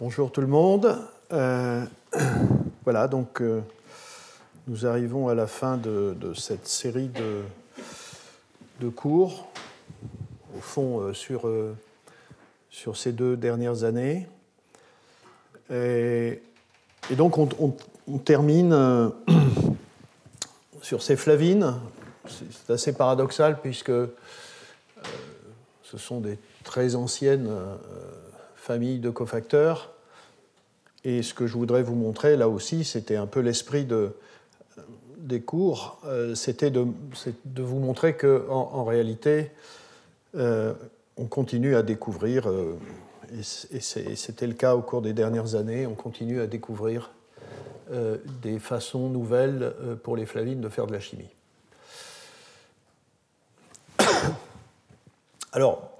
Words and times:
Bonjour 0.00 0.32
tout 0.32 0.40
le 0.40 0.48
monde. 0.48 0.98
Euh, 1.32 1.84
voilà, 2.82 3.06
donc 3.06 3.40
euh, 3.40 3.60
nous 4.66 4.86
arrivons 4.86 5.28
à 5.28 5.36
la 5.36 5.46
fin 5.46 5.76
de, 5.76 6.16
cette 6.34 6.66
série 6.66 7.08
de, 8.80 8.88
cours, 8.88 9.46
au 10.56 10.60
fond 10.60 10.98
euh, 10.98 11.14
sur, 11.14 11.48
sur 12.70 12.96
ces 12.96 13.12
deux 13.12 13.36
dernières 13.36 13.84
années. 13.84 14.26
Et, 15.70 16.42
donc 17.12 17.38
on, 17.38 18.18
termine 18.18 19.12
sur 20.82 21.04
ces 21.04 21.14
flavines. 21.14 21.72
C'est 22.26 22.72
assez 22.72 22.92
paradoxal 22.94 23.60
puisque 23.60 23.92
ce 25.84 25.98
sont 25.98 26.18
des 26.18 26.36
très 26.64 26.96
anciennes 26.96 27.48
famille 28.64 28.98
de 28.98 29.10
cofacteurs. 29.10 29.92
Et 31.04 31.22
ce 31.22 31.34
que 31.34 31.46
je 31.46 31.52
voudrais 31.52 31.82
vous 31.82 31.94
montrer 31.94 32.36
là 32.36 32.48
aussi, 32.48 32.82
c'était 32.82 33.16
un 33.16 33.26
peu 33.26 33.40
l'esprit 33.40 33.84
de, 33.84 34.16
des 35.18 35.42
cours, 35.42 36.00
euh, 36.06 36.34
c'était 36.34 36.70
de, 36.70 36.86
de, 37.44 37.62
vous 37.62 37.78
montrer 37.78 38.16
qu'en 38.16 38.70
en, 38.72 38.84
réalité, 38.84 39.50
euh, 40.34 40.72
on 41.18 41.26
continue 41.26 41.76
à 41.76 41.82
découvrir, 41.82 42.48
euh, 42.48 42.76
et 43.30 43.80
c'était 43.80 44.46
le 44.46 44.54
cas 44.54 44.74
au 44.74 44.80
cours 44.80 45.02
des 45.02 45.12
dernières 45.12 45.56
années, 45.56 45.86
on 45.86 45.94
continue 45.94 46.40
à 46.40 46.46
découvrir 46.46 47.10
des 48.42 48.58
façons 48.58 49.10
nouvelles 49.10 49.74
pour 50.02 50.16
les 50.16 50.24
flavines 50.24 50.62
de 50.62 50.70
faire 50.70 50.86
de 50.86 50.92
la 50.92 51.00
chimie. 51.00 51.28
Alors, 55.52 55.93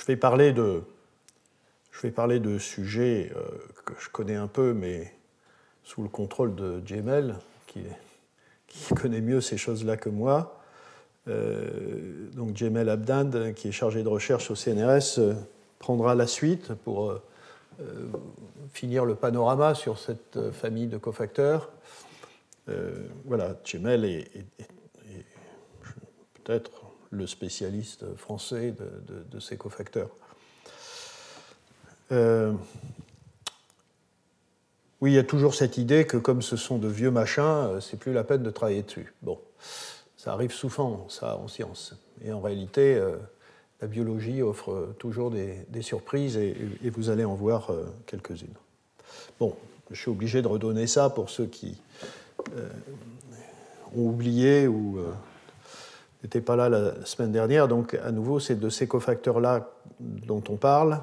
je 0.00 0.06
vais 0.06 0.16
parler 0.16 0.54
de, 0.54 0.82
je 1.92 2.00
vais 2.00 2.10
parler 2.10 2.40
de 2.40 2.56
sujets 2.56 3.30
euh, 3.36 3.42
que 3.84 3.92
je 4.00 4.08
connais 4.08 4.34
un 4.34 4.46
peu, 4.46 4.72
mais 4.72 5.12
sous 5.84 6.02
le 6.02 6.08
contrôle 6.08 6.54
de 6.54 6.80
Jemel, 6.86 7.36
qui, 7.66 7.82
connaît 8.94 9.20
mieux 9.20 9.42
ces 9.42 9.58
choses-là 9.58 9.98
que 9.98 10.08
moi. 10.08 10.58
Euh, 11.28 12.30
donc 12.34 12.56
Jemel 12.56 12.88
Abdand, 12.88 13.52
qui 13.54 13.68
est 13.68 13.72
chargé 13.72 14.02
de 14.02 14.08
recherche 14.08 14.50
au 14.50 14.54
CNRS, 14.54 15.18
euh, 15.18 15.34
prendra 15.78 16.14
la 16.14 16.26
suite 16.26 16.72
pour 16.72 17.14
finir 18.72 19.06
le 19.06 19.14
panorama 19.14 19.74
sur 19.74 19.98
cette 19.98 20.50
famille 20.50 20.86
de 20.86 20.98
cofacteurs. 20.98 21.70
voilà, 23.24 23.56
Jemel 23.64 24.04
est 24.04 24.30
peut-être 26.34 26.79
le 27.10 27.26
spécialiste 27.26 28.14
français 28.16 28.74
de, 29.30 29.40
ces 29.40 29.56
cofacteurs. 29.56 30.10
Euh, 32.12 32.52
oui, 35.00 35.12
il 35.12 35.14
y 35.14 35.18
a 35.18 35.24
toujours 35.24 35.54
cette 35.54 35.78
idée 35.78 36.06
que 36.06 36.16
comme 36.16 36.42
ce 36.42 36.56
sont 36.56 36.78
de 36.78 36.88
vieux 36.88 37.10
machins, 37.10 37.42
euh, 37.42 37.80
c'est 37.80 37.96
plus 37.96 38.12
la 38.12 38.24
peine 38.24 38.42
de 38.42 38.50
travailler 38.50 38.82
dessus. 38.82 39.12
Bon, 39.22 39.38
ça 40.16 40.32
arrive 40.32 40.52
souvent, 40.52 41.06
ça, 41.08 41.36
en 41.36 41.48
science. 41.48 41.94
Et 42.24 42.32
en 42.32 42.40
réalité, 42.40 42.96
euh, 42.96 43.16
la 43.80 43.88
biologie 43.88 44.42
offre 44.42 44.94
toujours 44.98 45.30
des, 45.30 45.82
surprises 45.82 46.36
et, 46.36 46.54
vous 46.90 47.08
allez 47.08 47.24
en 47.24 47.34
voir 47.34 47.72
quelques-unes. 48.06 48.54
Bon, 49.38 49.56
je 49.90 49.98
suis 49.98 50.10
obligé 50.10 50.42
de 50.42 50.48
redonner 50.48 50.86
ça 50.86 51.08
pour 51.08 51.30
ceux 51.30 51.46
qui 51.46 51.78
ont 53.96 54.02
oublié 54.02 54.68
ou 54.68 55.00
n'était 56.22 56.40
pas 56.40 56.56
là 56.56 56.68
la 56.68 57.04
semaine 57.04 57.32
dernière. 57.32 57.68
Donc, 57.68 57.94
à 57.94 58.12
nouveau, 58.12 58.40
c'est 58.40 58.58
de 58.58 58.68
ces 58.68 58.86
cofacteurs-là 58.86 59.68
dont 60.00 60.42
on 60.48 60.56
parle. 60.56 61.00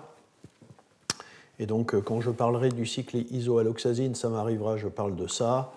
Et 1.59 1.65
donc, 1.65 1.93
euh, 1.93 2.01
quand 2.01 2.21
je 2.21 2.29
parlerai 2.29 2.69
du 2.69 2.85
cycle 2.85 3.17
isoalloxazine, 3.31 4.15
ça 4.15 4.29
m'arrivera, 4.29 4.77
je 4.77 4.87
parle 4.87 5.15
de 5.15 5.27
ça. 5.27 5.73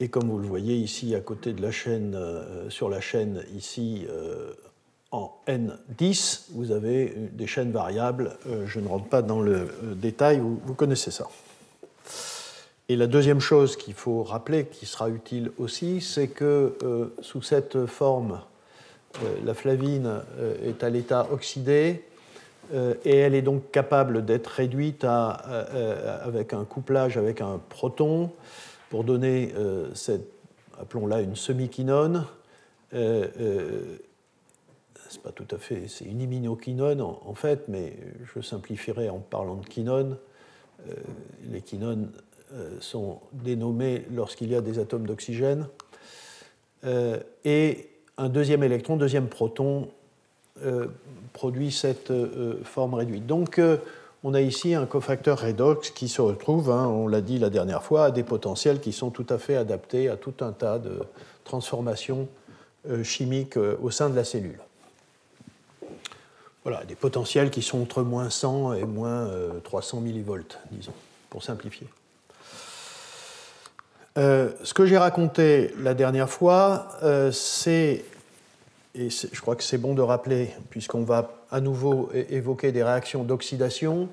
Et 0.00 0.08
comme 0.08 0.28
vous 0.28 0.38
le 0.38 0.46
voyez 0.46 0.76
ici, 0.76 1.14
à 1.14 1.20
côté 1.20 1.52
de 1.52 1.60
la 1.60 1.72
chaîne, 1.72 2.14
euh, 2.14 2.70
sur 2.70 2.88
la 2.88 3.00
chaîne 3.00 3.42
ici, 3.56 4.06
euh, 4.08 4.52
en 5.10 5.32
N10, 5.48 6.50
vous 6.52 6.70
avez 6.70 7.14
des 7.32 7.46
chaînes 7.46 7.72
variables. 7.72 8.36
je 8.66 8.78
ne 8.78 8.86
rentre 8.86 9.06
pas 9.06 9.22
dans 9.22 9.40
le 9.40 9.66
détail, 9.96 10.38
vous 10.38 10.74
connaissez 10.74 11.10
ça. 11.10 11.26
Et 12.90 12.96
la 12.96 13.06
deuxième 13.06 13.40
chose 13.40 13.76
qu'il 13.76 13.92
faut 13.92 14.22
rappeler, 14.22 14.64
qui 14.64 14.86
sera 14.86 15.10
utile 15.10 15.52
aussi, 15.58 16.00
c'est 16.00 16.28
que 16.28 16.74
euh, 16.82 17.14
sous 17.20 17.42
cette 17.42 17.84
forme, 17.84 18.40
euh, 19.22 19.36
la 19.44 19.52
flavine 19.52 20.22
euh, 20.38 20.54
est 20.66 20.82
à 20.82 20.88
l'état 20.88 21.28
oxydé 21.30 22.04
et 23.06 23.16
elle 23.16 23.34
est 23.34 23.40
donc 23.40 23.70
capable 23.70 24.26
d'être 24.26 24.48
réduite 24.48 25.02
avec 25.02 26.52
un 26.52 26.66
couplage 26.66 27.16
avec 27.16 27.40
un 27.40 27.58
proton 27.70 28.30
pour 28.90 29.04
donner 29.04 29.54
cette, 29.94 30.28
appelons-la 30.78 31.22
une 31.22 31.34
semi-quinone. 31.34 32.26
c'est 32.92 33.00
pas 35.22 35.32
tout 35.34 35.46
à 35.50 35.56
fait, 35.56 35.84
c'est 35.88 36.04
une 36.04 36.20
iminoquinone 36.20 37.00
en, 37.00 37.22
en, 37.24 37.34
fait, 37.34 37.68
mais 37.68 37.96
je 38.34 38.42
simplifierai 38.42 39.08
en 39.08 39.20
parlant 39.20 39.56
de 39.56 39.66
quinone. 39.66 40.18
les 41.50 41.62
quinones 41.62 42.10
sont 42.80 43.20
dénommés 43.32 44.06
lorsqu'il 44.14 44.50
y 44.50 44.54
a 44.54 44.60
des 44.60 44.78
atomes 44.78 45.06
d'oxygène. 45.06 45.66
Euh, 46.84 47.18
et 47.44 47.88
un 48.16 48.28
deuxième 48.28 48.62
électron, 48.62 48.96
deuxième 48.96 49.28
proton, 49.28 49.88
euh, 50.64 50.86
produit 51.32 51.70
cette 51.70 52.12
forme 52.64 52.94
réduite. 52.94 53.26
Donc, 53.26 53.60
on 54.24 54.34
a 54.34 54.40
ici 54.40 54.74
un 54.74 54.86
cofacteur 54.86 55.40
redox 55.40 55.90
qui 55.90 56.08
se 56.08 56.20
retrouve, 56.20 56.70
hein, 56.70 56.86
on 56.88 57.06
l'a 57.06 57.20
dit 57.20 57.38
la 57.38 57.50
dernière 57.50 57.82
fois, 57.84 58.06
à 58.06 58.10
des 58.10 58.24
potentiels 58.24 58.80
qui 58.80 58.92
sont 58.92 59.10
tout 59.10 59.26
à 59.28 59.38
fait 59.38 59.54
adaptés 59.54 60.08
à 60.08 60.16
tout 60.16 60.34
un 60.40 60.52
tas 60.52 60.78
de 60.78 60.98
transformations 61.44 62.28
chimiques 63.04 63.56
au 63.56 63.90
sein 63.90 64.10
de 64.10 64.16
la 64.16 64.24
cellule. 64.24 64.58
Voilà, 66.64 66.84
des 66.84 66.96
potentiels 66.96 67.50
qui 67.50 67.62
sont 67.62 67.82
entre 67.82 68.02
moins 68.02 68.30
100 68.30 68.74
et 68.74 68.84
moins 68.84 69.30
300 69.62 70.00
millivolts, 70.00 70.58
disons, 70.72 70.94
pour 71.30 71.44
simplifier. 71.44 71.86
Euh, 74.18 74.50
ce 74.64 74.74
que 74.74 74.84
j'ai 74.84 74.98
raconté 74.98 75.72
la 75.80 75.94
dernière 75.94 76.28
fois, 76.28 76.88
euh, 77.04 77.30
c'est, 77.30 78.04
et 78.96 79.10
je 79.10 79.40
crois 79.40 79.54
que 79.54 79.62
c'est 79.62 79.78
bon 79.78 79.94
de 79.94 80.02
rappeler, 80.02 80.50
puisqu'on 80.70 81.04
va 81.04 81.30
à 81.52 81.60
nouveau 81.60 82.10
évoquer 82.12 82.72
des 82.72 82.82
réactions 82.82 83.22
d'oxydation, 83.22 84.08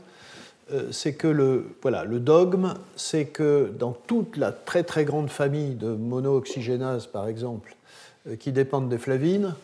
euh, 0.71 0.91
c'est 0.91 1.13
que 1.13 1.27
le, 1.27 1.65
voilà, 1.81 2.03
le 2.03 2.19
dogme, 2.19 2.75
c'est 2.95 3.25
que 3.25 3.73
dans 3.79 3.93
toute 3.93 4.37
la 4.37 4.51
très 4.51 4.83
très 4.83 5.05
grande 5.05 5.31
famille 5.31 5.73
de 5.73 5.87
monooxygénases, 5.87 7.07
par 7.07 7.27
exemple, 7.27 7.75
qui 8.39 8.51
dépendent 8.51 8.89
des 8.89 8.99
flavines, 8.99 9.55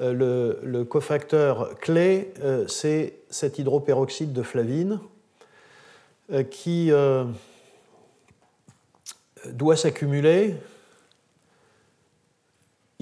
le, 0.00 0.58
le, 0.62 0.84
cofacteur 0.84 1.78
clé, 1.80 2.32
c'est 2.66 3.14
cet 3.30 3.58
hydroperoxyde 3.58 4.32
de 4.32 4.42
flavine 4.42 5.00
qui 6.50 6.90
doit 9.50 9.76
s'accumuler 9.76 10.56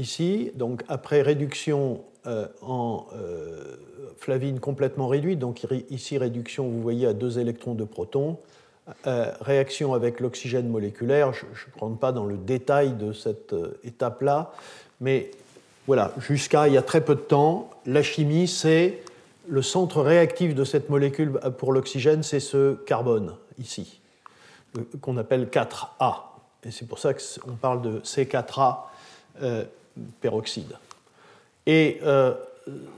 ici, 0.00 0.50
donc 0.54 0.82
après 0.88 1.22
réduction 1.22 2.02
euh, 2.26 2.46
en 2.62 3.06
euh, 3.14 3.76
flavine 4.18 4.60
complètement 4.60 5.08
réduite, 5.08 5.38
donc 5.38 5.66
ici 5.90 6.18
réduction, 6.18 6.68
vous 6.68 6.82
voyez, 6.82 7.06
à 7.06 7.12
deux 7.12 7.38
électrons 7.38 7.74
de 7.74 7.84
protons, 7.84 8.38
euh, 9.06 9.32
réaction 9.40 9.94
avec 9.94 10.20
l'oxygène 10.20 10.68
moléculaire, 10.68 11.32
je 11.32 11.44
ne 11.46 11.80
rentre 11.80 11.98
pas 11.98 12.12
dans 12.12 12.26
le 12.26 12.36
détail 12.36 12.92
de 12.92 13.12
cette 13.12 13.54
étape-là, 13.84 14.52
mais 15.00 15.30
voilà, 15.86 16.12
jusqu'à 16.18 16.68
il 16.68 16.74
y 16.74 16.76
a 16.76 16.82
très 16.82 17.02
peu 17.02 17.14
de 17.14 17.20
temps, 17.20 17.70
la 17.86 18.02
chimie, 18.02 18.48
c'est 18.48 19.02
le 19.48 19.62
centre 19.62 20.02
réactif 20.02 20.54
de 20.54 20.64
cette 20.64 20.90
molécule 20.90 21.32
pour 21.58 21.72
l'oxygène, 21.72 22.22
c'est 22.22 22.40
ce 22.40 22.74
carbone, 22.74 23.34
ici, 23.58 24.00
qu'on 25.00 25.16
appelle 25.16 25.46
4A. 25.46 26.29
Et 26.64 26.70
c'est 26.70 26.86
pour 26.86 26.98
ça 26.98 27.14
qu'on 27.14 27.56
parle 27.56 27.82
de 27.82 28.00
C4A 28.00 28.78
euh, 29.42 29.64
peroxyde. 30.20 30.76
Et 31.66 31.98
euh, 32.02 32.34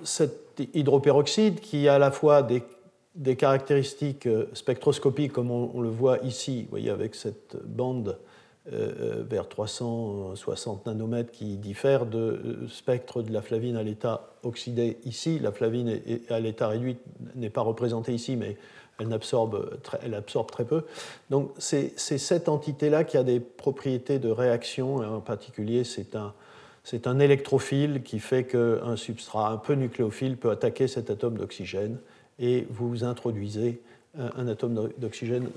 cet 0.02 0.60
hydroperoxyde, 0.74 1.60
qui 1.60 1.88
a 1.88 1.94
à 1.94 1.98
la 1.98 2.10
fois 2.10 2.42
des, 2.42 3.36
caractéristiques 3.36 4.26
euh, 4.26 4.46
spectroscopiques, 4.54 5.32
comme 5.32 5.50
on, 5.50 5.80
le 5.80 5.88
voit 5.88 6.18
ici, 6.18 6.62
vous 6.62 6.70
voyez, 6.70 6.90
avec 6.90 7.14
cette 7.14 7.56
bande 7.64 8.18
vers 8.64 9.48
360 9.48 10.86
nanomètres 10.86 11.32
qui 11.32 11.56
diffère 11.56 12.06
de 12.06 12.60
spectre 12.70 13.20
de 13.22 13.32
la 13.32 13.42
flavine 13.42 13.74
à 13.74 13.82
l'état 13.82 14.28
oxydé 14.44 14.98
ici. 15.04 15.40
La 15.40 15.50
flavine 15.50 15.98
à 16.30 16.38
l'état 16.38 16.68
réduit 16.68 16.96
n'est 17.34 17.50
pas 17.50 17.62
représentée 17.62 18.14
ici, 18.14 18.36
mais 18.36 18.56
elle 19.02 20.14
absorbe, 20.14 20.48
très 20.48 20.64
peu. 20.64 20.82
Donc 21.30 21.50
c'est 21.58 21.98
cette 21.98 22.48
entité-là 22.48 23.04
qui 23.04 23.16
a 23.16 23.22
des 23.22 23.40
propriétés 23.40 24.18
de 24.18 24.30
réaction, 24.30 24.96
en 24.96 25.20
particulier 25.20 25.84
c'est 25.84 26.16
un, 26.16 27.18
électrophile 27.18 28.02
qui 28.02 28.18
fait 28.18 28.44
qu'un 28.44 28.96
substrat 28.96 29.50
un 29.50 29.56
peu 29.56 29.74
nucléophile 29.74 30.36
peut 30.36 30.50
attaquer 30.50 30.88
cet 30.88 31.10
atome 31.10 31.38
d'oxygène 31.38 31.98
et 32.38 32.66
vous 32.70 33.04
introduisez 33.04 33.80
un 34.18 34.46
atome 34.46 34.90
d'oxygène 34.98 35.48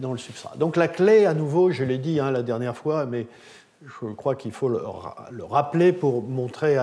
dans 0.00 0.12
le 0.12 0.18
substrat. 0.18 0.56
Donc 0.56 0.76
la 0.76 0.88
clé, 0.88 1.26
à 1.26 1.34
nouveau, 1.34 1.70
je 1.70 1.82
l'ai 1.82 1.98
dit 1.98 2.20
hein, 2.20 2.30
la 2.30 2.42
dernière 2.42 2.76
fois, 2.76 3.06
mais 3.06 3.26
je 3.84 4.12
crois 4.12 4.34
qu'il 4.34 4.52
faut 4.52 4.68
le, 4.68 4.80
rappeler 5.44 5.92
pour 5.92 6.22
montrer 6.22 6.76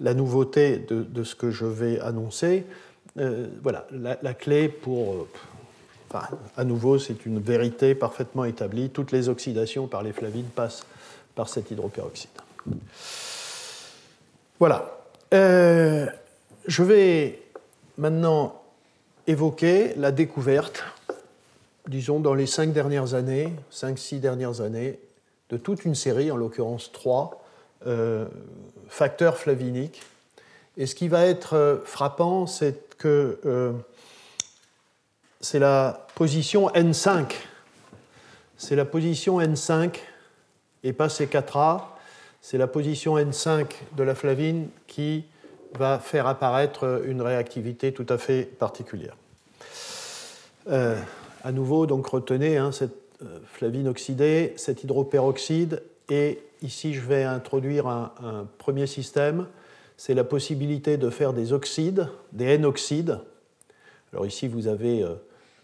la 0.00 0.14
nouveauté 0.14 0.78
de, 0.78 1.22
ce 1.22 1.34
que 1.34 1.50
je 1.50 1.66
vais 1.66 2.00
annoncer. 2.00 2.66
Voilà, 3.62 3.86
la, 3.90 4.34
clé 4.34 4.68
pour 4.68 5.26
à 6.56 6.64
nouveau, 6.64 6.98
c'est 6.98 7.26
une 7.26 7.38
vérité 7.38 7.94
parfaitement 7.94 8.44
établie. 8.44 8.90
Toutes 8.90 9.12
les 9.12 9.28
oxydations 9.28 9.86
par 9.86 10.02
les 10.02 10.12
flavines 10.12 10.46
passent 10.46 10.84
par 11.34 11.48
cet 11.48 11.70
hydroperoxyde. 11.70 12.30
Voilà. 14.58 14.98
Euh, 15.34 16.06
je 16.66 16.82
vais 16.82 17.42
maintenant 17.98 18.62
évoquer 19.26 19.94
la 19.96 20.10
découverte, 20.10 20.82
disons, 21.86 22.20
dans 22.20 22.34
les 22.34 22.46
cinq 22.46 22.72
dernières 22.72 23.14
années, 23.14 23.52
cinq, 23.70 23.98
six 23.98 24.18
dernières 24.18 24.60
années, 24.60 24.98
de 25.50 25.56
toute 25.56 25.84
une 25.84 25.94
série, 25.94 26.30
en 26.30 26.36
l'occurrence 26.36 26.90
trois, 26.92 27.44
euh, 27.86 28.26
facteurs 28.88 29.36
flaviniques. 29.36 30.02
Et 30.76 30.86
ce 30.86 30.94
qui 30.94 31.08
va 31.08 31.26
être 31.26 31.54
euh, 31.54 31.76
frappant, 31.84 32.46
c'est 32.46 32.87
que 32.98 33.38
c'est 35.40 35.58
la 35.58 36.06
position 36.14 36.68
N5. 36.70 37.32
C'est 38.56 38.74
la 38.74 38.84
position 38.84 39.40
N5 39.40 39.94
et 40.82 40.92
pas 40.92 41.06
C4A. 41.06 41.82
C'est 42.40 42.58
la 42.58 42.66
position 42.66 43.16
N5 43.16 43.66
de 43.96 44.02
la 44.02 44.14
flavine 44.14 44.68
qui 44.86 45.24
va 45.78 45.98
faire 45.98 46.26
apparaître 46.26 47.02
une 47.06 47.22
réactivité 47.22 47.92
tout 47.92 48.06
à 48.08 48.18
fait 48.18 48.42
particulière. 48.42 49.16
Euh, 50.68 50.96
à 51.44 51.52
nouveau, 51.52 51.86
donc 51.86 52.06
retenez 52.06 52.56
hein, 52.56 52.72
cette 52.72 52.96
euh, 53.22 53.38
flavine 53.52 53.86
oxydée, 53.88 54.54
cet 54.56 54.82
hydroperoxyde, 54.82 55.82
et 56.08 56.40
ici 56.62 56.94
je 56.94 57.00
vais 57.00 57.22
introduire 57.22 57.86
un 57.86 58.46
premier 58.58 58.86
système, 58.86 59.46
c'est 59.98 60.14
la 60.14 60.24
possibilité 60.24 60.96
de 60.96 61.10
faire 61.10 61.34
des 61.34 61.52
oxydes, 61.52 62.08
des 62.32 62.54
N-oxydes. 62.54 63.18
Alors 64.12 64.24
ici 64.24 64.46
vous 64.46 64.68
avez 64.68 65.02
euh, 65.02 65.08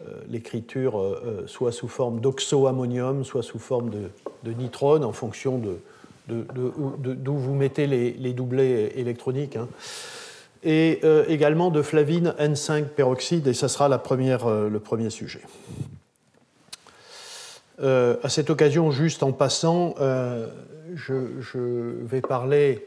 euh, 0.05 0.11
l'écriture 0.29 0.99
euh, 0.99 1.45
soit 1.47 1.71
sous 1.71 1.87
forme 1.87 2.19
d'oxoammonium, 2.19 3.23
soit 3.23 3.41
sous 3.41 3.59
forme 3.59 3.89
de, 3.89 4.09
de, 4.43 4.51
nitrone, 4.51 5.05
en 5.05 5.13
fonction 5.13 5.59
d'où 6.27 7.33
vous 7.33 7.55
mettez 7.55 7.87
les, 7.87 8.33
doublés 8.33 8.91
électroniques. 8.95 9.55
Hein. 9.55 9.69
Et 10.63 11.01
également 11.27 11.69
de 11.69 11.83
flavine 11.83 12.33
N5 12.39 12.85
peroxyde, 12.85 13.45
et 13.45 13.53
ça 13.53 13.67
sera 13.67 13.87
la 13.87 13.99
première, 13.99 14.49
le 14.49 14.79
premier 14.79 15.11
sujet. 15.11 15.41
à 17.79 18.29
cette 18.29 18.49
occasion, 18.49 18.89
juste 18.89 19.21
en 19.21 19.31
passant, 19.31 19.93
je, 20.95 21.13
vais 22.01 22.21
parler 22.21 22.83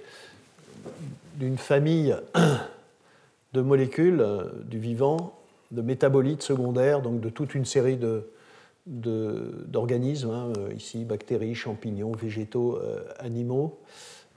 d'une 1.38 1.56
famille 1.56 2.14
de 3.54 3.62
molécules 3.62 4.22
du 4.66 4.78
vivant 4.78 5.38
de 5.70 5.82
métabolites 5.82 6.42
secondaires, 6.42 7.02
donc 7.02 7.20
de 7.20 7.28
toute 7.28 7.54
une 7.54 7.64
série 7.64 7.98
d'organismes, 8.86 10.30
hein, 10.30 10.52
euh, 10.56 10.72
ici 10.74 11.04
bactéries, 11.04 11.54
champignons, 11.54 12.12
végétaux, 12.12 12.76
euh, 12.76 13.00
animaux, 13.18 13.78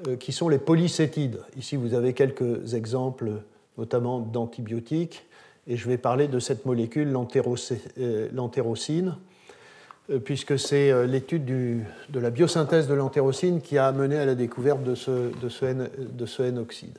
euh, 0.07 0.17
qui 0.17 0.31
sont 0.31 0.49
les 0.49 0.59
polycétides. 0.59 1.39
Ici, 1.57 1.77
vous 1.77 1.93
avez 1.93 2.13
quelques 2.13 2.73
exemples, 2.73 3.31
notamment 3.77 4.19
d'antibiotiques, 4.19 5.25
et 5.67 5.77
je 5.77 5.87
vais 5.87 5.97
parler 5.97 6.27
de 6.27 6.39
cette 6.39 6.65
molécule, 6.65 7.11
l'antérocine, 7.11 9.15
puisque 10.25 10.59
c'est 10.59 11.07
l'étude 11.07 11.45
de 11.45 12.19
la 12.19 12.29
biosynthèse 12.29 12.87
de 12.87 12.93
l'antérocine 12.93 13.61
qui 13.61 13.77
a 13.77 13.87
amené 13.87 14.17
à 14.17 14.25
la 14.25 14.35
découverte 14.35 14.83
de 14.83 14.95
ce, 14.95 16.43
N-oxyde. 16.43 16.97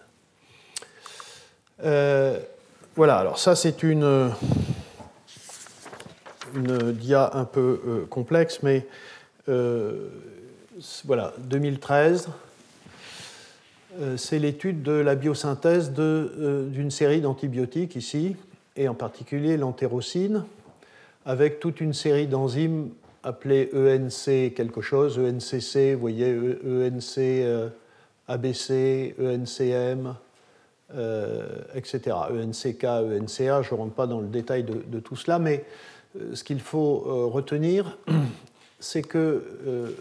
Voilà, 2.94 3.16
alors 3.16 3.38
ça 3.38 3.56
c'est 3.56 3.82
une, 3.82 4.30
dia 6.92 7.30
un 7.32 7.46
peu 7.46 7.80
euh, 7.86 8.04
complexe, 8.04 8.62
mais 8.62 8.86
euh, 9.48 10.10
voilà, 11.06 11.32
2013, 11.38 12.28
euh, 13.98 14.18
c'est 14.18 14.38
l'étude 14.38 14.82
de 14.82 14.92
la 14.92 15.14
biosynthèse 15.14 15.92
d'une 15.92 16.90
série 16.90 17.22
d'antibiotiques 17.22 17.96
ici, 17.96 18.36
et 18.76 18.88
en 18.88 18.94
particulier 18.94 19.56
l'entérocine, 19.56 20.44
avec 21.24 21.60
toute 21.60 21.80
une 21.80 21.92
série 21.92 22.26
d'enzymes 22.26 22.90
appelées 23.22 23.70
ENC 23.74 24.54
quelque 24.54 24.80
chose, 24.80 25.18
ENCC, 25.18 25.94
vous 25.94 26.00
voyez, 26.00 26.34
ENC 26.64 27.70
ABC, 28.28 29.14
ENCM, 29.20 30.14
euh, 30.94 31.46
etc. 31.74 32.16
ENCK, 32.30 32.84
ENCA, 32.84 33.62
je 33.62 33.74
ne 33.74 33.78
rentre 33.78 33.94
pas 33.94 34.06
dans 34.06 34.20
le 34.20 34.28
détail 34.28 34.64
de, 34.64 35.00
tout 35.00 35.16
cela, 35.16 35.38
mais 35.38 35.64
euh, 36.20 36.34
ce 36.34 36.44
qu'il 36.44 36.60
faut 36.60 37.04
euh, 37.06 37.26
retenir, 37.26 37.98
c'est 38.80 39.02
que 39.02 39.94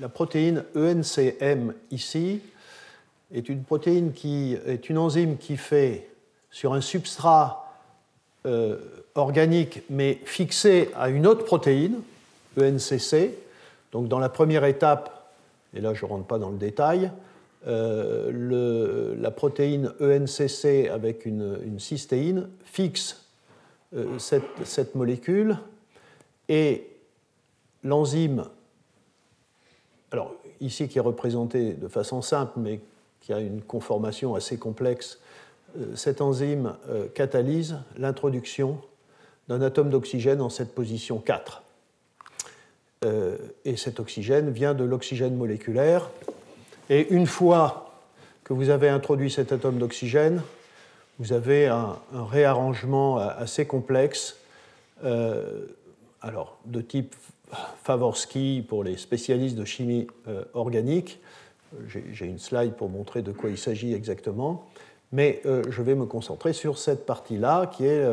la 0.00 0.08
protéine 0.08 0.64
ENCM 0.74 1.74
ici 1.90 2.40
est 3.32 3.48
une 3.48 3.62
protéine 3.62 4.12
qui 4.12 4.56
est 4.66 4.88
une 4.88 4.98
enzyme 4.98 5.36
qui 5.36 5.56
fait 5.56 6.08
sur 6.50 6.72
un 6.72 6.80
substrat 6.80 7.65
organique 9.14 9.82
mais 9.90 10.20
fixé 10.24 10.90
à 10.94 11.08
une 11.08 11.26
autre 11.26 11.44
protéine, 11.44 12.00
ENCC. 12.58 13.34
Donc 13.92 14.08
dans 14.08 14.18
la 14.18 14.28
première 14.28 14.64
étape, 14.64 15.32
et 15.74 15.80
là 15.80 15.94
je 15.94 16.04
ne 16.04 16.10
rentre 16.10 16.26
pas 16.26 16.38
dans 16.38 16.50
le 16.50 16.58
détail, 16.58 17.10
euh, 17.66 19.16
la 19.18 19.30
protéine 19.30 19.92
ENCC 20.00 20.88
avec 20.88 21.26
une, 21.26 21.80
cystéine 21.80 22.48
fixe 22.64 23.24
euh, 23.94 24.18
cette, 24.18 24.44
cette, 24.64 24.94
molécule 24.94 25.58
et 26.48 26.88
l'enzyme, 27.82 28.44
alors 30.12 30.32
ici 30.60 30.88
qui 30.88 30.98
est 30.98 31.02
représenté 31.02 31.72
de 31.72 31.88
façon 31.88 32.22
simple 32.22 32.52
mais 32.56 32.80
qui 33.20 33.32
a 33.32 33.40
une 33.40 33.62
conformation 33.62 34.36
assez 34.36 34.58
complexe, 34.58 35.18
euh, 35.18 35.25
cette 35.94 36.20
enzyme 36.20 36.74
catalyse 37.14 37.76
l'introduction 37.98 38.78
d'un 39.48 39.62
atome 39.62 39.90
d'oxygène 39.90 40.40
en 40.40 40.48
cette 40.48 40.74
position 40.74 41.18
4. 41.18 41.62
et 43.64 43.76
cet 43.76 44.00
oxygène 44.00 44.50
vient 44.50 44.74
de 44.74 44.84
l'oxygène 44.84 45.36
moléculaire 45.36 46.10
et 46.88 47.12
une 47.12 47.26
fois 47.26 48.00
que 48.44 48.52
vous 48.52 48.70
avez 48.70 48.88
introduit 48.88 49.30
cet 49.30 49.50
atome 49.50 49.78
d'oxygène, 49.78 50.42
vous 51.18 51.32
avez 51.32 51.66
un, 51.66 51.98
réarrangement 52.12 53.18
assez 53.18 53.66
complexe, 53.66 54.36
euh, 55.04 55.66
alors 56.22 56.58
de 56.64 56.80
type 56.80 57.14
Favorsky 57.82 58.64
pour 58.68 58.84
les 58.84 58.96
spécialistes 58.96 59.56
de 59.56 59.64
chimie 59.64 60.06
euh, 60.28 60.44
organique. 60.54 61.18
J'ai 61.88 62.26
une 62.26 62.38
slide 62.38 62.74
pour 62.74 62.88
montrer 62.88 63.22
de 63.22 63.32
quoi 63.32 63.50
il 63.50 63.58
s'agit 63.58 63.92
exactement, 63.92 64.64
mais 65.12 65.40
euh, 65.46 65.62
je 65.70 65.82
vais 65.82 65.94
me 65.94 66.06
concentrer 66.06 66.52
sur 66.52 66.78
cette 66.78 67.06
partie-là 67.06 67.66
qui 67.66 67.86
est 67.86 68.04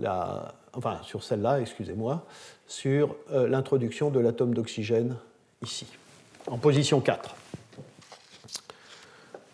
la, 0.00 0.54
enfin 0.72 0.98
sur 1.02 1.24
celle-là, 1.24 1.60
excusez-moi, 1.60 2.24
sur 2.68 3.16
l'introduction 3.32 4.10
de 4.10 4.20
l'atome 4.20 4.54
d'oxygène 4.54 5.16
ici 5.62 5.86
en 6.46 6.58
position 6.58 7.00
4. 7.00 7.34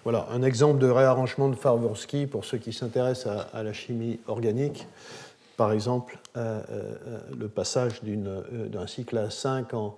Voilà 0.05 0.27
un 0.31 0.43
exemple 0.43 0.79
de 0.79 0.89
réarrangement 0.89 1.49
de 1.49 1.57
Favorsky 1.57 2.27
pour 2.27 2.45
ceux 2.45 2.59
qui 2.59 2.73
s'intéressent 2.73 3.47
à, 3.53 3.63
la 3.63 3.73
chimie 3.73 4.21
organique. 4.27 4.87
Par 5.57 5.73
exemple, 5.73 6.19
euh, 6.37 6.63
euh, 6.71 7.19
le 7.37 7.49
passage 7.49 8.01
euh, 8.07 8.69
d'un 8.69 8.87
cycle 8.87 9.19
à 9.19 9.31
5 9.31 9.75
en 9.75 9.97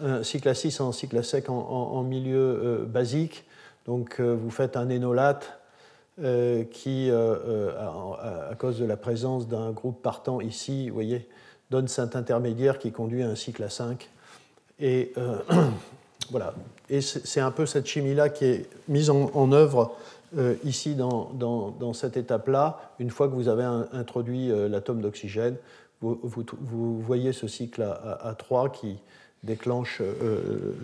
un 0.00 0.24
cycle 0.24 0.48
à 0.48 0.54
6 0.54 0.80
en 0.80 0.90
cycle 0.90 1.16
à 1.16 1.22
sec 1.22 1.48
en, 1.48 2.02
milieu 2.02 2.84
basique. 2.88 3.44
Donc 3.88 4.20
vous 4.20 4.50
faites 4.50 4.76
un 4.76 4.88
énolate 4.88 5.58
qui, 6.70 7.10
à, 7.10 8.54
cause 8.56 8.78
de 8.78 8.84
la 8.84 8.96
présence 8.96 9.48
d'un 9.48 9.72
groupe 9.72 10.00
partant 10.02 10.40
ici, 10.40 10.88
vous 10.88 10.94
voyez, 10.94 11.28
donne 11.70 11.88
cet 11.88 12.14
intermédiaire 12.14 12.78
qui 12.78 12.92
conduit 12.92 13.24
à 13.24 13.28
un 13.28 13.34
cycle 13.34 13.64
à 13.64 13.70
5. 13.70 14.08
Et 14.78 15.12
Voilà. 16.30 16.54
Et 16.90 17.00
c'est 17.00 17.40
un 17.40 17.50
peu 17.50 17.66
cette 17.66 17.86
chimie-là 17.86 18.28
qui 18.28 18.44
est 18.44 18.66
mise 18.88 19.10
en, 19.10 19.52
œuvre 19.52 19.94
euh, 20.36 20.54
ici 20.64 20.94
dans, 20.94 21.92
cette 21.92 22.16
étape-là. 22.16 22.92
Une 22.98 23.10
fois 23.10 23.28
que 23.28 23.34
vous 23.34 23.48
avez 23.48 23.64
introduit 23.64 24.50
euh, 24.50 24.68
l'atome 24.68 25.00
d'oxygène, 25.00 25.56
vous, 26.00 27.00
voyez 27.00 27.32
ce 27.32 27.48
cycle 27.48 27.82
à, 27.82 28.34
3 28.36 28.70
qui 28.70 28.98
déclenche 29.42 30.00
euh, 30.00 30.74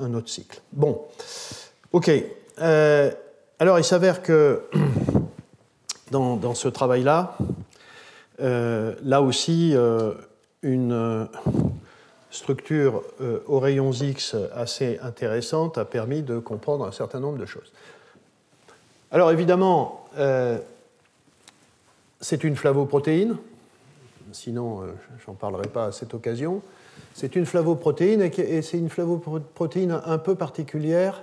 un, 0.00 0.12
autre 0.14 0.28
cycle. 0.28 0.60
Bon, 0.72 1.02
ok. 1.92 2.10
Alors 2.58 3.78
il 3.78 3.84
s'avère 3.84 4.22
que 4.22 4.62
dans, 6.10 6.54
ce 6.54 6.68
travail-là, 6.68 7.36
là 8.38 9.22
aussi, 9.22 9.74
une 10.62 11.28
structure 12.30 13.02
aux 13.46 13.58
rayons 13.58 13.92
X 13.92 14.36
assez 14.54 14.98
intéressante 15.02 15.78
a 15.78 15.84
permis 15.84 16.22
de 16.22 16.38
comprendre 16.38 16.86
un 16.86 16.92
certain 16.92 17.20
nombre 17.20 17.38
de 17.38 17.46
choses. 17.46 17.72
Alors 19.10 19.30
évidemment, 19.30 20.08
c'est 22.20 22.44
une 22.44 22.56
flavoprotéine, 22.56 23.36
sinon 24.32 24.82
je 25.18 25.30
n'en 25.30 25.34
parlerai 25.34 25.68
pas 25.68 25.86
à 25.86 25.92
cette 25.92 26.14
occasion. 26.14 26.62
C'est 27.14 27.36
une 27.36 27.46
flavoprotéine 27.46 28.22
et 28.22 28.62
c'est 28.62 28.78
une 28.78 28.90
flavoprotéine 28.90 30.00
un 30.04 30.18
peu 30.18 30.34
particulière 30.34 31.22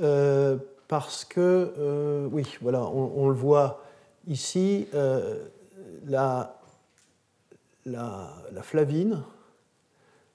euh, 0.00 0.56
parce 0.88 1.24
que, 1.24 1.72
euh, 1.78 2.28
oui, 2.30 2.44
voilà, 2.60 2.82
on, 2.82 3.28
le 3.28 3.34
voit 3.34 3.82
ici, 4.26 4.86
euh, 4.94 5.38
la, 6.06 6.58
la, 7.86 8.62
flavine 8.62 9.22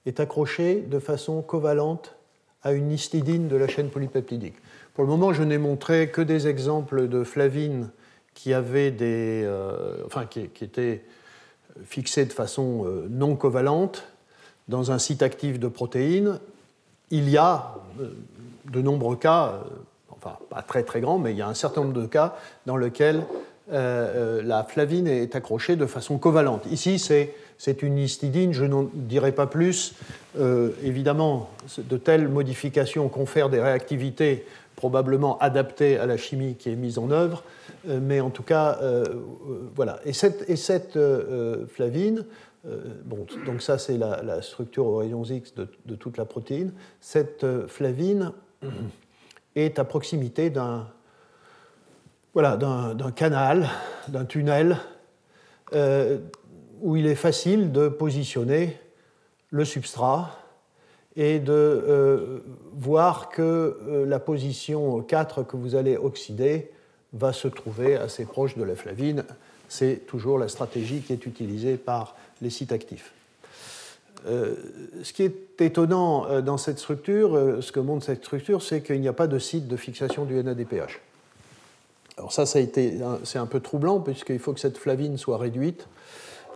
est 0.04 0.20
accrochée 0.20 0.80
de 0.80 0.98
façon 0.98 1.42
covalente 1.42 2.16
à 2.62 2.72
une 2.72 2.90
histidine 2.90 3.46
de 3.46 3.56
la 3.56 3.68
chaîne 3.68 3.88
polypeptidique. 3.88 4.56
Pour 4.94 5.04
le 5.04 5.10
moment, 5.10 5.32
je 5.32 5.44
n'ai 5.44 5.58
montré 5.58 6.10
que 6.10 6.22
des 6.22 6.48
exemples 6.48 7.08
de 7.08 7.22
flavines 7.22 7.90
qui 8.34 8.52
avaient 8.52 8.90
des, 8.90 9.48
enfin, 10.06 10.26
qui, 10.26 10.48
qui, 10.48 10.64
étaient 10.64 11.04
fixées 11.84 12.24
de 12.24 12.32
façon 12.32 12.84
non 13.08 13.36
covalente 13.36 14.04
dans 14.66 14.90
un 14.90 14.98
site 14.98 15.22
actif 15.22 15.60
de 15.60 15.68
protéines, 15.68 16.40
il 17.10 17.28
y 17.28 17.36
a 17.36 17.76
de 18.70 18.82
nombreux 18.82 19.16
cas, 19.16 19.46
euh, 19.46 19.68
enfin 20.10 20.38
pas 20.50 20.62
très 20.62 20.82
très 20.82 21.00
grands, 21.00 21.18
mais 21.18 21.32
il 21.32 21.38
y 21.38 21.42
a 21.42 21.48
un 21.48 21.54
certain 21.54 21.82
nombre 21.82 22.00
de 22.00 22.06
cas 22.06 22.36
dans 22.66 22.76
lesquels 22.76 23.22
euh, 23.72 24.42
la 24.42 24.64
flavine 24.64 25.06
est 25.06 25.34
accrochée 25.36 25.76
de 25.76 25.86
façon 25.86 26.18
covalente. 26.18 26.64
Ici, 26.70 26.98
c'est 26.98 27.82
une 27.82 27.98
histidine, 27.98 28.52
je 28.52 28.64
n'en 28.64 28.88
dirai 28.94 29.32
pas 29.32 29.46
plus. 29.46 29.94
évidemment, 30.82 31.50
de 31.76 31.96
telles 31.96 32.28
modifications 32.28 33.08
confèrent 33.08 33.50
des 33.50 33.60
réactivités 33.60 34.46
probablement 34.76 35.38
adaptées 35.38 35.98
à 35.98 36.06
la 36.06 36.16
chimie 36.16 36.54
qui 36.54 36.70
est 36.70 36.76
mise 36.76 36.98
en 36.98 37.10
œuvre, 37.10 37.42
mais 37.84 38.20
en 38.20 38.30
tout 38.30 38.44
cas, 38.44 38.78
voilà. 39.74 39.98
Et 40.04 40.12
cette, 40.12 40.48
et 40.48 40.56
cette 40.56 40.96
flavine 41.74 42.24
euh, 42.66 42.80
bon, 43.04 43.26
donc 43.46 43.62
ça, 43.62 43.78
c'est 43.78 43.96
la, 43.96 44.42
structure 44.42 44.86
aux 44.86 44.96
rayons 44.96 45.24
X 45.24 45.54
de, 45.54 45.94
toute 45.94 46.16
la 46.16 46.24
protéine. 46.24 46.72
Cette 47.00 47.44
euh, 47.44 47.66
flavine 47.66 48.32
est 49.54 49.78
à 49.78 49.84
proximité 49.84 50.50
d'un 50.50 50.86
voilà, 52.34 52.58
canal, 53.16 53.68
d'un 54.08 54.24
tunnel, 54.24 54.76
euh, 55.72 56.18
où 56.80 56.96
il 56.96 57.06
est 57.06 57.14
facile 57.14 57.72
de 57.72 57.88
positionner 57.88 58.78
le 59.50 59.64
substrat 59.64 60.38
et 61.16 61.40
de 61.40 62.42
voir 62.74 63.28
que 63.28 64.04
la 64.06 64.20
position 64.20 65.02
4 65.02 65.42
que 65.42 65.56
vous 65.56 65.74
allez 65.74 65.96
oxyder 65.96 66.70
va 67.12 67.32
se 67.32 67.48
trouver 67.48 67.96
assez 67.96 68.24
proche 68.24 68.56
de 68.56 68.62
la 68.62 68.76
flavine. 68.76 69.24
C'est 69.68 70.06
toujours 70.06 70.38
la 70.38 70.48
stratégie 70.48 71.00
qui 71.00 71.12
est 71.12 71.26
utilisée 71.26 71.76
par 71.76 72.14
les 72.40 72.50
sites 72.50 72.72
actifs. 72.72 73.12
Euh, 74.26 74.54
ce 75.02 75.12
qui 75.12 75.22
est 75.22 75.60
étonnant 75.60 76.26
euh, 76.26 76.40
dans 76.40 76.56
cette 76.56 76.78
structure, 76.78 77.36
euh, 77.36 77.60
ce 77.60 77.70
que 77.72 77.80
montre 77.80 78.04
cette 78.04 78.24
structure, 78.24 78.62
c'est 78.62 78.82
qu'il 78.82 79.00
n'y 79.00 79.08
a 79.08 79.12
pas 79.12 79.26
de 79.26 79.38
site 79.38 79.68
de 79.68 79.76
fixation 79.76 80.24
du 80.24 80.34
NADPH. 80.42 81.00
Alors 82.16 82.32
ça, 82.32 82.46
ça 82.46 82.58
c'est 83.22 83.38
un 83.38 83.46
peu 83.46 83.60
troublant 83.60 84.00
puisqu'il 84.00 84.40
faut 84.40 84.52
que 84.52 84.60
cette 84.60 84.78
flavine 84.78 85.16
soit 85.18 85.38
réduite. 85.38 85.86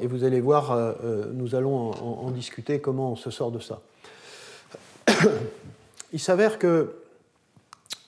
Et 0.01 0.07
vous 0.09 0.25
allez 0.25 0.41
voir, 0.41 0.97
nous 1.33 1.55
allons 1.55 1.93
en, 1.93 2.31
discuter 2.31 2.81
comment 2.81 3.13
on 3.13 3.17
se 3.17 3.31
sort 3.31 3.53
de 3.53 3.61
ça. 3.61 3.81
Il 6.13 6.19
s'avère 6.19 6.59
que 6.59 6.95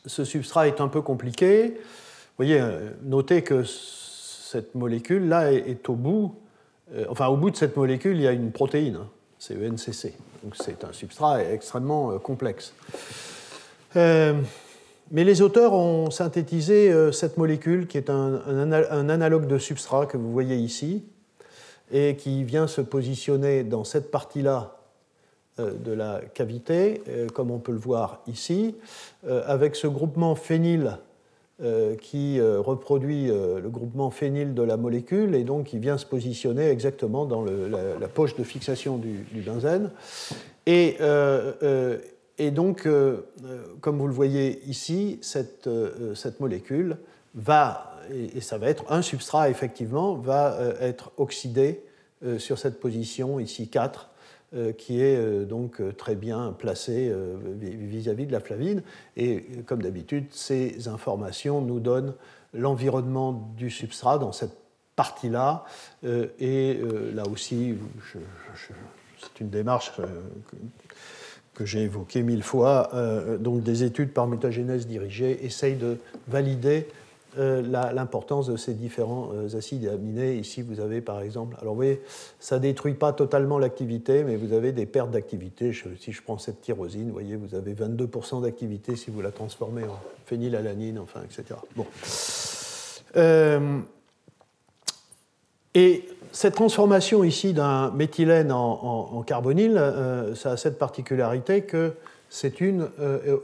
ce 0.06 0.24
substrat 0.24 0.66
est 0.66 0.80
un 0.80 0.88
peu 0.88 1.02
compliqué. 1.02 1.68
Vous 1.68 2.44
voyez, 2.44 2.60
notez 3.04 3.42
que 3.42 3.62
cette 3.62 4.74
molécule-là 4.74 5.52
est 5.52 5.88
au 5.88 5.94
bout 5.94 6.34
enfin, 7.08 7.26
au 7.28 7.36
bout 7.36 7.50
de 7.50 7.56
cette 7.56 7.76
molécule, 7.76 8.16
il 8.16 8.22
y 8.22 8.28
a 8.28 8.32
une 8.32 8.50
protéine, 8.50 8.98
hein. 9.50 9.74
c'est 9.76 9.90
ENCC. 9.90 10.14
Donc 10.42 10.54
c'est 10.56 10.84
un 10.84 10.92
substrat 10.92 11.44
extrêmement 11.44 12.12
euh, 12.12 12.18
complexe. 12.18 12.74
Euh, 13.96 14.34
mais 15.10 15.24
les 15.24 15.42
auteurs 15.42 15.74
ont 15.74 16.10
synthétisé 16.10 16.92
cette 17.12 17.36
molécule 17.36 17.86
qui 17.86 17.98
est 17.98 18.08
un, 18.08 18.72
analogue 18.72 19.46
de 19.46 19.58
substrat 19.58 20.06
que 20.06 20.16
vous 20.16 20.32
voyez 20.32 20.56
ici 20.56 21.04
et 21.92 22.16
qui 22.16 22.42
vient 22.42 22.66
se 22.66 22.80
positionner 22.80 23.64
dans 23.64 23.84
cette 23.84 24.10
partie-là 24.10 24.78
de 25.58 25.92
la 25.92 26.22
cavité, 26.32 27.02
comme 27.34 27.50
on 27.50 27.58
peut 27.58 27.72
le 27.72 27.78
voir 27.78 28.22
ici, 28.26 28.74
avec 29.28 29.76
ce 29.76 29.86
groupement 29.86 30.34
phényl 30.34 30.86
euh, 30.86 31.13
qui 31.96 32.40
euh, 32.40 32.60
reproduit 32.60 33.30
euh, 33.30 33.60
le 33.60 33.68
groupement 33.70 34.10
phényl 34.10 34.54
de 34.54 34.62
la 34.62 34.76
molécule 34.76 35.36
et 35.36 35.44
donc 35.44 35.66
qui 35.66 35.78
vient 35.78 35.98
se 35.98 36.04
positionner 36.04 36.68
exactement 36.68 37.26
dans 37.26 37.44
la, 37.44 38.08
poche 38.08 38.34
de 38.34 38.42
fixation 38.42 38.98
du, 38.98 39.40
benzène. 39.40 39.90
Et, 40.66 40.96
donc, 42.50 42.88
comme 43.80 43.98
vous 43.98 44.06
le 44.08 44.12
voyez 44.12 44.62
ici, 44.66 45.18
cette, 45.22 45.68
cette 46.14 46.40
molécule 46.40 46.96
va, 47.34 48.00
et, 48.12 48.40
ça 48.40 48.58
va 48.58 48.68
être 48.68 48.84
un 48.90 49.02
substrat 49.02 49.48
effectivement, 49.48 50.14
va 50.14 50.58
être 50.80 51.12
oxydé 51.18 51.84
sur 52.38 52.58
cette 52.58 52.80
position 52.80 53.38
ici 53.38 53.68
4 53.68 54.08
euh, 54.08 54.13
qui 54.72 55.00
est 55.00 55.16
euh, 55.16 55.44
donc 55.44 55.80
euh, 55.80 55.92
très 55.92 56.14
bien 56.14 56.54
placé 56.58 57.12
vis-à-vis 57.60 58.26
de 58.26 58.32
la 58.32 58.40
flavine. 58.40 58.82
Et 59.16 59.46
comme 59.66 59.82
d'habitude, 59.82 60.26
ces 60.30 60.88
informations 60.88 61.60
nous 61.60 61.80
donnent 61.80 62.14
l'environnement 62.52 63.52
du 63.56 63.70
substrat 63.70 64.18
dans 64.18 64.32
cette 64.32 64.56
partie-là. 64.96 65.64
Et 66.38 66.78
là 67.12 67.24
aussi, 67.26 67.74
c'est 69.20 69.40
une 69.40 69.50
démarche 69.50 69.92
que 71.54 71.64
j'ai 71.66 71.82
évoquée 71.82 72.22
mille 72.22 72.44
fois. 72.44 72.90
Donc 73.40 73.64
des 73.64 73.82
études 73.82 74.12
par 74.12 74.28
mutagénèse 74.28 74.86
dirigée 74.86 75.44
essayent 75.44 75.74
de 75.74 75.98
valider 76.28 76.86
euh, 76.86 77.03
l'importance 77.36 78.46
de 78.46 78.56
ces 78.56 78.74
différents 78.74 79.30
euh, 79.34 79.56
acides 79.56 79.88
aminés. 79.88 80.34
Ici, 80.34 80.62
vous 80.62 80.80
avez 80.80 81.00
par 81.00 81.20
exemple, 81.20 81.56
alors 81.60 81.74
vous 81.74 81.78
voyez, 81.78 82.02
ça 82.40 82.56
ne 82.56 82.62
détruit 82.62 82.94
pas 82.94 83.12
totalement 83.12 83.58
l'activité, 83.58 84.24
mais 84.24 84.36
vous 84.36 84.52
avez 84.52 84.72
des 84.72 84.86
pertes 84.86 85.10
d'activité. 85.10 85.72
Si 86.00 86.12
je 86.12 86.22
prends 86.22 86.38
cette 86.38 86.60
tyrosine, 86.60 87.06
vous 87.06 87.12
voyez, 87.12 87.36
vous 87.36 87.54
avez 87.54 87.74
22% 87.74 88.42
d'activité 88.42 88.96
si 88.96 89.10
vous 89.10 89.20
la 89.20 89.30
transformez 89.30 89.84
en 89.84 89.98
phénylalanine, 90.26 90.98
enfin, 90.98 91.20
etc. 91.24 91.58
Bon. 91.76 91.86
Euh, 93.16 93.78
et 95.74 96.08
cette 96.32 96.54
transformation 96.54 97.24
ici 97.24 97.52
d'un 97.52 97.90
méthylène 97.90 98.52
en, 98.52 99.22
carbonyle, 99.22 99.80
ça 100.36 100.52
a 100.52 100.56
cette 100.56 100.78
particularité 100.78 101.62
que 101.62 101.94
c'est 102.28 102.60
une 102.60 102.88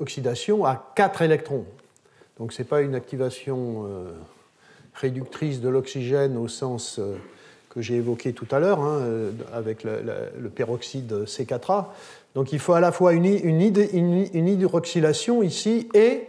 oxydation 0.01 0.65
à 0.65 0.93
4 0.95 1.23
électrons. 1.23 1.65
Donc 2.41 2.53
ce 2.55 2.63
n'est 2.63 2.67
pas 2.67 2.81
une 2.81 2.97
activation 2.97 3.85
euh, 3.87 4.11
réductrice 4.95 5.61
de 5.61 5.69
l'oxygène 5.69 6.39
au 6.39 6.49
sens 6.49 6.99
euh, 6.99 7.17
que 7.69 7.83
j'ai 7.83 7.97
évoqué 7.97 8.33
tout 8.33 8.47
à 8.51 8.59
l'heure, 8.59 8.81
hein, 8.81 9.01
euh, 9.03 9.31
avec 9.53 9.85
le, 9.85 10.49
peroxyde 10.49 11.27
C4A. 11.27 11.89
Donc 12.35 12.55
il 12.55 12.59
faut 12.59 12.73
à 12.73 12.81
la 12.81 12.93
fois 12.93 13.13
une, 13.13 13.27
hydroxylation 13.27 15.43
ici 15.43 15.87
et 15.93 16.29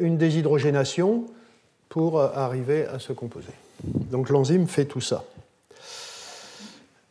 une 0.00 0.18
déshydrogénation 0.18 1.26
pour 1.88 2.20
arriver 2.20 2.86
à 2.86 2.98
se 2.98 3.12
composer. 3.12 3.52
Donc 3.84 4.30
l'enzyme 4.30 4.66
fait 4.66 4.86
tout 4.86 5.00
ça. 5.00 5.22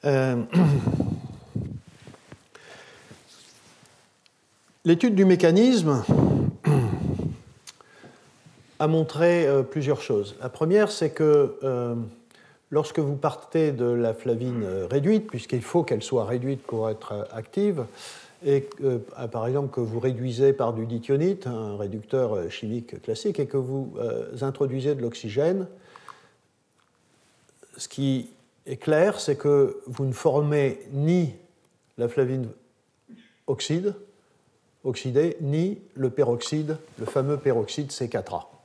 L'étude 4.83 5.15
du 5.15 5.23
mécanisme 5.23 6.03
a 8.79 8.87
montré 8.87 9.45
euh, 9.45 9.61
plusieurs 9.61 10.01
choses. 10.01 10.35
La 10.41 10.49
première, 10.49 10.89
c'est 10.89 11.11
que 11.11 11.57
euh, 11.63 11.95
lorsque 12.71 12.99
vous 12.99 13.17
partez 13.17 13.71
de 13.71 13.85
la 13.85 14.13
flavine 14.13 14.63
euh, 14.63 14.87
réduite, 14.89 15.27
puisqu'il 15.27 15.61
faut 15.61 15.83
qu'elle 15.83 16.01
soit 16.01 16.25
réduite 16.25 16.63
pour 16.63 16.89
être 16.89 17.27
active, 17.31 17.85
et 18.45 18.69
par 19.33 19.47
exemple 19.47 19.69
que 19.75 19.81
vous 19.81 19.99
réduisez 19.99 20.53
par 20.53 20.71
du 20.71 20.85
dithionite, 20.85 21.45
un 21.45 21.75
réducteur 21.75 22.49
chimique 22.49 23.01
classique, 23.01 23.37
et 23.37 23.47
que 23.47 23.57
vous 23.57 23.97
introduisez 24.39 24.95
de 24.95 25.01
l'oxygène, 25.01 25.67
ce 27.75 27.89
qui 27.89 28.29
est 28.65 28.77
clair, 28.77 29.19
c'est 29.19 29.35
que 29.35 29.81
vous 29.87 30.05
ne 30.05 30.13
formez 30.13 30.79
ni 30.93 31.33
la 31.97 32.07
flavine 32.07 32.47
oxyde, 33.45 33.93
oxydée, 34.85 35.35
ni 35.41 35.79
le 35.95 36.09
peroxyde, 36.09 36.77
le 36.97 37.05
fameux 37.05 37.35
peroxyde 37.35 37.91
C4A. 37.91 38.58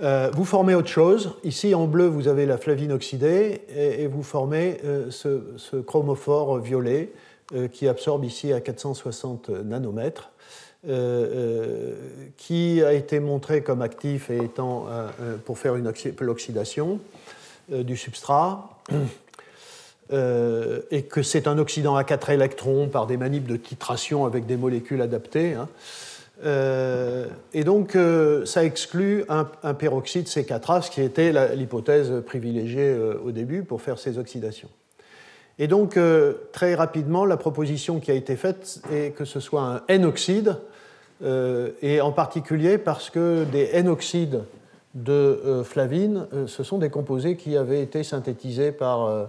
Vous 0.00 0.44
formez 0.44 0.74
autre 0.74 0.88
chose. 0.88 1.32
Ici, 1.44 1.74
en 1.74 1.86
bleu, 1.86 2.06
vous 2.06 2.28
avez 2.28 2.46
la 2.46 2.58
flavine 2.58 2.92
oxydée 2.92 3.62
et, 3.74 4.06
vous 4.06 4.22
formez 4.22 4.78
ce, 5.10 5.80
chromophore 5.80 6.58
violet 6.58 7.10
qui 7.72 7.88
absorbe 7.88 8.24
ici 8.24 8.52
à 8.52 8.60
460 8.60 9.48
nanomètres. 9.48 10.30
qui 12.36 12.82
a 12.82 12.92
été 12.92 13.20
montré 13.20 13.62
comme 13.62 13.82
actif 13.82 14.30
et 14.30 14.36
étant 14.36 14.86
pour 15.44 15.58
faire 15.58 15.74
l'oxydation 16.20 17.00
du 17.70 17.96
substrat. 17.96 18.70
Euh, 20.12 20.82
et 20.92 21.02
que 21.02 21.22
c'est 21.22 21.48
un 21.48 21.58
oxydant 21.58 21.96
à 21.96 22.04
4 22.04 22.30
électrons 22.30 22.88
par 22.88 23.08
des 23.08 23.16
manips 23.16 23.46
de 23.46 23.56
titration 23.56 24.24
avec 24.24 24.46
des 24.46 24.56
molécules 24.56 25.02
adaptées. 25.02 25.54
Hein. 25.54 25.68
Euh, 26.44 27.26
et 27.54 27.64
donc, 27.64 27.96
euh, 27.96 28.44
ça 28.44 28.64
exclut 28.64 29.24
un, 29.28 29.44
peroxyde 29.74 30.26
C4A, 30.26 30.82
ce 30.82 30.90
qui 30.90 31.00
était 31.00 31.32
l'hypothèse 31.54 32.12
privilégiée 32.24 32.94
au 33.24 33.30
début 33.30 33.62
pour 33.62 33.80
faire 33.82 33.98
ces 33.98 34.18
oxydations. 34.18 34.68
Et 35.58 35.68
donc, 35.68 35.98
très 36.52 36.74
rapidement, 36.74 37.24
la 37.24 37.38
proposition 37.38 37.98
qui 37.98 38.10
a 38.10 38.14
été 38.14 38.36
faite 38.36 38.80
est 38.92 39.16
que 39.16 39.24
ce 39.24 39.40
soit 39.40 39.62
un 39.62 39.82
N-oxyde, 39.88 40.58
et 41.24 42.02
en 42.02 42.12
particulier 42.12 42.76
parce 42.76 43.08
que 43.08 43.44
des 43.44 43.70
N-oxydes 43.72 44.42
de 44.94 45.62
flavine, 45.64 46.26
ce 46.46 46.62
sont 46.62 46.76
des 46.76 46.90
composés 46.90 47.36
qui 47.36 47.56
avaient 47.56 47.80
été 47.80 48.02
synthétisés 48.02 48.70
par 48.70 49.26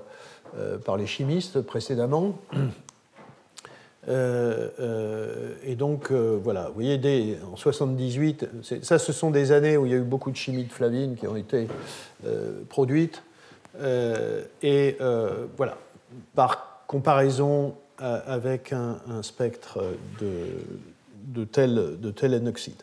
euh, 0.58 0.78
par 0.78 0.98
les 0.98 1.08
chimistes 1.08 1.62
précédemment. 1.62 2.40
Euh, 4.08 4.70
euh, 4.80 5.54
et 5.64 5.76
donc, 5.76 6.12
voilà, 6.12 6.68
vous 6.68 6.76
voyez, 6.76 6.98
dès, 6.98 7.38
en 7.52 7.56
78, 7.56 8.48
ça, 8.82 9.00
ce 9.00 9.12
sont 9.12 9.32
des 9.32 9.52
années 9.52 9.78
où 9.78 9.86
il 9.86 9.92
y 9.92 9.96
a 9.96 9.98
eu 9.98 10.02
beaucoup 10.02 10.32
de 10.32 10.36
chimie 10.36 10.64
de 10.64 10.72
flavine 10.72 11.16
qui 11.16 11.28
ont 11.28 11.36
été 11.36 11.68
produites. 12.70 13.24
et 14.64 14.98
voilà, 15.58 15.78
par 16.36 16.84
comparaison 16.88 17.76
avec 18.00 18.74
un, 18.74 19.22
spectre 19.22 19.84
de, 20.20 21.44
tel, 21.46 22.00
de 22.00 22.12
tel 22.12 22.34
N-oxyde. 22.34 22.82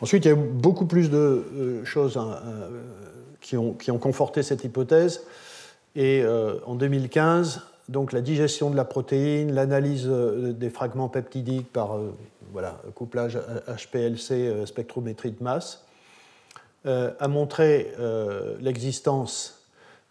Ensuite, 0.00 0.24
il 0.24 0.28
y 0.28 0.30
a 0.32 0.34
eu 0.34 0.36
beaucoup 0.36 0.86
plus 0.86 1.10
de 1.10 1.82
choses 1.84 2.16
hein, 2.16 2.40
qui, 3.40 3.56
ont, 3.56 3.72
qui, 3.72 3.90
ont, 3.90 3.98
conforté 3.98 4.42
cette 4.42 4.64
hypothèse. 4.64 5.22
Et 5.94 6.22
euh, 6.22 6.54
en 6.64 6.74
2015, 6.74 7.62
donc 7.88 8.12
la 8.12 8.20
digestion 8.20 8.70
de 8.70 8.76
la 8.76 8.84
protéine, 8.84 9.52
l'analyse 9.52 10.06
euh, 10.06 10.52
des 10.52 10.70
fragments 10.70 11.08
peptidiques 11.08 11.72
par 11.72 11.96
euh, 11.96 12.12
voilà, 12.52 12.80
couplage 12.94 13.38
HPLC, 13.66 14.66
spectrométrie 14.66 15.30
de 15.30 15.42
masse, 15.42 15.84
a 16.84 17.28
montré 17.28 17.94
l'existence 18.60 19.62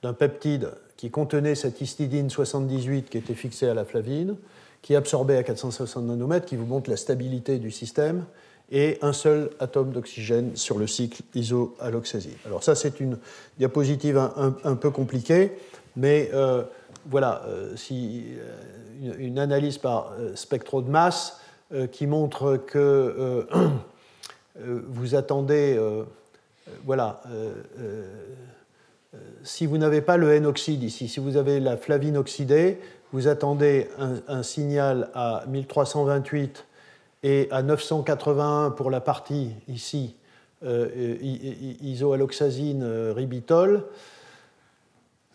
d'un 0.02 0.14
peptide 0.14 0.72
qui 0.98 1.12
contenait 1.12 1.56
cette 1.56 1.82
histidine 1.82 2.30
78 2.30 3.10
qui 3.10 3.18
était 3.18 3.36
fixée 3.36 3.68
à 3.68 3.74
la 3.74 3.86
flavine, 3.86 4.38
qui 4.82 4.96
absorbait 4.96 5.38
à 5.38 5.44
460 5.44 6.04
nanomètres, 6.06 6.46
qui 6.46 6.56
vous 6.56 6.66
montre 6.66 6.90
la 6.90 6.98
stabilité 6.98 7.60
du 7.60 7.72
système, 7.72 8.26
et 8.72 8.98
un 9.02 9.14
seul 9.14 9.50
atome 9.60 9.92
d'oxygène 9.92 10.56
sur 10.56 10.78
le 10.78 10.88
cycle 10.88 11.24
isoalloxazine. 11.36 12.38
Alors 12.46 12.64
ça, 12.64 12.74
c'est 12.74 13.00
une 13.00 13.18
diapositive 13.58 14.18
un, 14.18 14.76
peu 14.76 14.92
compliquée, 14.92 15.52
mais 15.96 16.30
euh, 16.34 16.64
voilà, 17.06 17.44
euh, 17.48 17.76
si, 17.76 18.26
euh, 18.38 19.14
une, 19.18 19.40
analyse 19.40 19.78
par 19.78 20.14
spectro 20.36 20.82
de 20.82 20.90
masse 20.90 21.40
qui 21.92 22.06
montre 22.06 22.58
que 22.58 23.48
vous 24.60 25.16
attendez, 25.16 25.80
voilà, 26.86 27.22
si 29.44 29.66
vous 29.66 29.78
n'avez 29.78 30.02
pas 30.02 30.18
le 30.18 30.34
N-oxyde 30.34 30.84
ici, 30.84 31.08
si 31.08 31.22
vous 31.22 31.38
avez 31.38 31.62
la 31.62 31.78
flavine 31.78 32.18
oxydée, 32.18 32.78
vous 33.14 33.28
attendez 33.28 33.90
un, 34.28 34.44
signal 34.44 35.10
à 35.14 35.44
1328 35.48 36.66
et 37.24 37.48
à 37.52 37.62
981 37.62 38.72
pour 38.72 38.90
la 38.90 39.02
partie 39.02 39.52
ici, 39.68 40.16
euh, 40.64 40.88
euh, 42.84 43.14
ribitol. 43.16 43.84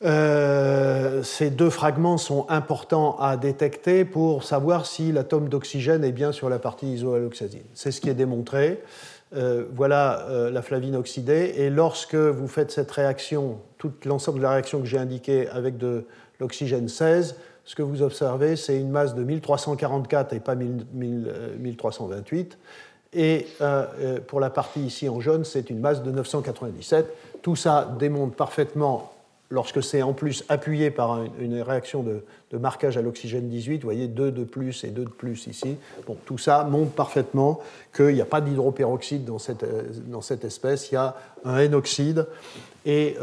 Euh, 0.04 1.22
ces 1.22 1.50
deux 1.50 1.70
fragments 1.70 2.18
sont 2.18 2.46
importants 2.50 3.16
à 3.18 3.36
détecter 3.36 4.04
pour 4.04 4.44
savoir 4.44 4.84
si 4.84 5.10
l'atome 5.10 5.48
d'oxygène 5.48 6.04
est 6.04 6.12
bien 6.12 6.32
sur 6.32 6.50
la 6.50 6.58
partie 6.58 6.86
isoalloxazine. 6.86 7.64
C'est 7.74 7.92
ce 7.92 8.00
qui 8.00 8.10
est 8.10 8.14
démontré. 8.14 8.82
voilà 9.74 10.26
la 10.52 10.62
flavine 10.62 10.96
oxydée. 10.96 11.54
Et 11.56 11.70
lorsque 11.70 12.14
vous 12.14 12.48
faites 12.48 12.70
cette 12.70 12.90
réaction, 12.90 13.58
tout 13.78 13.92
l'ensemble 14.04 14.38
de 14.38 14.42
la 14.42 14.50
réaction 14.50 14.80
que 14.80 14.86
j'ai 14.86 14.98
indiquée 14.98 15.48
avec 15.48 15.78
de 15.78 16.06
l'oxygène 16.40 16.88
16, 16.88 17.36
ce 17.66 17.74
que 17.74 17.82
vous 17.82 18.00
observez, 18.00 18.54
c'est 18.54 18.78
une 18.78 18.90
masse 18.90 19.14
de 19.16 19.24
1344 19.24 20.32
et 20.32 20.40
pas 20.40 20.54
1328. 20.54 22.52
Euh, 22.52 22.56
et 23.12 23.46
euh, 23.60 23.86
euh, 23.98 24.20
pour 24.24 24.38
la 24.38 24.50
partie 24.50 24.80
ici 24.80 25.08
en 25.08 25.20
jaune, 25.20 25.44
c'est 25.44 25.68
une 25.68 25.80
masse 25.80 26.02
de 26.02 26.12
997. 26.12 27.12
Tout 27.42 27.56
ça 27.56 27.92
démontre 27.98 28.36
parfaitement, 28.36 29.12
lorsque 29.50 29.82
c'est 29.82 30.02
en 30.02 30.12
plus 30.12 30.44
appuyé 30.48 30.90
par 30.90 31.20
une 31.38 31.60
réaction 31.60 32.02
de, 32.02 32.22
marquage 32.58 32.96
à 32.96 33.02
l'oxygène 33.02 33.48
18, 33.48 33.78
vous 33.78 33.82
voyez 33.82 34.08
2 34.08 34.32
de 34.32 34.44
plus 34.44 34.84
et 34.84 34.88
2 34.88 35.04
de 35.04 35.08
plus 35.10 35.46
ici. 35.46 35.76
Tout 36.24 36.38
ça 36.38 36.64
montre 36.64 36.92
parfaitement 36.92 37.60
qu'il 37.94 38.14
n'y 38.14 38.20
a 38.20 38.26
pas 38.26 38.40
d'hydroperoxyde 38.40 39.24
dans 39.24 39.38
cette, 39.38 39.64
dans 40.10 40.22
cette 40.22 40.44
espèce, 40.44 40.90
il 40.90 40.94
y 40.94 40.98
a 40.98 41.14
un 41.44 41.58
N-oxyde 41.58 42.26
et 42.86 43.16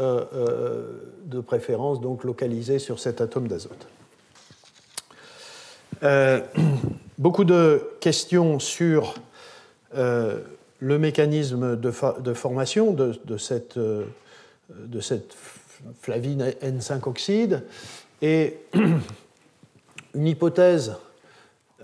de 1.24 1.40
préférence 1.40 2.00
donc 2.00 2.22
localisé 2.24 2.78
sur 2.78 3.00
cet 3.00 3.20
atome 3.20 3.48
d'azote. 3.48 3.88
Euh, 6.02 6.40
beaucoup 7.18 7.44
de 7.44 7.82
questions 8.00 8.58
sur 8.58 9.14
euh, 9.96 10.38
le 10.80 10.98
mécanisme 10.98 11.76
de, 11.76 11.90
formation 11.90 12.92
de, 12.92 13.36
cette, 13.38 13.76
euh, 13.76 14.04
de, 14.70 15.00
cette, 15.00 15.34
flavine 16.00 16.52
N5-oxyde 16.62 17.62
et 18.22 18.58
une 20.14 20.26
hypothèse, 20.26 20.96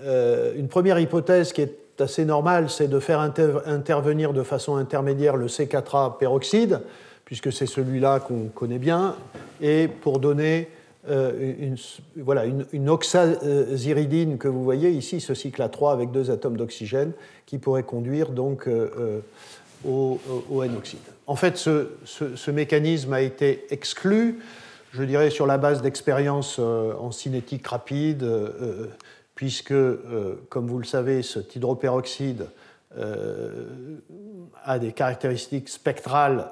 une 0.02 0.68
première 0.68 0.98
hypothèse 0.98 1.52
qui 1.52 1.62
est 1.62 1.80
assez 2.00 2.24
normale, 2.24 2.70
c'est 2.70 2.88
de 2.88 2.98
faire 2.98 3.20
intervenir 3.20 4.32
de 4.32 4.42
façon 4.42 4.76
intermédiaire 4.76 5.36
le 5.36 5.46
C4A 5.46 6.18
peroxyde, 6.18 6.80
puisque 7.24 7.52
c'est 7.52 7.66
celui-là 7.66 8.20
qu'on 8.20 8.46
connaît 8.46 8.78
bien, 8.78 9.14
et 9.60 9.88
pour 9.88 10.18
donner 10.18 10.68
euh, 11.08 11.54
une, 11.58 11.76
voilà, 12.16 12.44
une, 12.44 12.88
oxaziridine 12.88 14.36
que 14.36 14.48
vous 14.48 14.62
voyez 14.62 14.90
ici, 14.90 15.20
ce 15.20 15.34
cycle 15.34 15.62
à 15.62 15.68
3 15.68 15.92
avec 15.92 16.10
deux 16.10 16.30
atomes 16.30 16.56
d'oxygène, 16.56 17.12
qui 17.46 17.58
pourrait 17.58 17.84
conduire 17.84 18.30
donc 18.30 18.68
euh, 18.68 18.90
euh, 18.98 19.20
au, 19.86 20.18
N-oxyde. 20.62 21.00
En 21.26 21.36
fait, 21.36 21.56
ce, 21.56 22.50
mécanisme 22.50 23.12
a 23.12 23.20
été 23.20 23.66
exclu, 23.70 24.40
je 24.92 25.02
dirais, 25.02 25.30
sur 25.30 25.46
la 25.46 25.58
base 25.58 25.82
d'expériences 25.82 26.58
en 26.58 27.10
cinétique 27.12 27.66
rapide, 27.66 28.26
puisque, 29.34 29.74
comme 30.48 30.66
vous 30.66 30.78
le 30.78 30.84
savez, 30.84 31.22
cet 31.22 31.54
hydroperoxyde 31.56 32.46
a 34.64 34.78
des 34.78 34.92
caractéristiques 34.92 35.68
spectrales 35.68 36.50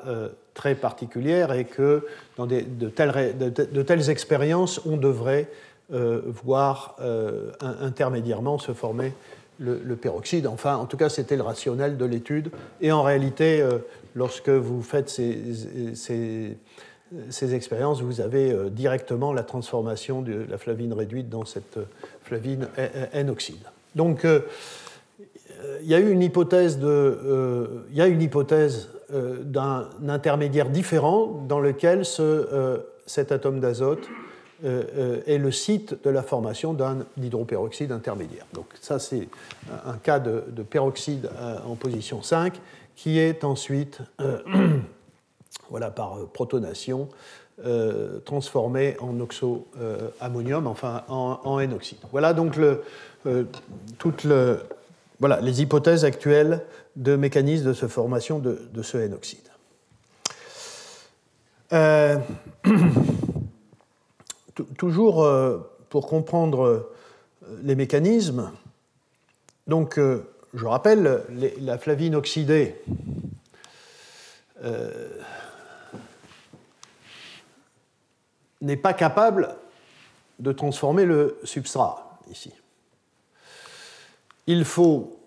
très 0.59 0.75
particulière 0.75 1.53
et 1.53 1.65
que 1.65 2.05
dans 2.37 2.47
de, 2.47 3.83
telles, 3.83 4.11
expériences, 4.11 4.81
on 4.85 4.97
devrait 4.97 5.49
euh, 5.93 6.21
voir 6.27 6.97
euh, 7.01 7.53
intermédiairement 7.63 8.59
se 8.59 8.73
former 8.73 9.13
le, 9.59 9.97
peroxyde. 9.97 10.47
Enfin, 10.47 10.77
en 10.77 10.87
tout 10.87 10.97
cas, 10.97 11.09
c'était 11.09 11.37
le 11.37 11.43
rationnel 11.43 11.97
de 11.97 12.05
l'étude. 12.05 12.51
Et 12.81 12.93
en 12.93 13.03
réalité, 13.03 13.61
euh, 13.61 13.79
lorsque 14.15 14.49
vous 14.49 14.83
faites 14.83 15.09
ces, 15.09 15.39
ces, 15.95 17.55
expériences, 17.55 18.03
vous 18.03 18.21
avez 18.21 18.55
directement 18.71 19.33
la 19.33 19.43
transformation 19.43 20.23
de 20.23 20.47
la 20.49 20.59
flavine 20.59 20.93
réduite 20.93 21.29
dans 21.29 21.45
cette 21.45 21.79
flavine 22.23 22.69
N-oxyde. 23.13 23.65
Donc, 23.95 24.27
il 25.83 25.89
y 25.89 25.95
a 25.95 25.99
eu 25.99 26.11
une 26.11 26.23
hypothèse 26.23 26.79
de, 26.79 27.85
il 27.91 27.97
y 27.97 28.03
a 28.03 28.07
une 28.07 28.21
hypothèse 28.23 28.89
euh, 29.15 29.43
d'un 29.43 29.89
intermédiaire 30.07 30.69
différent 30.69 31.43
dans 31.49 31.61
lequel 31.61 32.05
ce, 32.05 32.21
euh, 32.23 32.77
cet 33.07 33.33
atome 33.33 33.59
d'azote 33.59 34.07
euh, 34.07 34.28
est 34.65 35.39
le 35.39 35.53
site 35.53 36.03
de 36.03 36.11
la 36.11 36.23
formation 36.23 36.73
d'un 36.73 36.99
hydroperoxyde 37.21 37.93
intermédiaire. 37.93 38.47
Donc 38.55 38.67
ça, 38.81 38.99
c'est 38.99 39.29
un 39.87 39.97
cas 39.97 40.19
de, 40.19 40.43
peroxyde 40.63 41.31
en 41.67 41.75
position 41.75 42.23
5 42.23 42.61
qui 42.97 43.19
est 43.19 43.45
ensuite, 43.45 44.01
voilà, 45.71 45.91
par 45.91 46.19
protonation, 46.33 47.09
transformé 48.25 48.97
en 49.01 49.21
oxoammonium, 49.21 50.67
enfin 50.67 51.05
en, 51.09 51.61
N-oxyde. 51.61 51.99
Voilà 52.11 52.33
donc 52.33 52.57
les 55.41 55.63
hypothèses 55.63 56.05
actuelles 56.05 56.63
de 56.97 57.15
mécanismes 57.17 57.67
de 57.67 57.73
formation 57.73 58.39
de, 58.41 58.83
ce 58.83 58.99
N-oxyde. 58.99 59.39
toujours 64.77 65.27
pour 65.89 66.07
comprendre 66.07 66.91
les 67.63 67.75
mécanismes, 67.75 68.51
donc 69.67 69.99
je 70.55 70.67
rappelle, 70.67 71.23
la 71.61 71.79
flavine 71.79 72.15
oxydée 72.15 72.75
n'est 78.61 78.77
pas 78.77 78.93
capable 78.93 79.57
de 80.39 80.53
transformer 80.53 81.05
le 81.05 81.39
substrat 81.45 82.19
ici. 82.31 82.53
Il 84.47 84.65
faut 84.65 85.19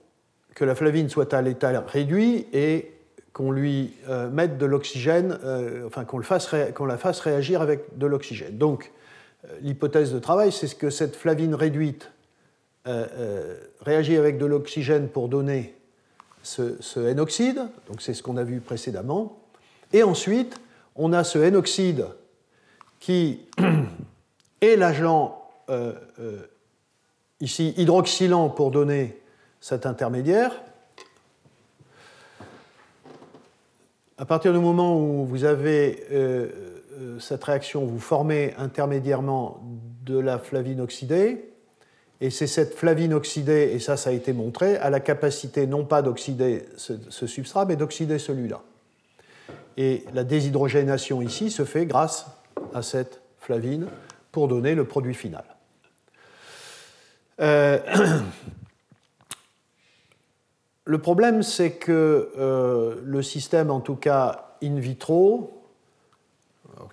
que 0.55 0.65
la 0.65 0.75
flavine 0.75 1.09
soit 1.09 1.33
à 1.33 1.41
l'état 1.41 1.83
réduit 1.87 2.47
et 2.53 2.91
qu'on 3.33 3.51
lui 3.51 3.93
euh, 4.09 4.29
mette 4.29 4.57
de 4.57 4.65
l'oxygène, 4.65 5.39
euh, 5.43 5.87
enfin 5.87 6.05
qu'on 6.05 6.17
la 6.85 6.97
fasse 6.97 7.19
réagir 7.21 7.61
avec 7.61 7.97
de 7.97 8.05
l'oxygène. 8.05 8.57
Euh, 8.61 8.77
l'hypothèse 9.61 10.13
de 10.13 10.19
travail, 10.19 10.51
c'est 10.51 10.77
que 10.77 10.89
cette 10.89 11.15
flavine 11.15 11.55
réduite 11.55 12.11
réagit 13.81 14.17
avec 14.17 14.37
de 14.37 14.45
l'oxygène 14.45 15.07
pour 15.07 15.29
donner 15.29 15.75
ce, 16.43 16.99
N-oxyde, 16.99 17.61
donc 17.87 18.01
c'est 18.01 18.13
ce 18.13 18.23
qu'on 18.23 18.37
a 18.37 18.43
vu 18.43 18.59
précédemment, 18.59 19.39
et 19.93 20.03
ensuite, 20.03 20.59
on 20.95 21.13
a 21.13 21.23
ce 21.23 21.39
N-oxyde 21.39 22.07
qui 22.99 23.41
est 24.61 24.75
l'agent 24.75 25.41
euh, 25.69 25.93
euh, 26.19 26.39
ici 27.39 27.73
hydroxylant 27.77 28.49
pour 28.49 28.71
donner 28.71 29.19
cet 29.59 29.85
intermédiaire. 29.85 30.61
À 34.17 34.25
partir 34.25 34.53
du 34.53 34.59
moment 34.59 34.99
où 34.99 35.25
vous 35.25 35.45
avez 35.45 36.05
euh, 37.01 37.19
cette 37.19 37.43
réaction, 37.43 37.85
vous 37.85 37.99
formez 37.99 38.53
intermédiairement 38.57 39.61
de 40.05 40.17
la 40.19 40.37
flavine 40.37 40.81
oxydée, 40.81 41.49
et 42.21 42.29
c'est 42.29 42.47
cette 42.47 42.75
flavine 42.75 43.13
oxydée, 43.13 43.71
et 43.73 43.79
ça, 43.79 43.97
ça 43.97 44.11
a 44.11 44.13
été 44.13 44.31
montré, 44.31 44.77
a 44.77 44.89
la 44.89 44.99
capacité 44.99 45.65
non 45.65 45.85
pas 45.85 46.01
d'oxyder 46.01 46.65
ce 46.77 47.27
substrat, 47.27 47.65
mais 47.65 47.75
d'oxyder 47.75 48.19
celui-là. 48.19 48.61
Et 49.77 50.03
la 50.13 50.23
déshydrogénation 50.23 51.21
ici 51.21 51.49
se 51.49 51.65
fait 51.65 51.85
grâce 51.85 52.27
à 52.73 52.81
cette 52.81 53.21
flavine 53.39 53.87
pour 54.31 54.47
donner 54.47 54.75
le 54.75 54.85
produit 54.85 55.15
final. 55.15 55.43
Euh, 57.39 57.79
le 60.85 60.97
problème, 60.99 61.41
c'est 61.41 61.71
que 61.71 62.31
euh, 62.37 62.95
le 63.03 63.23
système, 63.23 63.71
en 63.71 63.79
tout 63.79 63.95
cas 63.95 64.57
in 64.61 64.75
vitro, 64.75 65.60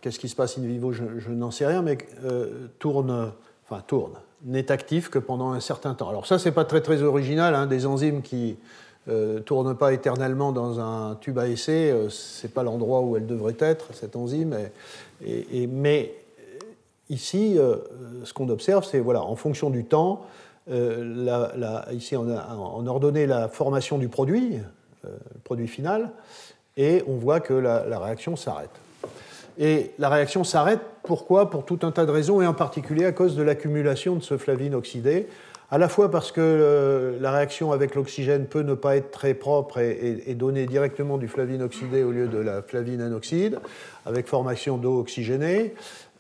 qu'est-ce 0.00 0.18
qui 0.18 0.28
se 0.28 0.36
passe 0.36 0.58
in 0.58 0.62
vivo, 0.62 0.92
je, 0.92 1.30
n'en 1.30 1.50
sais 1.50 1.66
rien, 1.66 1.82
mais 1.82 1.98
euh, 2.24 2.68
tourne, 2.78 3.32
enfin 3.68 3.82
tourne, 3.86 4.14
n'est 4.44 4.70
actif 4.70 5.08
que 5.08 5.18
pendant 5.18 5.52
un 5.52 5.60
certain 5.60 5.94
temps. 5.94 6.08
Alors 6.08 6.26
ça, 6.26 6.38
c'est 6.38 6.52
pas 6.52 6.64
très 6.64 6.80
très 6.80 7.02
original, 7.02 7.54
hein, 7.54 7.66
des 7.66 7.86
enzymes 7.86 8.22
qui 8.22 8.56
ne 9.06 9.38
tournent 9.38 9.74
pas 9.74 9.94
éternellement 9.94 10.52
dans 10.52 10.80
un 10.80 11.14
tube 11.16 11.38
à 11.38 11.48
essai, 11.48 11.94
c'est 12.10 12.52
pas 12.52 12.62
l'endroit 12.62 13.00
où 13.00 13.16
elle 13.16 13.26
devrait 13.26 13.56
être, 13.58 13.94
cette 13.94 14.16
enzyme, 14.16 14.54
et, 15.24 15.66
mais 15.66 16.14
ici, 17.10 17.58
euh, 17.58 17.76
ce 18.24 18.32
qu'on 18.32 18.48
observe, 18.48 18.84
c'est 18.84 19.00
voilà, 19.00 19.22
en 19.22 19.36
fonction 19.36 19.70
du 19.70 19.84
temps, 19.84 20.26
euh, 20.70 21.84
ici 21.92 22.16
on 22.16 22.28
a, 22.30 22.54
on 22.56 22.86
ordonné 22.86 23.26
la 23.26 23.48
formation 23.48 23.98
du 23.98 24.08
produit, 24.08 24.58
euh, 25.04 25.08
le 25.34 25.40
produit 25.40 25.68
final, 25.68 26.10
et 26.76 27.02
on 27.08 27.16
voit 27.16 27.40
que 27.40 27.54
la, 27.54 27.98
réaction 27.98 28.36
s'arrête. 28.36 28.70
Et 29.58 29.92
la 29.98 30.08
réaction 30.08 30.44
s'arrête, 30.44 30.80
pourquoi? 31.02 31.50
Pour 31.50 31.64
tout 31.64 31.80
un 31.82 31.90
tas 31.90 32.06
de 32.06 32.12
raisons, 32.12 32.40
et 32.40 32.46
en 32.46 32.54
particulier 32.54 33.04
à 33.04 33.12
cause 33.12 33.36
de 33.36 33.42
l'accumulation 33.42 34.14
de 34.14 34.22
ce 34.22 34.36
flavine 34.36 34.74
oxydé, 34.74 35.26
à 35.70 35.76
la 35.76 35.88
fois 35.88 36.10
parce 36.10 36.32
que 36.32 37.18
la 37.20 37.30
réaction 37.30 37.72
avec 37.72 37.94
l'oxygène 37.94 38.46
peut 38.46 38.62
ne 38.62 38.74
pas 38.74 38.96
être 38.96 39.10
très 39.10 39.34
propre 39.34 39.78
et, 39.78 40.34
donner 40.34 40.66
directement 40.66 41.18
du 41.18 41.28
flavine 41.28 41.62
oxydé 41.62 42.04
au 42.04 42.10
lieu 42.10 42.26
de 42.26 42.38
la 42.38 42.62
flavine 42.62 43.02
anoxyde, 43.02 43.58
avec 44.06 44.28
formation 44.28 44.78
d'eau 44.78 44.98
oxygénée, 44.98 45.74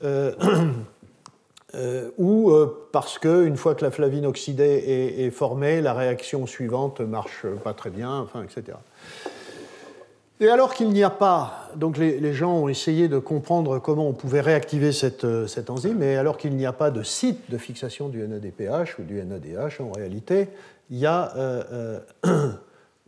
euh, 0.04 0.32
euh, 1.74 2.10
ou 2.18 2.50
euh, 2.50 2.88
parce 2.92 3.18
qu'une 3.18 3.56
fois 3.56 3.74
que 3.74 3.84
la 3.84 3.90
flavine 3.90 4.26
oxydée 4.26 5.14
est, 5.18 5.30
formée, 5.30 5.80
la 5.80 5.94
réaction 5.94 6.46
suivante 6.46 7.00
marche 7.00 7.46
pas 7.64 7.72
très 7.72 7.90
bien, 7.90 8.18
enfin, 8.18 8.42
etc. 8.42 8.76
Et 10.40 10.48
alors 10.48 10.74
qu'il 10.74 10.90
n'y 10.90 11.02
a 11.02 11.10
pas, 11.10 11.68
donc 11.74 11.98
les, 11.98 12.32
gens 12.32 12.52
ont 12.52 12.68
essayé 12.68 13.08
de 13.08 13.18
comprendre 13.18 13.80
comment 13.80 14.06
on 14.06 14.12
pouvait 14.12 14.40
réactiver 14.40 14.92
cette, 14.92 15.26
cette 15.48 15.68
enzyme, 15.68 16.02
et 16.02 16.16
alors 16.16 16.36
qu'il 16.36 16.54
n'y 16.54 16.66
a 16.66 16.72
pas 16.72 16.92
de 16.92 17.02
site 17.02 17.50
de 17.50 17.58
fixation 17.58 18.08
du 18.08 18.26
NADPH 18.26 18.98
ou 19.00 19.02
du 19.02 19.22
NADH, 19.22 19.80
en 19.80 19.90
réalité, 19.90 20.48
il 20.90 20.98
y 20.98 21.06
a 21.06 21.32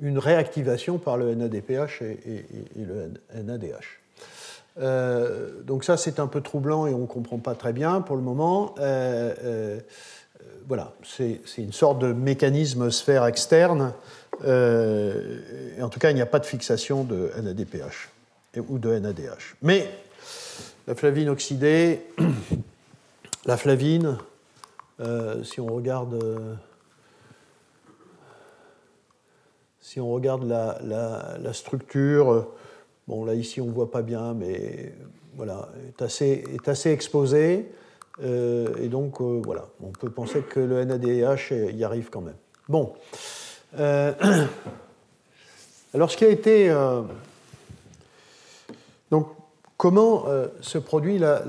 une 0.01 0.19
réactivation 0.19 0.99
par 0.99 1.17
le 1.17 1.35
NADPH 1.37 2.03
et, 2.03 2.45
et 2.77 2.85
le 2.85 3.13
NADH. 3.43 4.01
Euh, 4.79 5.63
donc 5.63 5.85
ça, 5.85 5.97
c'est 5.97 6.21
un 6.21 6.27
peu 6.27 6.41
troublant 6.41 6.87
et 6.87 6.95
on 6.95 7.01
ne 7.01 7.07
comprend 7.07 7.39
pas 7.39 7.55
très 7.55 7.73
bien 7.73 8.01
pour 8.01 8.17
le 8.17 8.23
moment. 8.23 8.75
Euh, 8.79 9.35
euh, 9.45 9.81
voilà, 10.69 10.93
c'est 11.03 11.41
une 11.59 11.73
sorte 11.73 11.99
de 11.99 12.13
mécanisme 12.13 12.91
sphère 12.91 13.27
externe. 13.27 13.93
Et 14.45 15.83
en 15.83 15.89
tout 15.89 15.99
cas, 15.99 16.11
il 16.11 16.15
n'y 16.15 16.21
a 16.21 16.27
pas 16.27 16.39
de 16.39 16.47
fixation 16.47 17.05
de 17.05 17.31
NADPH 17.41 18.09
ou 18.69 18.79
de 18.79 18.99
NADH. 18.99 19.57
Mais 19.63 19.89
la 20.87 20.95
flavine 20.95 21.29
oxydée, 21.29 22.03
la 23.47 23.57
flavine, 23.57 24.19
si 25.43 25.61
on 25.61 25.67
regarde... 25.67 26.23
si 29.81 29.99
on 30.01 30.11
regarde 30.11 30.45
la, 30.45 31.53
structure, 31.53 32.47
Bon, 33.11 33.25
là, 33.25 33.35
ici, 33.35 33.61
on 33.61 33.67
ne 33.67 33.73
voit 33.73 33.91
pas 33.91 34.03
bien, 34.03 34.35
mais 34.35 34.95
voilà, 35.35 35.69
est 35.89 36.01
assez, 36.01 36.45
est 36.55 36.69
assez 36.69 36.93
exposé. 36.93 37.67
Euh, 38.23 38.69
et 38.81 38.87
donc, 38.87 39.21
euh, 39.21 39.43
voilà, 39.45 39.67
on 39.83 39.91
peut 39.91 40.11
penser 40.11 40.43
que 40.43 40.61
le 40.61 40.85
NADH 40.85 41.75
y 41.75 41.83
arrive 41.83 42.09
quand 42.11 42.21
même. 42.21 42.37
Bon. 42.69 42.93
Euh, 43.79 44.13
alors, 45.95 46.11
ce 46.11 46.17
qui 46.17 46.25
a 46.25 46.29
été. 46.29 46.75
donc, 49.11 49.29
comment 49.77 50.27
se 50.61 50.79
produit 50.79 51.19
la. 51.19 51.45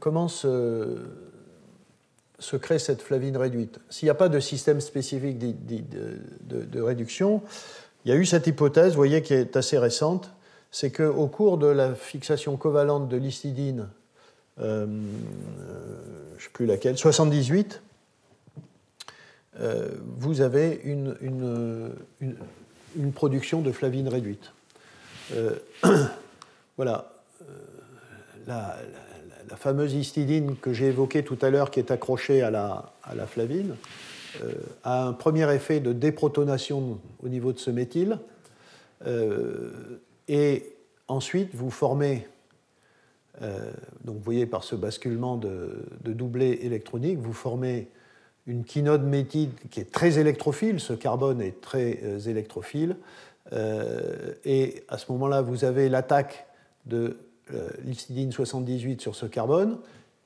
comment 0.00 0.28
se, 0.28 0.96
crée 2.60 2.78
cette 2.78 3.02
flavine 3.02 3.36
réduite? 3.36 3.78
S'il 3.90 4.06
n'y 4.06 4.10
a 4.10 4.14
pas 4.14 4.28
de 4.28 4.40
système 4.40 4.80
spécifique 4.80 5.38
de, 5.38 6.80
réduction, 6.80 7.42
il 8.04 8.10
y 8.10 8.14
a 8.14 8.16
eu 8.16 8.26
cette 8.26 8.46
hypothèse, 8.46 8.92
vous 8.92 8.96
voyez, 8.96 9.22
qui 9.22 9.34
est 9.34 9.56
assez 9.56 9.78
récente, 9.78 10.30
c'est 10.70 10.90
qu'au 10.90 11.26
cours 11.26 11.58
de 11.58 11.66
la 11.66 11.94
fixation 11.94 12.56
covalente 12.56 13.08
de 13.08 13.16
l'histidine, 13.16 13.88
euh, 14.60 14.86
je 14.86 16.34
ne 16.34 16.40
sais 16.40 16.50
plus 16.52 16.66
laquelle, 16.66 16.98
78, 16.98 17.82
euh, 19.60 19.88
vous 20.18 20.40
avez 20.40 20.80
une, 20.84 21.16
une, 21.20 23.12
production 23.12 23.60
de 23.60 23.72
flavine 23.72 24.08
réduite. 24.08 24.52
Euh, 25.34 25.56
voilà. 26.76 27.12
La, 28.46 28.76
fameuse 29.56 29.94
histidine 29.94 30.56
que 30.56 30.72
j'ai 30.72 30.86
évoquée 30.86 31.24
tout 31.24 31.38
à 31.42 31.50
l'heure, 31.50 31.70
qui 31.70 31.80
est 31.80 31.90
accrochée 31.90 32.42
à 32.42 32.50
la, 32.50 32.92
à 33.02 33.14
la 33.14 33.26
flavine, 33.26 33.74
a 34.84 35.06
un 35.06 35.12
premier 35.12 35.52
effet 35.52 35.80
de 35.80 35.92
déprotonation 35.92 37.00
au 37.22 37.28
niveau 37.28 37.52
de 37.52 37.58
ce 37.58 37.70
méthyle. 37.70 38.18
Et 40.28 40.76
ensuite, 41.08 41.54
vous 41.54 41.70
formez, 41.70 42.26
euh, 43.42 43.72
donc 44.04 44.16
vous 44.16 44.22
voyez 44.22 44.46
par 44.46 44.62
ce 44.62 44.76
basculement 44.76 45.36
de, 45.36 45.84
doublé 46.04 46.60
électronique, 46.62 47.18
vous 47.18 47.32
formez 47.32 47.88
une 48.48 48.64
quinode 48.64 49.04
méthide 49.04 49.52
qui 49.70 49.78
est 49.78 49.92
très 49.92 50.18
électrophile, 50.18 50.80
ce 50.80 50.94
carbone 50.94 51.40
est 51.40 51.60
très 51.60 52.00
euh, 52.02 52.18
électrophile, 52.18 52.96
euh, 53.52 54.32
et 54.44 54.82
à 54.88 54.98
ce 54.98 55.12
moment-là, 55.12 55.42
vous 55.42 55.64
avez 55.64 55.88
l'attaque 55.88 56.46
de 56.86 57.18
l'histidine 57.82 58.30
78 58.30 59.00
sur 59.00 59.14
ce 59.14 59.24
carbone, 59.24 59.78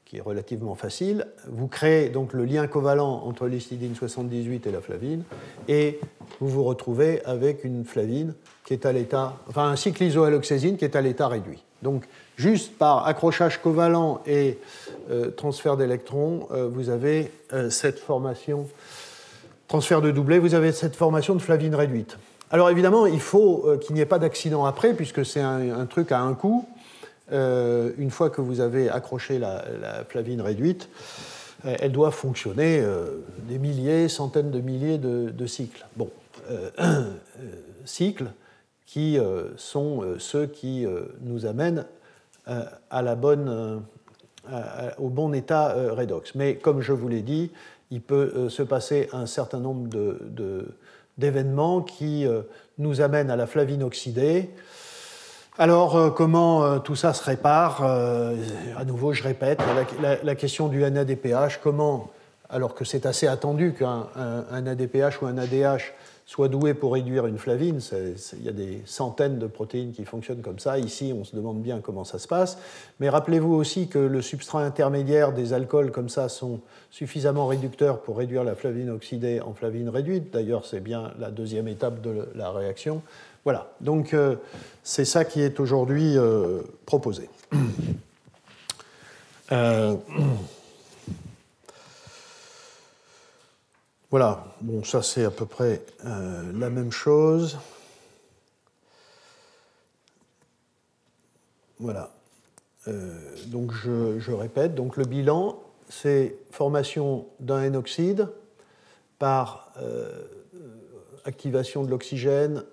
qui 0.04 0.16
est 0.18 0.20
relativement 0.20 0.74
facile. 0.74 1.26
Vous 1.48 1.68
créez 1.68 2.08
donc 2.08 2.32
le 2.32 2.44
lien 2.44 2.66
covalent 2.66 3.22
entre 3.24 3.46
l'histidine 3.46 3.94
78 3.94 4.66
et 4.66 4.72
la 4.72 4.80
flavine, 4.80 5.22
et 5.68 6.00
vous 6.40 6.48
vous 6.48 6.64
retrouvez 6.64 7.24
avec 7.24 7.64
une 7.64 7.84
flavine 7.84 8.34
qui 8.64 8.74
est 8.74 8.86
à 8.86 8.92
l'état, 8.92 9.38
enfin 9.48 9.68
un 9.68 9.76
cycle 9.76 10.04
qui 10.04 10.84
est 10.84 10.96
à 10.96 11.00
l'état 11.00 11.28
réduit. 11.28 11.62
Donc, 11.82 12.04
juste 12.36 12.78
par 12.78 13.06
accrochage 13.06 13.60
covalent 13.60 14.22
et 14.26 14.58
euh, 15.10 15.30
transfert 15.30 15.76
d'électrons, 15.76 16.48
euh, 16.52 16.68
vous 16.72 16.90
avez 16.90 17.30
euh, 17.52 17.70
cette 17.70 17.98
formation, 17.98 18.68
transfert 19.68 20.00
de 20.00 20.10
doublé, 20.10 20.38
vous 20.38 20.54
avez 20.54 20.72
cette 20.72 20.96
formation 20.96 21.34
de 21.34 21.40
flavine 21.40 21.74
réduite. 21.74 22.16
Alors 22.50 22.70
évidemment, 22.70 23.06
il 23.06 23.20
faut 23.20 23.66
qu'il 23.80 23.94
n'y 23.94 24.02
ait 24.02 24.06
pas 24.06 24.18
d'accident 24.18 24.66
après, 24.66 24.92
puisque 24.92 25.24
c'est 25.24 25.40
un, 25.40 25.86
truc 25.86 26.12
à 26.12 26.20
un 26.20 26.34
coup. 26.34 26.68
une 27.30 28.10
fois 28.10 28.28
que 28.28 28.42
vous 28.42 28.60
avez 28.60 28.90
accroché 28.90 29.38
la, 29.38 29.64
flavine 30.06 30.42
réduite, 30.42 30.90
elle 31.64 31.92
doit 31.92 32.10
fonctionner 32.10 32.84
des 33.48 33.58
milliers, 33.58 34.10
centaines 34.10 34.50
de 34.50 34.60
milliers 34.60 34.98
de, 34.98 35.46
cycles. 35.46 35.86
Bon, 35.96 36.10
cycles 37.86 38.26
qui 38.92 39.18
sont 39.56 40.02
ceux 40.18 40.46
qui 40.46 40.86
nous 41.22 41.46
amènent 41.46 41.86
au 42.46 45.08
bon 45.08 45.32
état 45.32 45.74
redox. 45.92 46.34
Mais 46.34 46.56
comme 46.56 46.82
je 46.82 46.92
vous 46.92 47.08
l'ai 47.08 47.22
dit, 47.22 47.50
il 47.90 48.02
peut 48.02 48.48
se 48.48 48.62
passer 48.62 49.08
un 49.12 49.26
certain 49.26 49.60
nombre 49.60 49.88
d'événements 51.18 51.82
qui 51.82 52.26
euh, 52.26 52.42
nous 52.78 53.00
amènent 53.00 53.30
à 53.30 53.36
la 53.36 53.46
flavine 53.46 53.82
oxydée. 53.82 54.50
Alors, 55.58 55.96
euh, 55.96 56.10
comment 56.10 56.64
euh, 56.64 56.78
tout 56.78 56.96
ça 56.96 57.12
se 57.12 57.22
répare 57.22 57.84
À 57.84 58.84
nouveau, 58.84 59.12
je 59.12 59.22
répète, 59.22 59.60
la, 60.00 60.34
question 60.34 60.68
du 60.68 60.80
NADPH, 60.80 61.60
comment, 61.62 62.10
alors 62.48 62.74
que 62.74 62.84
c'est 62.84 63.04
assez 63.04 63.26
attendu 63.26 63.74
qu'un 63.74 64.06
NADPH 64.50 65.20
ou 65.20 65.26
un 65.26 65.36
ADH 65.36 65.92
soit 66.32 66.48
doué 66.48 66.72
pour 66.72 66.94
réduire 66.94 67.26
une 67.26 67.36
flavine. 67.36 67.78
il 67.92 68.42
y 68.42 68.48
a 68.48 68.52
des 68.52 68.80
centaines 68.86 69.38
de 69.38 69.46
protéines 69.46 69.92
qui 69.92 70.06
fonctionnent 70.06 70.40
comme 70.40 70.58
ça. 70.58 70.78
Ici, 70.78 71.12
on 71.14 71.24
se 71.24 71.36
demande 71.36 71.60
bien 71.60 71.80
comment 71.80 72.04
ça 72.04 72.18
se 72.18 72.26
passe. 72.26 72.56
Mais 73.00 73.10
rappelez-vous 73.10 73.52
aussi 73.52 73.86
que 73.88 73.98
le 73.98 74.22
substrat 74.22 74.64
intermédiaire 74.64 75.34
des 75.34 75.52
alcools 75.52 75.90
comme 75.90 76.08
ça 76.08 76.30
sont 76.30 76.60
suffisamment 76.90 77.46
réducteurs 77.48 78.00
pour 78.00 78.16
réduire 78.16 78.44
la 78.44 78.54
flavine 78.54 78.88
oxydée 78.88 79.42
en 79.42 79.52
flavine 79.52 79.90
réduite. 79.90 80.32
D'ailleurs, 80.32 80.64
c'est 80.64 80.80
bien 80.80 81.12
la 81.18 81.30
deuxième 81.30 81.68
étape 81.68 82.00
de 82.00 82.26
la 82.34 82.50
réaction. 82.50 83.02
Voilà, 83.44 83.70
donc 83.82 84.14
euh, 84.14 84.36
c'est 84.82 85.04
ça 85.04 85.26
qui 85.26 85.42
est 85.42 85.60
aujourd'hui 85.60 86.16
euh, 86.16 86.62
proposé. 86.86 87.28
Euh, 89.50 89.96
Voilà, 94.12 94.44
bon, 94.60 94.84
ça 94.84 95.00
c'est 95.00 95.24
à 95.24 95.30
peu 95.30 95.46
près 95.46 95.80
euh, 96.04 96.52
la 96.54 96.68
même 96.68 96.92
chose. 96.92 97.56
Voilà. 101.78 102.10
Euh, 102.88 103.18
donc 103.46 103.72
je, 103.72 104.32
répète, 104.32 104.74
donc 104.74 104.98
le 104.98 105.06
bilan, 105.06 105.58
c'est 105.88 106.36
formation 106.50 107.24
d'un 107.40 107.62
N-oxyde 107.62 108.28
par 109.18 109.72
euh, 109.78 110.26
activation 111.24 111.82
de 111.82 111.88
l'oxygène, 111.88 112.64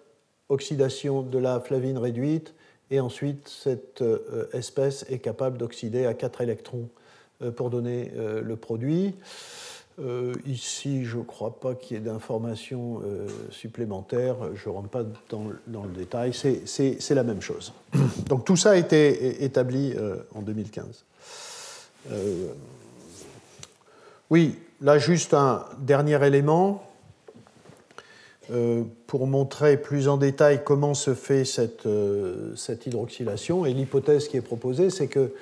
oxydation 0.49 1.21
de 1.21 1.37
la 1.37 1.61
flavine 1.61 1.99
réduite, 1.99 2.53
et 2.91 2.99
ensuite 2.99 3.47
cette 3.47 4.03
espèce 4.51 5.05
est 5.09 5.19
capable 5.19 5.57
d'oxyder 5.57 6.05
à 6.05 6.13
4 6.13 6.41
électrons 6.41 6.89
pour 7.55 7.69
donner 7.69 8.11
le 8.15 8.55
produit. 8.57 9.15
Euh, 10.01 10.33
ici, 10.45 11.03
je 11.03 11.17
ne 11.17 11.23
crois 11.23 11.59
pas 11.59 11.75
qu'il 11.75 11.97
y 11.97 11.99
ait 11.99 12.03
d'informations 12.03 13.01
euh, 13.03 13.27
supplémentaires. 13.51 14.35
Je 14.55 14.69
ne 14.69 14.73
rentre 14.73 14.89
pas 14.89 15.03
dans, 15.29 15.43
le 15.83 15.89
détail. 15.89 16.33
C'est 16.33 17.09
la 17.15 17.23
même 17.23 17.41
chose. 17.41 17.73
Donc 18.27 18.45
tout 18.45 18.55
ça 18.55 18.71
a 18.71 18.75
été 18.75 19.43
établi 19.43 19.93
euh, 19.97 20.17
en 20.33 20.41
2015. 20.41 21.05
oui, 24.29 24.55
là 24.81 24.97
juste 24.97 25.33
un 25.33 25.65
dernier 25.79 26.25
élément 26.25 26.85
pour 29.05 29.27
montrer 29.27 29.77
plus 29.77 30.07
en 30.07 30.17
détail 30.17 30.63
comment 30.63 30.95
se 30.95 31.13
fait 31.13 31.45
cette, 31.45 31.87
cette 32.55 32.87
hydroxylation. 32.87 33.65
Et 33.65 33.73
l'hypothèse 33.73 34.27
qui 34.27 34.37
est 34.37 34.41
proposée, 34.41 34.89
c'est 34.89 35.07
que 35.07 35.33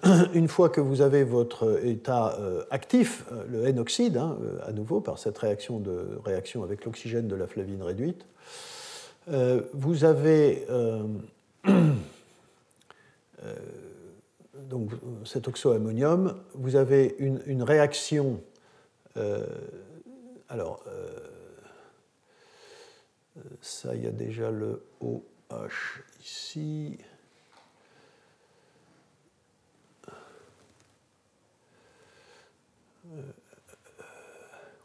Une 0.34 0.48
fois 0.48 0.70
que 0.70 0.80
vous 0.80 1.02
avez 1.02 1.22
votre 1.24 1.84
état 1.84 2.36
euh, 2.38 2.64
actif, 2.70 3.24
euh, 3.30 3.44
le 3.48 3.66
N-oxyde, 3.66 4.16
hein, 4.16 4.38
euh, 4.42 4.58
à 4.66 4.72
nouveau 4.72 5.00
par 5.00 5.18
cette 5.18 5.36
réaction, 5.38 5.80
de, 5.80 6.18
réaction 6.24 6.62
avec 6.62 6.84
l'oxygène 6.84 7.28
de 7.28 7.36
la 7.36 7.46
flavine 7.46 7.82
réduite, 7.82 8.24
vous 9.72 10.02
avez 10.02 10.66
donc 14.68 14.90
cet 15.24 15.46
oxoammonium, 15.46 16.34
vous 16.54 16.74
avez 16.74 17.14
une, 17.20 17.40
une 17.46 17.62
réaction. 17.62 18.40
alors, 20.48 20.82
ça, 23.60 23.94
il 23.94 24.02
y 24.02 24.08
a 24.08 24.10
déjà 24.10 24.50
le 24.50 24.82
OH 25.00 26.02
ici. 26.20 26.98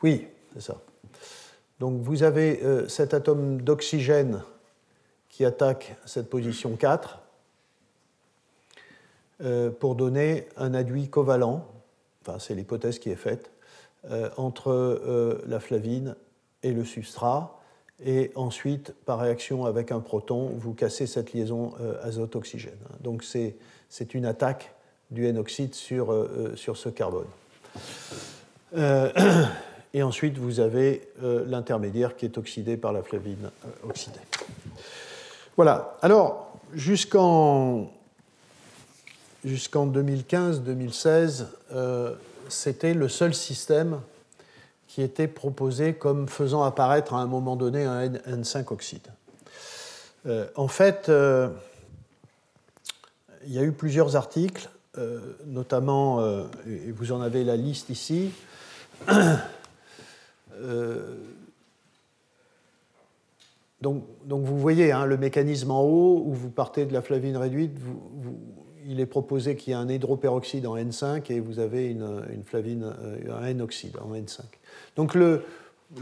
Oui, 0.04 0.28
c'est 0.54 0.62
ça. 0.62 0.78
Donc 1.80 2.02
vous 2.02 2.24
avez 2.24 2.64
euh, 2.64 2.88
cet 2.88 3.14
atome 3.14 3.62
d'oxygène 3.62 4.44
qui 5.30 5.46
attaque 5.46 5.96
cette 6.06 6.30
position 6.30 6.76
4 6.76 7.20
euh, 9.42 9.70
pour 9.70 9.96
donner 9.96 10.48
un 10.58 10.74
aduit 10.74 11.10
covalent, 11.10 11.68
enfin 12.22 12.40
c'est 12.40 12.56
l'hypothèse 12.56 12.98
qui 12.98 13.10
est 13.10 13.16
faite, 13.16 13.52
euh, 14.10 14.30
entre 14.38 15.42
la 15.46 15.60
flavine 15.60 16.16
et 16.64 16.72
le 16.72 16.84
substrat, 16.84 17.54
et 18.04 18.32
ensuite, 18.36 18.94
par 19.06 19.20
réaction 19.20 19.66
avec 19.66 19.92
un 19.92 20.00
proton, 20.00 20.52
vous 20.56 20.74
cassez 20.74 21.08
cette 21.08 21.34
liaison 21.34 21.74
azote-oxygène. 22.04 22.78
Donc 23.00 23.24
c'est 23.24 24.14
une 24.14 24.26
attaque 24.26 24.76
du 25.10 25.26
N-oxyde 25.26 25.74
sur 25.74 26.08
ce 26.56 26.90
carbone. 26.90 27.26
et 29.94 30.04
ensuite, 30.04 30.38
vous 30.38 30.60
avez 30.60 31.10
euh, 31.24 31.46
l'intermédiaire 31.48 32.16
qui 32.16 32.26
est 32.26 32.38
oxydé 32.38 32.78
par 32.78 32.92
la 32.92 33.02
flavine 33.02 33.50
euh, 33.66 33.90
oxydée. 33.90 34.20
Voilà. 35.56 35.98
Alors, 36.02 36.54
jusqu'en 36.74 37.90
jusqu'en 39.46 39.88
2015-2016, 39.88 41.46
euh, 41.72 42.16
c'était 42.50 42.94
le 42.94 43.08
seul 43.08 43.34
système 43.34 44.02
qui 44.88 45.02
était 45.02 45.28
proposé 45.28 45.94
comme 45.94 46.28
faisant 46.28 46.64
apparaître 46.64 47.14
à 47.14 47.20
un 47.20 47.28
moment 47.28 47.56
donné 47.56 47.86
un 47.86 48.10
N5 48.10 48.74
oxyde. 48.74 49.08
en 50.56 50.68
fait, 50.68 51.10
il 53.46 53.54
y 53.54 53.60
a 53.60 53.64
eu 53.64 53.72
plusieurs 53.72 54.16
articles, 54.16 54.70
notamment, 55.46 56.22
et 56.68 56.92
vous 56.92 57.12
en 57.12 57.22
avez 57.22 57.44
la 57.44 57.56
liste 57.56 57.90
ici, 57.90 58.32
euh, 60.62 61.16
donc, 63.82 64.04
vous 64.30 64.58
voyez 64.58 64.92
hein, 64.92 65.06
le 65.06 65.18
mécanisme 65.18 65.72
en 65.72 65.82
haut 65.82 66.24
où 66.26 66.34
vous 66.34 66.50
partez 66.50 66.86
de 66.86 66.94
la 66.94 67.02
flavine 67.02 67.38
réduite, 67.38 67.78
il 68.88 69.00
est 69.00 69.06
proposé 69.06 69.56
qu'il 69.56 69.72
y 69.72 69.74
ait 69.74 69.80
un 69.80 69.90
hydroperoxyde 69.90 70.66
en 70.66 70.76
N5 70.76 71.32
et 71.32 71.40
vous 71.40 71.60
avez 71.60 71.90
une, 71.90 72.24
flavine, 72.46 72.94
euh, 73.04 73.40
un 73.40 73.46
N-oxyde 73.46 73.98
en 74.02 74.14
N5. 74.14 74.42
Donc 74.96 75.14
le, 75.14 75.44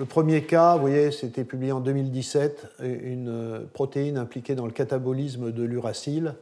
premier 0.07 0.43
cas, 0.43 0.75
vous 0.75 0.81
voyez, 0.81 1.11
c'était 1.11 1.43
publié 1.43 1.71
en 1.71 1.79
2017, 1.79 2.67
une 2.79 3.67
protéine 3.73 4.17
impliquée 4.17 4.55
dans 4.55 4.65
le 4.65 4.71
catabolisme 4.71 5.51
de 5.51 5.63
l'uracile. 5.63 6.35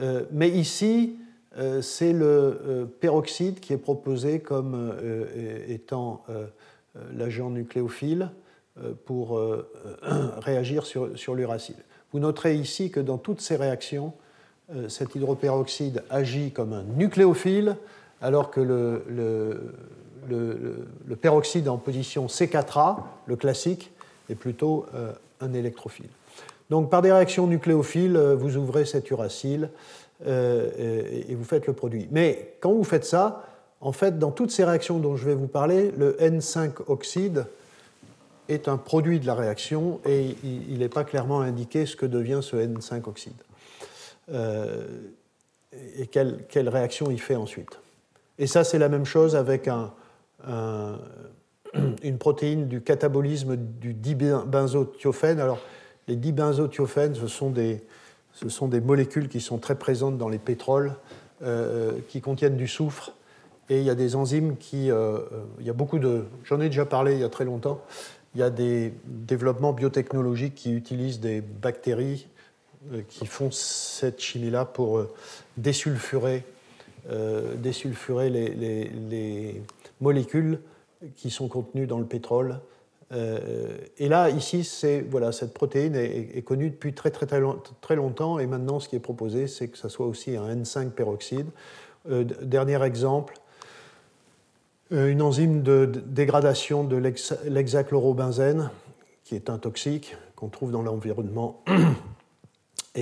Euh, 0.00 0.24
mais 0.30 0.48
ici, 0.50 1.16
c'est 1.80 2.12
le 2.12 2.88
peroxyde 3.00 3.60
qui 3.60 3.72
est 3.72 3.78
proposé 3.78 4.40
comme 4.40 4.94
étant 5.68 6.22
euh, 6.96 7.00
l'agent 7.16 7.50
nucléophile 7.50 8.30
euh, 8.80 8.92
pour 9.04 9.38
euh, 9.38 9.68
réagir 10.38 10.86
sur, 10.86 11.18
sur 11.18 11.34
l'uracile. 11.34 11.76
Vous 12.12 12.18
noterez 12.18 12.54
ici 12.54 12.90
que 12.90 13.00
dans 13.00 13.18
toutes 13.18 13.40
ces 13.40 13.56
réactions, 13.56 14.12
cet 14.88 15.14
hydroperoxyde 15.14 16.02
agit 16.10 16.50
comme 16.50 16.72
un 16.72 16.82
nucléophile, 16.82 17.76
alors 18.20 18.50
que 18.50 18.60
le, 18.60 19.04
le, 19.08 20.86
le, 21.06 21.16
peroxyde 21.16 21.68
en 21.68 21.76
position 21.76 22.26
C4A, 22.26 22.96
le 23.26 23.36
classique, 23.36 23.92
est 24.28 24.34
plutôt 24.34 24.86
un 25.40 25.52
électrophile. 25.52 26.08
Donc 26.68 26.90
par 26.90 27.02
des 27.02 27.12
réactions 27.12 27.46
nucléophiles, 27.46 28.18
vous 28.18 28.56
ouvrez 28.56 28.86
cet 28.86 29.10
uracile 29.10 29.70
et, 30.24 31.34
vous 31.34 31.44
faites 31.44 31.66
le 31.66 31.72
produit. 31.72 32.08
Mais 32.10 32.56
quand 32.60 32.72
vous 32.72 32.84
faites 32.84 33.04
ça, 33.04 33.44
en 33.80 33.92
fait, 33.92 34.18
dans 34.18 34.30
toutes 34.30 34.50
ces 34.50 34.64
réactions 34.64 34.98
dont 34.98 35.16
je 35.16 35.26
vais 35.26 35.34
vous 35.34 35.48
parler, 35.48 35.92
le 35.96 36.16
N5-oxyde 36.20 37.44
est 38.48 38.68
un 38.68 38.76
produit 38.76 39.20
de 39.20 39.26
la 39.26 39.34
réaction 39.34 40.00
et 40.06 40.36
il 40.42 40.78
n'est 40.78 40.88
pas 40.88 41.04
clairement 41.04 41.40
indiqué 41.40 41.84
ce 41.84 41.96
que 41.96 42.06
devient 42.06 42.40
ce 42.42 42.56
N5-oxyde 42.56 43.32
euh, 44.32 44.86
et 45.98 46.06
quelle, 46.06 46.68
réaction 46.68 47.10
il 47.10 47.20
fait 47.20 47.36
ensuite. 47.36 47.78
Et 48.38 48.46
ça, 48.46 48.64
c'est 48.64 48.78
la 48.78 48.88
même 48.88 49.04
chose 49.04 49.36
avec 49.36 49.68
une 52.02 52.18
protéine 52.18 52.66
du 52.68 52.80
catabolisme 52.80 53.56
du 53.56 53.92
dibenzothiophéne. 53.92 55.40
Alors, 55.40 55.58
les 56.08 56.16
dibenzothiophénes, 56.16 57.14
ce 57.14 57.26
sont 57.26 57.50
des, 57.50 57.82
ce 58.36 58.48
sont 58.48 58.68
des 58.68 58.80
molécules 58.80 59.28
qui 59.28 59.40
sont 59.40 59.58
très 59.58 59.74
présentes 59.74 60.18
dans 60.18 60.28
les 60.28 60.38
pétroles, 60.38 60.92
qui 62.08 62.20
contiennent 62.20 62.56
du 62.56 62.68
soufre. 62.68 63.12
Et 63.68 63.78
il 63.78 63.84
y 63.84 63.90
a 63.90 63.94
des 63.94 64.14
enzymes 64.14 64.56
qui. 64.56 64.86
il 64.86 65.66
y 65.66 65.70
a 65.70 65.72
beaucoup 65.72 65.98
de. 65.98 66.24
J'en 66.44 66.60
ai 66.60 66.68
déjà 66.68 66.84
parlé 66.84 67.14
il 67.14 67.20
y 67.20 67.24
a 67.24 67.28
très 67.28 67.44
longtemps. 67.44 67.80
Il 68.34 68.40
y 68.40 68.42
a 68.42 68.50
des 68.50 68.92
développements 69.06 69.72
biotechnologiques 69.72 70.54
qui 70.54 70.72
utilisent 70.72 71.20
des 71.20 71.40
bactéries 71.40 72.28
qui 73.08 73.26
font 73.26 73.50
cette 73.50 74.20
chimie-là 74.20 74.66
pour 74.66 75.06
désulfurer, 75.56 76.44
les 77.08 79.62
molécules 80.00 80.60
qui 81.16 81.30
sont 81.30 81.48
contenues 81.48 81.86
dans 81.86 81.98
le 81.98 82.06
pétrole. 82.06 82.60
Euh, 83.12 83.76
et 83.98 84.08
là, 84.08 84.30
ici, 84.30 84.68
voilà, 85.10 85.32
cette 85.32 85.54
protéine 85.54 85.94
est, 85.94 86.42
connue 86.44 86.70
depuis 86.70 86.92
très, 86.92 87.10
très, 87.10 87.26
très, 87.26 87.96
longtemps, 87.96 88.38
et 88.38 88.46
maintenant, 88.46 88.80
ce 88.80 88.88
qui 88.88 88.96
est 88.96 89.00
proposé, 89.00 89.46
c'est 89.46 89.68
que 89.68 89.78
ça 89.78 89.88
soit 89.88 90.06
aussi 90.06 90.36
un 90.36 90.54
N5-peroxyde. 90.54 91.46
Euh, 92.10 92.24
dernier 92.24 92.82
exemple, 92.82 93.34
euh, 94.92 95.08
une 95.08 95.22
enzyme 95.22 95.62
de 95.62 95.90
dégradation 96.06 96.84
de 96.84 96.96
l'hexachlorobenzène, 97.46 98.70
qui 99.24 99.34
est 99.34 99.50
un 99.50 99.58
toxique 99.58 100.16
qu'on 100.36 100.48
trouve 100.48 100.70
dans 100.70 100.82
l'environnement 100.82 101.64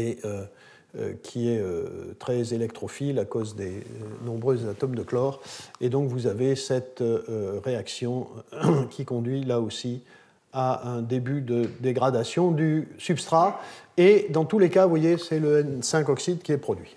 qui 1.23 1.51
est 1.51 1.59
euh, 1.59 2.15
très 2.19 2.55
électrophile 2.55 3.19
à 3.19 3.25
cause 3.25 3.57
des 3.57 3.79
euh, 3.79 3.81
nombreux 4.25 4.69
atomes 4.69 4.95
de 4.95 5.03
chlore. 5.03 5.41
Et 5.81 5.89
donc 5.89 6.09
vous 6.09 6.27
avez 6.27 6.55
cette 6.55 7.03
réaction 7.65 8.29
qui 8.91 9.05
conduit 9.05 9.45
là 9.45 9.61
aussi 9.61 10.03
à 10.53 10.89
un 10.89 11.03
début 11.03 11.41
de 11.41 11.69
dégradation 11.81 12.53
du 12.53 12.87
substrat. 12.99 13.61
Et 13.97 14.29
dans 14.31 14.45
tous 14.45 14.61
les 14.61 14.71
cas, 14.71 14.85
vous 14.85 14.91
voyez, 14.91 15.19
c'est 15.19 15.41
le 15.41 15.65
N5-oxyde 15.65 16.39
qui 16.39 16.53
est 16.53 16.59
produit. 16.59 16.97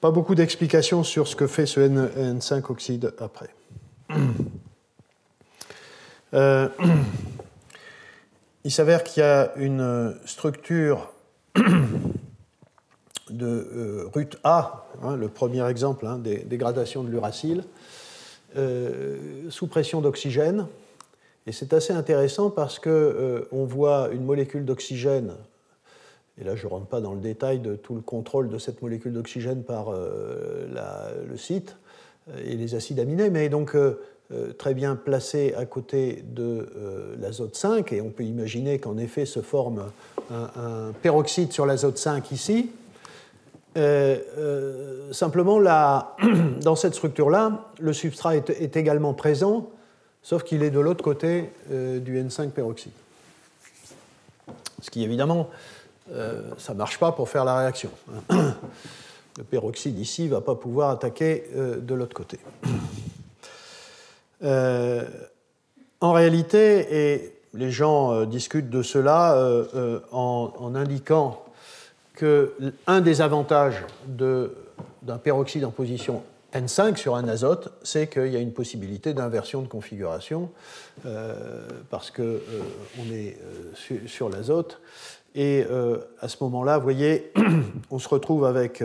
Pas 0.00 0.10
beaucoup 0.10 0.34
d'explications 0.34 1.04
sur 1.04 1.28
ce 1.28 1.36
que 1.36 1.46
fait 1.46 1.66
ce 1.66 1.80
N5-oxyde 1.80 3.12
après. 3.18 3.50
il 8.64 8.70
s'avère 8.70 9.04
qu'il 9.04 9.20
y 9.20 9.24
a 9.24 9.52
une 9.56 10.16
structure 10.24 11.12
de 13.30 13.46
euh, 13.46 14.08
RUT 14.14 14.30
A, 14.44 14.86
hein, 15.02 15.16
le 15.16 15.28
premier 15.28 15.66
exemple 15.68 16.06
hein, 16.06 16.18
des 16.18 16.38
dégradations 16.38 17.02
de 17.02 17.08
l'uracile, 17.08 17.64
euh, 18.56 19.16
sous 19.50 19.66
pression 19.66 20.00
d'oxygène. 20.00 20.66
Et 21.46 21.52
c'est 21.52 21.72
assez 21.72 21.92
intéressant 21.92 22.50
parce 22.50 22.78
qu'on 22.78 22.90
euh, 22.90 23.46
voit 23.52 24.08
une 24.12 24.24
molécule 24.24 24.64
d'oxygène, 24.64 25.34
et 26.40 26.44
là 26.44 26.56
je 26.56 26.66
ne 26.66 26.70
rentre 26.70 26.86
pas 26.86 27.00
dans 27.00 27.14
le 27.14 27.20
détail 27.20 27.60
de 27.60 27.76
tout 27.76 27.94
le 27.94 28.00
contrôle 28.00 28.48
de 28.48 28.58
cette 28.58 28.82
molécule 28.82 29.12
d'oxygène 29.12 29.62
par 29.62 29.90
le 29.92 31.36
site 31.36 31.76
et 32.44 32.56
les 32.56 32.74
acides 32.74 33.00
aminés, 33.00 33.30
mais 33.30 33.48
donc 33.48 33.74
très 34.58 34.74
bien 34.74 34.96
placée 34.96 35.54
à 35.56 35.64
côté 35.64 36.24
de 36.26 36.68
l'azote 37.18 37.54
5, 37.54 37.92
et 37.92 38.02
on 38.02 38.10
peut 38.10 38.24
imaginer 38.24 38.78
qu'en 38.80 38.98
effet 38.98 39.24
se 39.24 39.40
forme 39.40 39.84
un, 40.30 40.50
un 40.56 40.92
peroxyde 41.00 41.52
sur 41.52 41.64
l'azote 41.64 41.96
5 41.96 42.30
ici, 42.32 42.70
euh, 43.76 44.18
euh, 44.38 45.12
simplement, 45.12 45.58
là, 45.58 46.16
dans 46.62 46.76
cette 46.76 46.94
structure-là, 46.94 47.66
le 47.78 47.92
substrat 47.92 48.36
est, 48.36 48.76
également 48.76 49.12
présent, 49.12 49.68
sauf 50.22 50.44
qu'il 50.44 50.62
est 50.62 50.70
de 50.70 50.80
l'autre 50.80 51.04
côté 51.04 51.50
euh, 51.70 51.98
du 51.98 52.18
N5 52.18 52.50
peroxyde. 52.50 52.92
Ce 54.80 54.90
qui, 54.90 55.04
évidemment, 55.04 55.50
ça 56.58 56.72
ne 56.72 56.78
marche 56.78 56.98
pas 56.98 57.12
pour 57.12 57.28
faire 57.28 57.44
la 57.44 57.58
réaction. 57.58 57.90
Le 58.30 59.44
peroxyde 59.44 59.98
ici 59.98 60.24
ne 60.24 60.30
va 60.30 60.40
pas 60.40 60.54
pouvoir 60.54 60.90
attaquer 60.90 61.44
de 61.54 61.94
l'autre 61.94 62.14
côté. 62.14 62.38
en 66.00 66.12
réalité, 66.12 66.86
et 66.90 67.38
les 67.52 67.70
gens 67.70 68.24
discutent 68.24 68.70
de 68.70 68.82
cela 68.82 69.36
en 70.12 70.74
indiquant 70.74 71.45
qu'un 72.16 73.00
des 73.00 73.20
avantages 73.20 73.84
d'un 74.08 75.18
peroxyde 75.18 75.64
en 75.64 75.70
position 75.70 76.22
N5 76.56 76.96
sur 76.96 77.16
un 77.16 77.28
azote, 77.28 77.72
c'est 77.82 78.08
qu'il 78.08 78.28
y 78.28 78.36
a 78.36 78.40
une 78.40 78.52
possibilité 78.52 79.14
d'inversion 79.14 79.62
de 79.62 79.68
configuration 79.68 80.50
euh, 81.04 81.68
parce 81.90 82.10
qu'on 82.10 82.22
euh, 82.22 83.12
est 83.12 83.36
euh, 83.92 84.06
sur, 84.06 84.28
l'azote. 84.28 84.80
Et 85.34 85.66
à 86.22 86.28
ce 86.28 86.36
moment-là, 86.44 86.78
vous 86.78 86.84
voyez, 86.84 87.30
on 87.90 87.98
se 87.98 88.08
retrouve 88.08 88.46
avec 88.46 88.82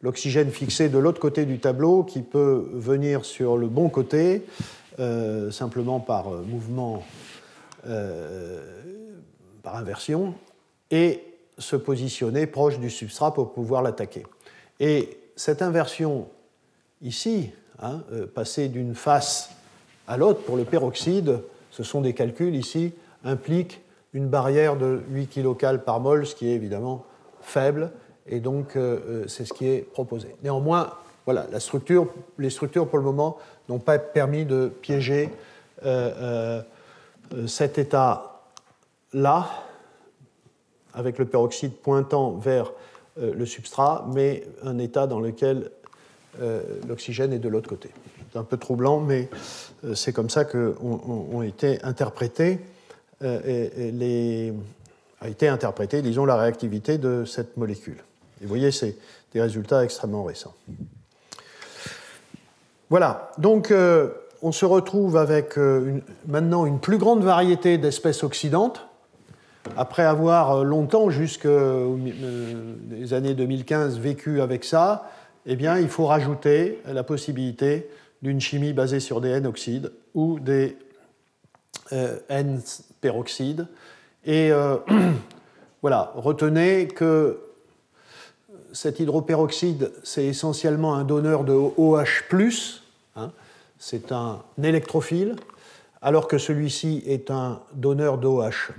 l'oxygène 0.00 0.50
fixé 0.50 0.88
de 0.88 0.96
l'autre 0.96 1.20
côté 1.20 1.44
du 1.44 1.58
tableau 1.58 2.02
qui 2.02 2.22
peut 2.22 2.66
venir 2.72 3.26
sur 3.26 3.58
le 3.58 3.68
bon 3.68 3.90
côté 3.90 4.46
simplement 5.50 6.00
par 6.00 6.30
mouvement, 6.30 7.04
par 9.62 9.76
inversion. 9.76 10.32
Et 10.90 11.31
se 11.58 11.76
positionner 11.76 12.46
proche 12.46 12.78
du 12.78 12.90
substrat 12.90 13.34
pour 13.34 13.52
pouvoir 13.52 13.82
l'attaquer. 13.82 14.24
Et 14.80 15.18
cette 15.36 15.62
inversion 15.62 16.28
ici, 17.02 17.50
hein, 17.80 18.02
euh, 18.12 18.26
passer 18.26 18.68
d'une 18.68 18.94
face 18.94 19.50
à 20.06 20.16
l'autre 20.16 20.42
pour 20.42 20.56
le 20.56 20.64
peroxyde, 20.64 21.40
ce 21.70 21.82
sont 21.82 22.00
des 22.00 22.14
calculs 22.14 22.54
ici, 22.54 22.92
implique 23.24 23.80
une 24.12 24.28
barrière 24.28 24.76
de 24.76 25.02
8 25.10 25.42
kcal 25.42 25.84
par 25.84 26.00
mol, 26.00 26.26
ce 26.26 26.34
qui 26.34 26.48
est 26.48 26.54
évidemment 26.54 27.04
faible, 27.40 27.92
et 28.26 28.40
donc 28.40 28.76
euh, 28.76 29.00
euh, 29.06 29.28
c'est 29.28 29.44
ce 29.44 29.52
qui 29.52 29.68
est 29.68 29.80
proposé. 29.80 30.34
Néanmoins, 30.42 30.92
voilà, 31.24 31.46
la 31.50 31.60
structure, 31.60 32.08
les 32.38 32.50
structures 32.50 32.88
pour 32.88 32.98
le 32.98 33.04
moment 33.04 33.38
n'ont 33.68 33.78
pas 33.78 33.98
permis 33.98 34.44
de 34.44 34.70
piéger 34.80 35.30
cet 37.46 37.78
état-là, 37.78 39.50
avec 40.94 41.18
le 41.18 41.24
peroxyde 41.24 41.74
pointant 41.74 42.32
vers 42.32 42.72
euh, 43.20 43.34
le 43.34 43.44
substrat, 43.44 44.06
mais 44.14 44.46
un 44.62 44.78
état 44.78 45.06
dans 45.06 45.20
lequel 45.20 45.70
euh, 46.40 46.62
l'oxygène 46.88 47.32
est 47.32 47.38
de 47.38 47.48
l'autre 47.48 47.68
côté. 47.68 47.90
C'est 48.32 48.38
un 48.38 48.44
peu 48.44 48.56
troublant, 48.56 49.00
mais 49.00 49.28
euh, 49.84 49.94
c'est 49.94 50.14
comme 50.14 50.30
ça 50.30 50.46
qu'ont 50.46 51.42
été 51.42 51.82
interprétés, 51.82 52.60
a 53.20 55.28
été 55.28 55.46
interprétée, 55.46 56.02
disons, 56.02 56.24
la 56.24 56.36
réactivité 56.36 56.98
de 56.98 57.24
cette 57.24 57.56
molécule. 57.56 57.98
Et 58.40 58.44
vous 58.44 58.48
voyez, 58.48 58.72
c'est 58.72 58.96
des 59.32 59.40
résultats 59.40 59.84
extrêmement 59.84 60.24
récents. 60.24 60.54
Voilà, 62.90 63.30
donc 63.38 63.72
on 64.42 64.50
se 64.50 64.64
retrouve 64.64 65.16
avec 65.16 65.56
maintenant 66.26 66.66
une 66.66 66.80
plus 66.80 66.98
grande 66.98 67.22
variété 67.22 67.78
d'espèces 67.78 68.24
oxydantes 68.24 68.88
après 69.76 70.02
avoir 70.02 70.58
euh, 70.58 70.64
longtemps, 70.64 71.10
jusqu'aux 71.10 71.48
euh, 71.48 73.12
années 73.12 73.34
2015, 73.34 73.98
vécu 73.98 74.40
avec 74.40 74.64
ça, 74.64 75.10
eh 75.46 75.56
bien, 75.56 75.78
il 75.78 75.88
faut 75.88 76.06
rajouter 76.06 76.80
la 76.86 77.02
possibilité 77.02 77.88
d'une 78.22 78.40
chimie 78.40 78.72
basée 78.72 79.00
sur 79.00 79.20
des 79.20 79.30
N-oxydes 79.30 79.92
ou 80.14 80.38
des 80.38 80.76
euh, 81.92 82.18
N-peroxydes. 82.28 83.66
Et 84.24 84.52
voilà, 85.82 86.12
retenez 86.14 86.86
que 86.86 87.40
cet 88.72 89.00
hydroperoxyde, 89.00 89.90
c'est 90.04 90.24
essentiellement 90.24 90.94
un 90.94 91.02
donneur 91.02 91.42
de 91.42 91.52
OH, 91.52 92.22
c'est 93.80 94.12
un 94.12 94.44
électrophile, 94.62 95.34
alors 96.00 96.28
que 96.28 96.38
celui-ci 96.38 97.02
est 97.04 97.32
un 97.32 97.60
donneur 97.74 98.18
d'OH-, 98.18 98.70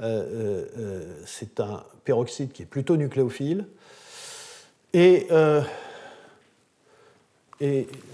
euh, 0.00 0.04
euh, 0.04 0.64
euh, 0.78 1.04
c'est 1.26 1.58
un 1.58 1.82
peroxyde 2.04 2.52
qui 2.52 2.62
est 2.62 2.66
plutôt 2.66 2.96
nucléophile. 2.96 3.66
Et, 4.94 5.26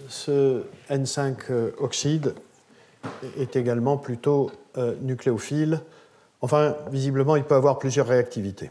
ce 0.09 0.63
N5-oxyde 0.91 2.35
est 3.39 3.57
également 3.57 3.99
plutôt 3.99 4.51
nucléophile. 5.03 5.81
Enfin, 6.41 6.77
visiblement, 6.91 7.37
il 7.37 7.45
peut 7.45 7.55
avoir 7.55 7.79
plusieurs 7.79 8.07
réactivités. 8.07 8.71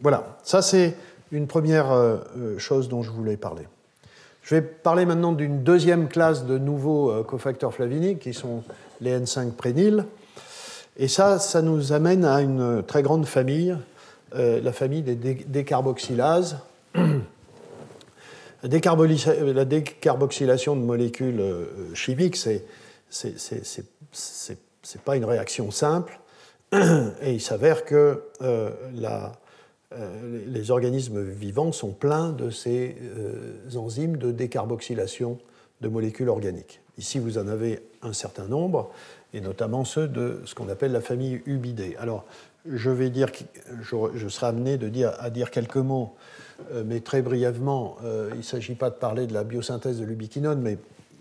Voilà, 0.00 0.38
ça 0.44 0.62
c'est 0.62 0.94
une 1.32 1.48
première 1.48 2.20
chose 2.58 2.88
dont 2.88 3.02
je 3.02 3.10
voulais 3.10 3.36
parler. 3.36 3.64
Je 4.42 4.54
vais 4.54 4.62
parler 4.62 5.06
maintenant 5.06 5.32
d'une 5.32 5.64
deuxième 5.64 6.08
classe 6.08 6.46
de 6.46 6.56
nouveaux 6.56 7.24
cofacteurs 7.24 7.74
flaviniques 7.74 8.20
qui 8.20 8.32
sont 8.32 8.62
les 9.00 9.18
N5 9.18 9.50
prényles. 9.52 10.04
Et 10.98 11.08
ça, 11.08 11.38
ça 11.38 11.60
nous 11.60 11.92
amène 11.92 12.24
à 12.24 12.40
une 12.40 12.82
très 12.82 13.02
grande 13.02 13.26
famille, 13.26 13.76
euh, 14.34 14.60
la 14.62 14.72
famille 14.72 15.02
des 15.02 15.14
décarboxylases. 15.14 16.58
La, 18.62 19.64
décarboxylation 19.64 20.74
de 20.74 20.80
molécules 20.80 21.40
euh, 21.40 21.94
chimiques, 21.94 22.36
c'est 22.36 22.64
n'est 23.20 25.02
pas 25.04 25.16
une 25.16 25.24
réaction 25.24 25.70
simple. 25.70 26.18
Et 26.72 27.32
il 27.32 27.40
s'avère 27.40 27.84
que 27.84 28.24
euh, 28.42 28.70
les 30.46 30.70
organismes 30.70 31.22
vivants 31.22 31.70
sont 31.70 31.92
pleins 31.92 32.30
de 32.30 32.50
ces 32.50 32.96
enzymes 33.76 34.16
de 34.16 34.32
décarboxylation 34.32 35.38
de 35.82 35.88
molécules 35.88 36.28
organiques. 36.28 36.80
Ici, 36.98 37.18
vous 37.18 37.38
en 37.38 37.46
avez 37.46 37.82
un 38.02 38.14
certain 38.14 38.46
nombre, 38.46 38.90
et 39.36 39.42
notamment 39.42 39.84
ceux 39.84 40.08
de 40.08 40.40
ce 40.46 40.54
qu'on 40.54 40.70
appelle 40.70 40.92
la 40.92 41.02
famille 41.02 41.42
Ubidée. 41.44 41.94
Alors, 41.98 42.24
je 42.66 42.90
vais 42.90 43.10
dire, 43.10 43.28
je 43.82 44.28
serai 44.28 44.46
amené 44.46 44.78
de 44.78 44.88
dire, 44.88 45.12
à 45.18 45.28
dire 45.28 45.50
quelques 45.50 45.76
mots, 45.76 46.14
euh, 46.72 46.82
mais 46.86 47.00
très 47.00 47.20
brièvement, 47.20 47.96
euh, 48.02 48.30
il 48.32 48.38
ne 48.38 48.42
s'agit 48.42 48.74
pas 48.74 48.88
de 48.88 48.94
parler 48.94 49.26
de 49.26 49.34
la 49.34 49.44
biosynthèse 49.44 50.00
de 50.00 50.06
l'ubiquinone, 50.06 50.60
mais 50.62 50.78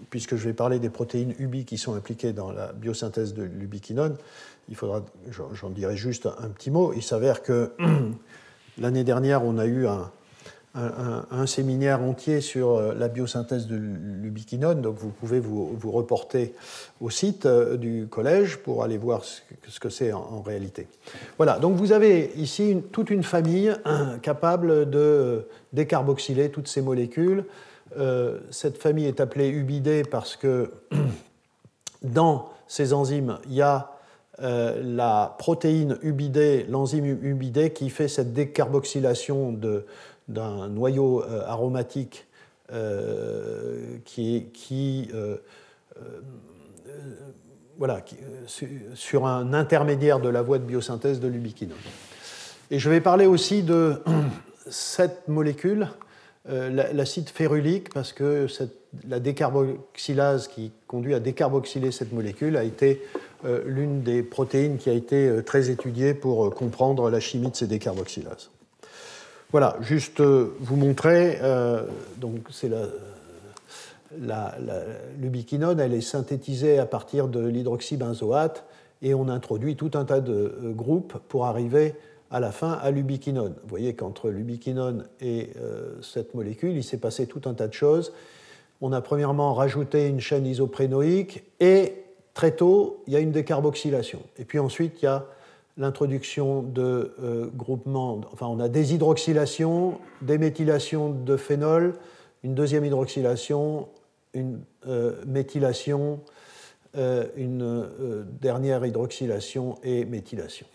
puisque 0.09 0.37
je 0.37 0.45
vais 0.45 0.53
parler 0.53 0.79
des 0.79 0.89
protéines 0.89 1.35
UBI 1.39 1.65
qui 1.65 1.77
sont 1.77 1.93
impliquées 1.93 2.31
dans 2.31 2.51
la 2.51 2.71
biosynthèse 2.71 3.33
de 3.33 3.43
l'ubiquinone, 3.43 4.15
il 4.69 4.77
faudra, 4.77 5.03
j'en 5.53 5.69
dirai 5.69 5.97
juste 5.97 6.25
un 6.25 6.47
petit 6.47 6.71
mot. 6.71 6.93
Il 6.95 7.03
s'avère 7.03 7.43
que 7.43 7.73
l'année 8.79 9.03
dernière, 9.03 9.43
on 9.43 9.57
a 9.57 9.65
eu 9.65 9.87
un, 9.87 10.09
un, 10.75 11.45
séminaire 11.45 12.01
entier 12.01 12.41
sur 12.41 12.75
euh, 12.75 12.93
la 12.97 13.07
biosynthèse 13.07 13.67
de 13.67 13.75
l'ubiquinone. 13.75 14.81
Donc 14.81 14.97
vous 14.97 15.09
pouvez 15.09 15.39
vous, 15.39 15.77
reporter 15.85 16.53
au 16.99 17.09
site 17.09 17.45
euh, 17.45 17.77
du 17.77 18.07
collège 18.09 18.57
pour 18.57 18.83
aller 18.83 18.97
voir 18.97 19.23
ce 19.23 19.79
que 19.79 19.89
c'est 19.89 20.11
en, 20.11 20.41
réalité. 20.41 20.87
Voilà, 21.37 21.59
donc 21.59 21.75
vous 21.75 21.91
avez 21.91 22.31
ici 22.35 22.77
toute 22.91 23.09
une 23.09 23.23
famille 23.23 23.73
capable 24.21 24.89
de 24.89 25.47
décarboxyler 25.73 26.49
toutes 26.49 26.67
ces 26.67 26.81
molécules. 26.81 27.45
Euh, 27.97 28.39
cette 28.51 28.77
famille 28.77 29.05
est 29.05 29.21
appelée 29.21 29.49
ubidée 29.49 30.03
parce 30.03 30.35
que 30.35 30.71
dans 32.03 32.49
ces 32.67 32.93
enzymes, 32.93 33.39
il 33.47 33.53
y 33.53 33.61
a 33.61 33.91
la 34.37 35.33
protéine 35.39 35.97
ubidée, 36.01 36.65
l'enzyme 36.67 37.05
ubidée, 37.05 37.71
qui 37.71 37.89
fait 37.89 38.09
cette 38.09 38.33
décarboxylation 38.33 39.53
de, 39.53 39.85
d'un 40.27 40.67
noyau 40.67 41.23
euh, 41.23 41.43
aromatique 41.45 42.25
euh, 42.71 43.97
qui, 44.05 44.47
qui 44.53 45.09
euh, 45.13 45.37
voilà, 47.77 48.03
sur 48.95 49.27
un 49.27 49.53
intermédiaire 49.53 50.19
de 50.19 50.29
la 50.29 50.41
voie 50.41 50.57
de 50.57 50.63
biosynthèse 50.63 51.19
de 51.19 51.27
l'ubiquinone. 51.27 51.77
Et 52.71 52.79
je 52.79 52.89
vais 52.89 53.01
parler 53.01 53.25
aussi 53.25 53.63
de 53.63 54.01
cette 54.69 55.27
molécule, 55.27 55.87
l'acide 56.47 57.29
férulique, 57.29 57.93
parce 57.93 58.13
que 58.13 58.47
la 59.07 59.19
décarboxylase 59.19 60.47
qui 60.47 60.71
conduit 60.87 61.13
à 61.13 61.19
décarboxyler 61.19 61.91
cette 61.91 62.13
molécule 62.13 62.55
a 62.55 62.63
été 62.63 63.01
l'une 63.65 64.01
des 64.03 64.23
protéines 64.23 64.77
qui 64.77 64.89
a 64.89 64.93
été 64.93 65.41
très 65.45 65.69
étudiée 65.69 66.13
pour 66.13 66.53
comprendre 66.53 67.09
la 67.09 67.19
chimie 67.19 67.49
de 67.49 67.55
ces 67.55 67.67
décarboxylases. 67.67 68.49
Voilà, 69.51 69.77
juste 69.81 70.19
euh, 70.19 70.55
vous 70.59 70.75
montrer, 70.75 71.37
euh, 71.41 71.83
donc 72.17 72.39
c'est 72.51 72.69
la, 72.69 74.55
l'ubiquinone, 75.19 75.79
elle 75.79 75.93
est 75.93 76.01
synthétisée 76.01 76.79
à 76.79 76.85
partir 76.85 77.27
de 77.27 77.45
l'hydroxybenzoate 77.45 78.65
et 79.01 79.13
on 79.13 79.29
introduit 79.29 79.75
tout 79.75 79.91
un 79.93 80.05
tas 80.05 80.19
de 80.19 80.33
euh, 80.33 80.71
groupes 80.71 81.17
pour 81.29 81.45
arriver 81.45 81.95
à 82.31 82.39
la 82.39 82.51
fin 82.51 82.71
à 82.71 82.91
l'ubiquinone. 82.91 83.53
Vous 83.61 83.69
voyez 83.69 83.93
qu'entre 83.93 84.29
l'ubiquinone 84.29 85.05
et 85.21 85.51
cette 86.01 86.33
molécule, 86.33 86.75
il 86.75 86.83
s'est 86.83 86.97
passé 86.97 87.27
tout 87.27 87.41
un 87.45 87.53
tas 87.53 87.67
de 87.67 87.73
choses. 87.73 88.13
On 88.81 88.91
a 88.91 88.99
premièrement 88.99 89.53
rajouté 89.53 90.07
une 90.07 90.19
chaîne 90.19 90.47
isoprénoïque 90.47 91.43
et 91.59 91.93
très 92.33 92.51
tôt, 92.51 93.03
il 93.05 93.13
y 93.13 93.15
a 93.15 93.19
une 93.19 93.31
décarboxylation. 93.31 94.21
Et 94.37 94.43
puis 94.43 94.57
ensuite, 94.57 95.01
il 95.01 95.05
y 95.05 95.07
a 95.07 95.27
l'introduction 95.77 96.61
de 96.61 97.13
euh, 97.21 97.49
groupements, 97.53 98.21
enfin 98.31 98.47
on 98.47 98.59
a 98.59 98.69
des 98.69 98.93
hydroxylations, 98.93 99.99
des 100.21 100.37
méthylations 100.37 101.09
de 101.09 101.35
phénol, 101.35 101.95
une 102.43 102.55
deuxième 102.55 102.85
hydroxylation, 102.85 103.89
une 104.33 104.61
euh, 104.87 105.13
méthylation, 105.25 106.21
euh, 106.97 107.25
une 107.35 108.25
dernière 108.41 108.85
hydroxylation 108.85 109.75
et 109.83 110.05
méthylation. 110.05 110.65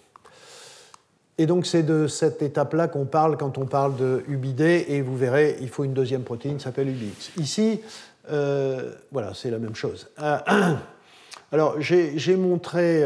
Et 1.38 1.46
donc 1.46 1.64
c'est 1.64 1.82
de 1.82 2.06
cette 2.06 2.42
étape-là 2.42 2.88
qu'on 2.88 3.06
parle 3.06 3.38
quand 3.38 3.56
on 3.56 3.64
parle 3.64 3.96
de 3.96 4.22
UBD, 4.28 4.60
et 4.60 5.00
vous 5.00 5.16
verrez, 5.16 5.56
il 5.62 5.70
faut 5.70 5.84
une 5.84 5.94
deuxième 5.94 6.22
protéine 6.22 6.58
qui 6.58 6.64
s'appelle 6.64 6.88
UBX. 6.88 7.32
Ici, 7.38 7.80
voilà, 8.28 9.32
c'est 9.32 9.50
la 9.50 9.58
même 9.58 9.74
chose. 9.74 10.10
alors 11.52 11.80
j'ai 11.80 12.36
montré 12.36 13.02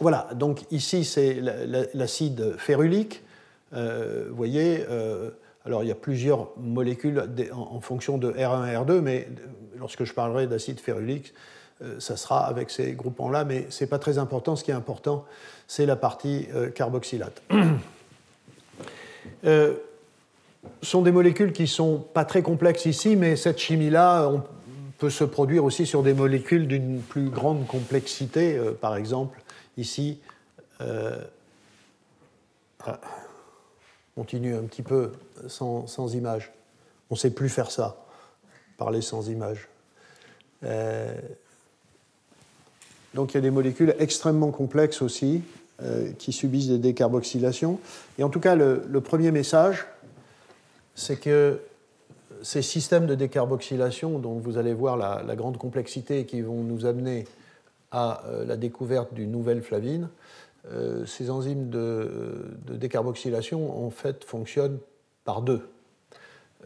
voilà, 0.00 0.28
donc 0.34 0.60
ici 0.70 1.04
c'est 1.04 1.40
l'acide 1.92 2.54
férulique. 2.56 3.22
Euh, 3.74 4.26
vous 4.30 4.36
voyez, 4.36 4.86
euh, 4.88 5.30
alors 5.64 5.82
il 5.82 5.88
y 5.88 5.92
a 5.92 5.96
plusieurs 5.96 6.50
molécules 6.56 7.22
en, 7.52 7.80
fonction 7.80 8.16
de 8.16 8.30
R1 8.30 8.68
et 8.68 8.76
R2, 8.76 9.00
mais 9.00 9.28
lorsque 9.76 10.04
je 10.04 10.14
parlerai 10.14 10.46
d'acide 10.46 10.78
férulique, 10.78 11.34
euh, 11.82 11.98
ça 11.98 12.16
sera 12.16 12.46
avec 12.46 12.70
ces 12.70 12.92
groupements-là, 12.92 13.44
mais 13.44 13.66
ce 13.70 13.82
n'est 13.82 13.88
pas 13.88 13.98
très 13.98 14.18
important. 14.18 14.54
Ce 14.54 14.62
qui 14.62 14.70
est 14.70 14.74
important, 14.74 15.24
c'est 15.66 15.84
la 15.84 15.96
partie 15.96 16.46
carboxylate. 16.74 17.42
Ce 19.44 19.74
sont 20.82 21.02
des 21.02 21.12
molécules 21.12 21.52
qui 21.52 21.62
ne 21.62 21.68
sont 21.68 21.98
pas 21.98 22.24
très 22.24 22.42
complexes 22.42 22.86
ici, 22.86 23.16
mais 23.16 23.36
cette 23.36 23.58
chimie-là, 23.58 24.28
on 24.28 24.42
peut 24.98 25.10
se 25.10 25.24
produire 25.24 25.64
aussi 25.64 25.86
sur 25.86 26.02
des 26.02 26.14
molécules 26.14 26.66
d'une 26.66 27.00
plus 27.00 27.30
grande 27.30 27.66
complexité, 27.66 28.58
par 28.80 28.96
exemple 28.96 29.38
ici, 29.78 30.18
euh, 30.82 31.16
ah, 32.84 33.00
continue 34.14 34.54
un 34.54 34.64
petit 34.64 34.82
peu 34.82 35.12
sans, 35.46 36.14
image. 36.14 36.52
On 37.10 37.14
ne 37.14 37.18
sait 37.18 37.30
plus 37.30 37.48
faire 37.48 37.70
ça, 37.70 38.04
parler 38.76 39.00
sans 39.00 39.28
image. 39.28 39.68
Euh, 40.64 41.14
donc 43.14 43.32
il 43.32 43.36
y 43.36 43.38
a 43.38 43.40
des 43.40 43.50
molécules 43.50 43.94
extrêmement 43.98 44.50
complexes 44.50 45.02
aussi 45.02 45.42
euh, 45.82 46.10
qui 46.18 46.32
subissent 46.32 46.68
des 46.68 46.78
décarboxylations. 46.78 47.78
Et 48.18 48.24
en 48.24 48.28
tout 48.28 48.40
cas, 48.40 48.54
le, 48.54 49.00
premier 49.00 49.30
message, 49.30 49.86
c'est 50.94 51.18
que 51.18 51.60
ces 52.42 52.62
systèmes 52.62 53.06
de 53.06 53.14
décarboxylation, 53.14 54.18
dont 54.18 54.34
vous 54.34 54.58
allez 54.58 54.74
voir 54.74 54.96
la, 54.96 55.22
la 55.26 55.36
grande 55.36 55.58
complexité 55.58 56.24
qui 56.24 56.40
vont 56.40 56.62
nous 56.62 56.86
amener 56.86 57.24
à 57.90 58.24
euh, 58.26 58.44
la 58.44 58.56
découverte 58.56 59.14
d'une 59.14 59.30
nouvelle 59.30 59.62
flavine, 59.62 60.08
euh, 60.70 61.06
ces 61.06 61.30
enzymes 61.30 61.70
de, 61.70 62.56
décarboxylation 62.68 63.86
en 63.86 63.90
fait 63.90 64.24
fonctionnent 64.24 64.78
par 65.24 65.42
deux. 65.42 65.68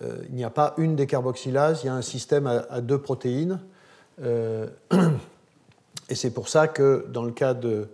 Euh, 0.03 0.17
il 0.29 0.35
n'y 0.35 0.45
a 0.45 0.51
pas 0.51 0.75
une 0.79 0.97
décarboxylase, 0.97 1.83
il 1.83 1.87
y 1.87 1.91
a 1.91 1.95
un 1.95 2.03
système 2.03 2.47
à, 2.47 2.81
deux 2.81 2.99
protéines. 2.99 3.61
et 4.23 6.15
c'est 6.15 6.31
pour 6.31 6.49
ça 6.49 6.69
que 6.69 7.07
dans 7.09 7.25
le 7.25 7.33
cas 7.33 7.55
de 7.55 7.89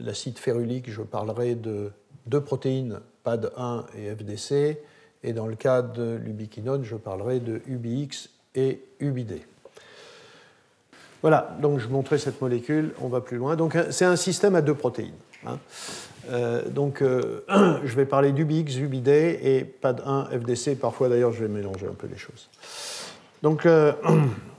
l'acide 0.00 0.38
férulique, 0.38 0.90
je 0.90 1.02
parlerai 1.02 1.54
de 1.54 1.92
deux 2.26 2.40
protéines, 2.40 3.00
PAD1 3.24 3.84
et 3.96 4.14
FDC, 4.14 4.78
et 5.22 5.32
dans 5.32 5.46
le 5.46 5.54
cas 5.54 5.82
de 5.82 6.14
l'ubiquinone, 6.14 6.82
je 6.82 6.96
parlerai 6.96 7.40
de 7.40 7.60
UBX 7.66 8.30
et 8.54 8.82
UBD. 8.98 9.42
Voilà, 11.22 11.56
donc 11.60 11.78
je 11.78 11.86
montrais 11.88 12.18
cette 12.18 12.40
molécule, 12.42 12.92
on 13.00 13.08
va 13.08 13.20
plus 13.20 13.36
loin. 13.36 13.54
Donc 13.54 13.76
c'est 13.90 14.04
un 14.04 14.16
système 14.16 14.56
à 14.56 14.60
deux 14.60 14.74
protéines. 14.74 15.12
Hein. 15.46 15.58
Euh, 16.30 16.62
donc 16.68 17.02
euh, 17.02 17.42
je 17.84 17.94
vais 17.94 18.06
parler 18.06 18.32
d'UBX, 18.32 18.76
UBD 18.76 19.08
et 19.08 19.66
PAD1, 19.82 20.30
FDC. 20.40 20.78
Parfois 20.78 21.08
d'ailleurs 21.08 21.32
je 21.32 21.44
vais 21.44 21.48
mélanger 21.48 21.86
un 21.86 21.94
peu 21.94 22.06
les 22.06 22.18
choses. 22.18 22.48
Donc 23.42 23.66
euh, 23.66 23.92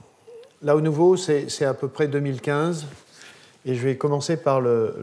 là 0.62 0.74
au 0.74 0.80
nouveau 0.80 1.16
c'est 1.16 1.64
à 1.64 1.74
peu 1.74 1.88
près 1.88 2.08
2015 2.08 2.86
et 3.66 3.74
je 3.74 3.86
vais 3.86 3.96
commencer 3.96 4.36
par 4.36 4.60
le, 4.60 4.94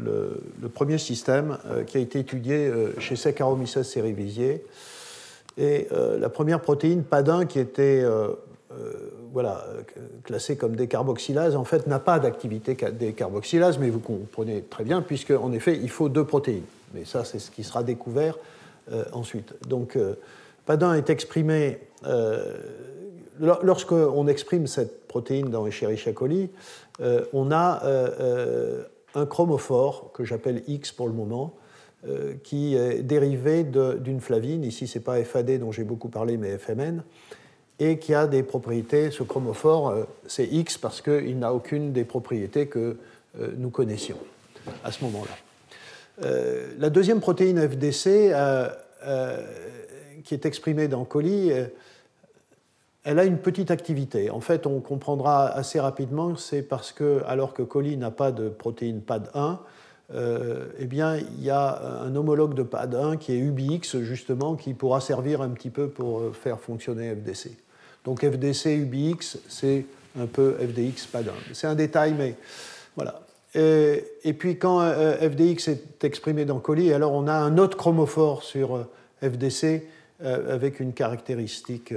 premier 0.74 1.00
système 1.00 1.58
qui 1.88 1.98
a 1.98 2.00
été 2.00 2.20
étudié 2.20 2.72
chez 3.00 3.16
Saccharomyces 3.16 3.82
cerevisiae. 3.82 4.60
Et 5.58 5.88
la 6.20 6.30
première 6.30 6.62
protéine 6.62 7.02
PAD1 7.02 7.48
qui 7.48 7.58
était 7.58 8.06
voilà, 9.34 9.66
classé 10.24 10.58
comme 10.58 10.76
décarboxylase, 10.76 11.56
en 11.56 11.64
fait, 11.64 11.88
n'a 11.88 12.00
pas 12.00 12.20
d'activité 12.20 12.76
décarboxylase, 12.76 13.78
mais 13.80 13.90
vous 13.90 14.00
comprenez 14.00 14.62
très 14.64 14.84
bien, 14.84 15.02
puisque 15.02 15.32
en 15.32 15.52
effet, 15.52 15.80
il 15.82 15.90
faut 15.90 16.10
deux 16.10 16.26
protéines. 16.26 16.64
Mais 16.94 17.06
ça, 17.06 17.24
c'est 17.24 17.40
ce 17.40 17.52
qui 17.52 17.64
sera 17.64 17.84
découvert 17.84 18.38
euh, 18.92 19.06
ensuite. 19.14 19.54
Donc, 19.68 19.96
euh, 19.96 20.16
PADIN 20.66 20.94
est 20.94 21.10
exprimé. 21.10 21.80
Euh, 22.06 22.58
Lorsqu'on 23.40 24.28
exprime 24.28 24.68
cette 24.68 25.08
protéine 25.08 25.50
dans 25.50 25.66
Escherichia 25.66 26.14
coli, 26.14 26.52
euh, 27.00 27.26
on 27.34 27.52
a 27.52 27.82
un 29.16 29.26
chromophore 29.26 30.12
que 30.14 30.24
j'appelle 30.24 30.62
X 30.68 30.92
pour 30.92 31.08
le 31.08 31.14
moment, 31.14 31.56
qui 32.44 32.76
est 32.76 33.02
dérivé 33.02 33.64
d'une 33.64 34.22
flavine. 34.22 34.64
Ici, 34.64 34.86
ce 34.86 35.00
n'est 35.00 35.04
pas 35.04 35.24
FAD 35.24 35.58
dont 35.60 35.72
j'ai 35.72 35.84
beaucoup 35.84 36.10
parlé, 36.10 36.38
mais 36.38 36.56
FMN 36.60 37.02
et 37.82 37.98
qui 37.98 38.14
a 38.14 38.28
des 38.28 38.44
propriétés, 38.44 39.10
ce 39.10 39.24
chromophore, 39.24 39.90
euh, 39.90 40.04
c'est 40.28 40.46
X 40.46 40.78
parce 40.78 41.02
qu'il 41.02 41.40
n'a 41.40 41.54
aucune 41.54 41.92
des 41.92 42.06
propriétés 42.06 42.68
que 42.68 42.98
euh, 43.40 43.52
nous 43.58 43.70
connaissions 43.70 44.18
à 44.84 44.92
ce 44.92 45.04
moment-là. 45.06 46.28
la 46.78 46.90
deuxième 46.92 47.20
protéine 47.20 47.58
FDC, 47.68 48.32
qui 50.24 50.34
est 50.36 50.46
exprimée 50.46 50.88
dans 50.88 51.04
colis, 51.04 51.52
elle 53.04 53.18
a 53.18 53.24
une 53.24 53.40
petite 53.40 53.72
activité. 53.72 54.30
En 54.30 54.40
fait, 54.40 54.68
on 54.68 54.82
comprendra 54.82 55.48
assez 55.48 55.80
rapidement, 55.80 56.36
c'est 56.36 56.62
parce 56.62 56.92
que, 56.92 57.24
alors 57.26 57.56
que 57.56 57.64
colis 57.64 57.98
n'a 57.98 58.12
pas 58.12 58.32
de 58.32 58.50
protéine 58.50 59.00
PAD1, 59.00 59.58
euh, 60.14 60.66
eh 60.78 60.86
bien, 60.86 61.18
il 61.18 61.44
y 61.44 61.50
a 61.50 62.02
un 62.04 62.16
homologue 62.16 62.54
de 62.54 62.64
PAD1 62.64 63.18
qui 63.18 63.34
est 63.34 63.38
UBX, 63.38 64.02
justement, 64.02 64.56
qui 64.56 64.74
pourra 64.74 65.00
servir 65.00 65.42
un 65.42 65.50
petit 65.50 65.70
peu 65.70 65.88
pour 65.88 66.20
euh, 66.20 66.32
faire 66.34 66.60
fonctionner 66.60 67.16
FDC. 67.16 67.52
Donc 68.06 68.26
FDC, 68.26 68.66
UBX, 68.68 69.38
c'est 69.48 69.86
un 70.20 70.26
peu 70.26 70.56
FDX 70.60 71.08
PAD1. 71.14 71.54
C'est 71.54 71.68
un 71.68 71.76
détail, 71.76 72.14
mais 72.18 72.36
voilà. 72.96 73.22
Et, 73.54 74.34
puis 74.34 74.58
quand 74.58 74.82
euh, 74.82 75.30
FDX 75.30 75.68
est 75.70 76.04
exprimé 76.04 76.46
dans 76.46 76.60
colis, 76.60 76.94
alors 76.94 77.12
on 77.12 77.28
a 77.28 77.34
un 77.34 77.58
autre 77.58 77.78
chromophore 77.78 78.44
sur 78.44 78.88
FDC 79.22 79.84
avec 80.24 80.80
une 80.80 80.94
caractéristique 80.94 81.96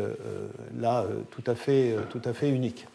là 0.80 1.04
tout 1.30 1.42
à 1.46 1.54
fait, 1.54 1.94
tout 2.08 2.22
à 2.24 2.32
fait 2.32 2.48
unique. 2.48 2.86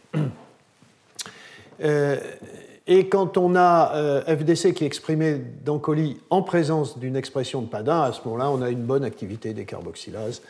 Et 2.90 3.08
quand 3.08 3.38
on 3.38 3.56
a 3.56 3.92
euh, 3.94 4.22
FDC 4.24 4.74
qui 4.74 4.84
est 4.84 4.88
exprimé 4.88 5.40
dans 5.64 5.78
colis 5.78 6.18
en 6.32 6.42
présence 6.42 6.98
d'une 6.98 7.16
expression 7.16 7.62
de 7.62 7.68
PAD1, 7.68 8.10
à 8.10 8.12
ce 8.12 8.22
moment-là, 8.26 8.50
on 8.50 8.64
a 8.64 8.72
une 8.72 8.82
bonne 8.82 9.04
activité 9.04 9.54
des 9.54 9.66
carboxylases. 9.66 10.42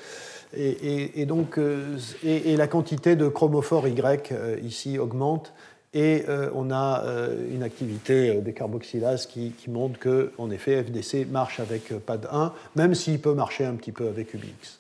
Et, 0.56 1.26
donc, 1.28 1.60
euh, 1.60 1.98
et, 2.24 2.58
la 2.58 2.68
quantité 2.68 3.16
de 3.16 3.28
chromophore 3.28 3.88
Y 3.88 4.32
euh, 4.32 4.58
ici 4.64 4.98
augmente, 4.98 5.54
et 5.94 6.26
on 6.54 6.70
a 6.70 7.04
une 7.52 7.64
activité 7.64 8.36
des 8.42 8.54
carboxylases 8.54 9.26
qui, 9.26 9.56
montre 9.70 9.98
que, 9.98 10.32
en 10.38 10.52
effet, 10.52 10.84
FDC 10.84 11.26
marche 11.28 11.60
avec 11.60 11.92
PAD1, 11.92 12.52
même 12.76 12.94
s'il 12.94 13.20
peut 13.20 13.34
marcher 13.34 13.66
un 13.66 13.74
petit 13.74 13.92
peu 13.92 14.08
avec 14.08 14.36
UBX. 14.36 14.80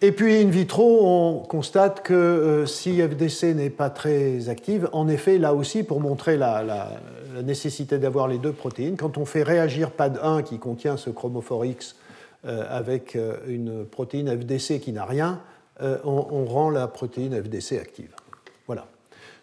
Et 0.00 0.12
puis 0.12 0.40
in 0.40 0.48
vitro, 0.48 1.00
on 1.04 1.38
constate 1.40 2.02
que 2.02 2.14
euh, 2.14 2.66
si 2.66 3.00
FDC 3.02 3.54
n'est 3.54 3.68
pas 3.68 3.90
très 3.90 4.48
active, 4.48 4.88
en 4.92 5.08
effet, 5.08 5.38
là 5.38 5.54
aussi, 5.54 5.82
pour 5.82 6.00
montrer 6.00 6.36
la, 6.36 7.00
nécessité 7.42 7.98
d'avoir 7.98 8.28
les 8.28 8.38
deux 8.38 8.52
protéines, 8.52 8.96
quand 8.96 9.18
on 9.18 9.24
fait 9.24 9.42
réagir 9.42 9.90
PAD1 9.96 10.44
qui 10.44 10.58
contient 10.58 10.96
ce 10.96 11.10
chromophore 11.10 11.64
X 11.64 11.94
euh, 11.94 12.07
avec 12.44 13.16
euh, 13.16 13.36
une 13.46 13.84
protéine 13.84 14.28
FDC 14.28 14.80
qui 14.80 14.92
n'a 14.92 15.04
rien, 15.04 15.40
on, 15.80 16.44
rend 16.44 16.70
la 16.70 16.88
protéine 16.88 17.40
FDC 17.40 17.78
active. 17.80 18.10
Voilà. 18.66 18.88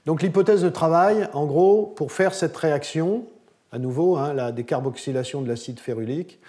Donc 0.05 0.21
l'hypothèse 0.21 0.63
de 0.63 0.69
travail, 0.69 1.29
en 1.31 1.45
gros, 1.45 1.93
pour 1.95 2.11
faire 2.11 2.33
cette 2.33 2.57
réaction, 2.57 3.25
à 3.71 3.79
nouveau, 3.79 4.17
hein, 4.17 4.33
la 4.33 4.51
décarboxylation 4.51 5.41
de 5.41 5.47
l'acide 5.47 5.79
férulique, 5.79 6.41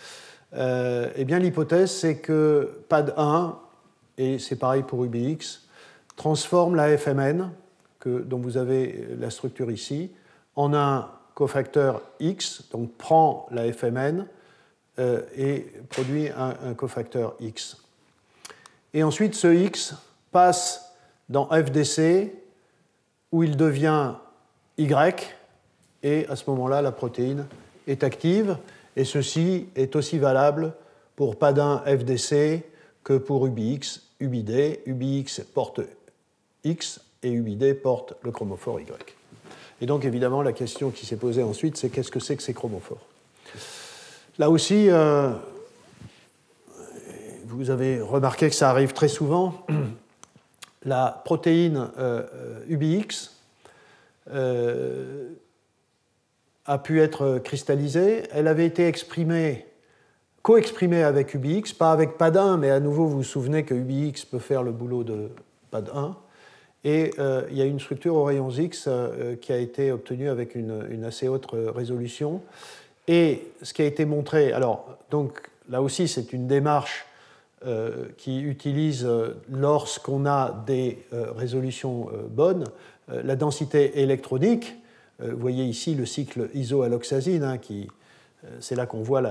eh 0.55 1.25
bien 1.25 1.39
l'hypothèse 1.39 1.93
c'est 1.93 2.19
que 2.19 2.81
PAD1 2.91 3.55
et 4.19 4.39
c'est 4.39 4.57
pareil 4.57 4.83
pour 4.83 5.05
UBX, 5.05 5.69
transforme 6.17 6.75
la 6.75 6.97
FMN, 6.97 7.51
que, 8.01 8.21
dont 8.21 8.39
vous 8.39 8.57
avez 8.57 9.07
la 9.19 9.31
structure 9.31 9.71
ici, 9.71 10.11
en 10.55 10.75
un 10.75 11.11
cofacteur 11.35 12.03
X, 12.19 12.65
donc 12.73 12.93
prend 12.97 13.47
la 13.51 13.71
FMN 13.73 14.27
euh, 14.99 15.23
et 15.37 15.67
produit 15.91 16.29
un, 16.29 16.75
cofacteur 16.75 17.35
X. 17.41 17.77
Et 18.95 19.03
ensuite, 19.03 19.35
ce 19.35 19.49
X 19.49 19.95
passe 20.33 20.93
dans 21.29 21.49
FDC, 21.49 22.33
où 23.33 23.43
il 23.43 23.57
devient 23.57 24.15
Y, 24.79 25.35
et 26.03 26.27
à 26.29 26.37
ce 26.37 26.49
moment-là, 26.51 26.83
la 26.83 26.93
protéine 26.93 27.47
est 27.87 28.05
active, 28.05 28.57
et 28.97 29.05
ceci 29.05 29.69
est 29.77 29.97
aussi 29.97 30.19
valable 30.19 30.73
pour 31.15 31.37
PADIN 31.37 31.83
FDC 31.87 32.63
que 33.05 33.19
pour 33.19 33.47
UBX 33.47 34.03
UBD, 34.21 34.81
UBX 34.87 35.43
porte 35.53 35.81
X 36.65 37.01
et 37.23 37.31
UBD 37.31 37.75
porte 37.75 38.15
le 38.23 38.31
chromophore 38.31 38.81
Y. 38.81 39.17
Et 39.81 39.87
donc 39.87 40.05
évidemment 40.05 40.43
la 40.43 40.53
question 40.53 40.91
qui 40.91 41.07
s'est 41.07 41.17
posée 41.17 41.43
ensuite, 41.43 41.77
c'est 41.77 41.91
qu'est-ce 41.91 42.11
que 42.11 42.21
c'est 42.21 42.37
que 42.37 42.43
ces 42.43 42.55
chromophores? 42.55 43.05
Là 44.39 44.51
aussi, 44.51 44.91
euh, 44.91 45.31
vous 47.47 47.71
avez 47.71 48.01
remarqué 48.01 48.49
que 48.49 48.55
ça 48.55 48.71
arrive 48.71 48.93
très 48.93 49.09
souvent. 49.09 49.67
La 50.85 51.23
protéine 51.25 51.89
UBX 52.69 53.33
euh, 54.31 55.31
a 56.65 56.79
pu 56.79 57.01
être 57.01 57.39
cristallisée. 57.39 58.25
Elle 58.31 58.47
avait 58.47 58.67
été 58.67 58.87
exprimée 58.87 59.67
co-exprimé 60.47 61.03
avec 61.03 61.35
UBX, 61.35 61.73
pas 61.77 61.91
avec 61.91 62.19
PAD1, 62.19 62.59
mais 62.59 62.71
à 62.71 62.79
nouveau, 62.79 63.07
vous 63.07 63.17
vous 63.17 63.25
souvenez 63.25 63.65
que 63.65 63.75
UBX 63.75 64.27
peut 64.31 64.39
faire 64.39 64.63
le 64.63 64.71
boulot 64.71 65.03
de 65.03 65.31
PAD1. 65.73 66.15
Et 66.85 67.11
euh, 67.19 67.43
il 67.51 67.57
y 67.57 67.63
a 67.63 67.65
une 67.65 67.81
structure 67.81 68.15
aux 68.15 68.23
rayons 68.23 68.49
X 68.49 68.85
euh, 68.87 69.35
qui 69.35 69.53
a 69.53 69.57
été 69.57 69.91
obtenue 69.91 70.29
avec 70.29 70.55
une, 70.55 71.03
assez 71.05 71.27
haute 71.27 71.49
résolution. 71.51 72.43
Et 73.09 73.49
ce 73.63 73.73
qui 73.73 73.83
a 73.83 73.85
été 73.85 74.05
montré, 74.05 74.53
alors, 74.53 74.99
donc 75.11 75.41
là 75.69 75.83
aussi, 75.83 76.09
c'est 76.09 76.33
une 76.33 76.47
démarche 76.47 77.07
euh, 77.65 78.07
qui 78.17 78.41
utilise, 78.41 79.09
lorsqu'on 79.51 80.27
a 80.27 80.65
des 80.67 81.07
résolutions 81.13 82.09
bonnes, 82.31 82.65
la 83.09 83.37
densité 83.37 84.01
électronique. 84.01 84.75
vous 85.21 85.39
voyez 85.39 85.65
ici 85.65 85.95
le 85.95 86.07
cycle 86.07 86.51
isoalloxazine 86.55 87.45
hein, 87.45 87.59
qui 87.59 87.89
euh, 88.47 88.57
c'est 88.61 88.75
là 88.75 88.87
qu'on 88.87 89.03
voit 89.03 89.23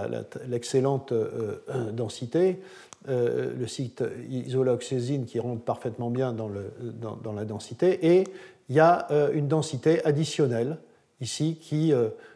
l'excellente 0.48 1.12
euh, 1.12 1.64
euh, 1.70 1.92
densité. 1.92 2.60
le 3.08 3.68
site 3.68 4.04
isoloxésine 4.30 5.26
qui 5.26 5.40
rentre 5.40 5.62
parfaitement 5.62 6.10
bien 6.10 6.34
dans, 6.34 6.50
la 6.50 7.46
densité. 7.46 8.16
Et 8.16 8.24
il 8.70 8.76
y 8.76 8.80
a 8.80 9.08
une 9.32 9.48
densité 9.48 10.04
additionnelle 10.06 10.78
ici 11.22 11.60
qui 11.62 11.94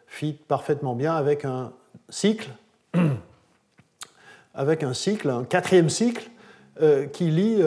fit 0.09 0.33
parfaitement 0.33 0.95
bien 0.95 1.15
avec 1.15 1.45
un 1.45 1.71
cycle, 2.09 2.49
avec 4.53 4.83
un 4.83 4.93
cycle, 4.93 5.29
un 5.29 5.43
quatrième 5.43 5.89
cycle, 5.89 6.29
qui 7.11 7.29
lie 7.29 7.61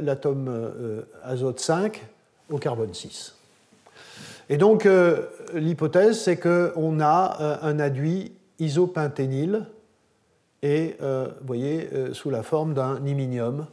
l'atome 0.00 1.04
azote 1.22 1.60
5 1.60 2.02
au 2.50 2.56
carbone 2.56 2.94
6. 2.94 3.36
Et 4.48 4.56
donc, 4.56 4.88
l'hypothèse, 5.52 6.18
c'est 6.18 6.38
qu'on 6.38 6.98
a 7.00 7.58
un 7.60 7.78
aduit 7.78 8.32
isopentényl 8.58 9.66
et, 10.64 10.96
euh, 11.02 11.28
vous 11.40 11.46
voyez, 11.46 11.90
euh, 11.92 12.14
sous 12.14 12.30
la 12.30 12.42
forme 12.42 12.72
d'un 12.72 13.04
iminium. 13.04 13.66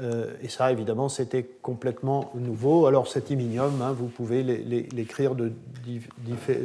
Euh, 0.00 0.32
et 0.42 0.48
ça, 0.48 0.72
évidemment, 0.72 1.08
c'était 1.08 1.42
complètement 1.42 2.32
nouveau. 2.34 2.86
Alors 2.86 3.08
cet 3.08 3.30
iminium, 3.30 3.82
hein, 3.82 3.94
vous 3.96 4.06
pouvez 4.06 4.42
l'écrire 4.42 5.34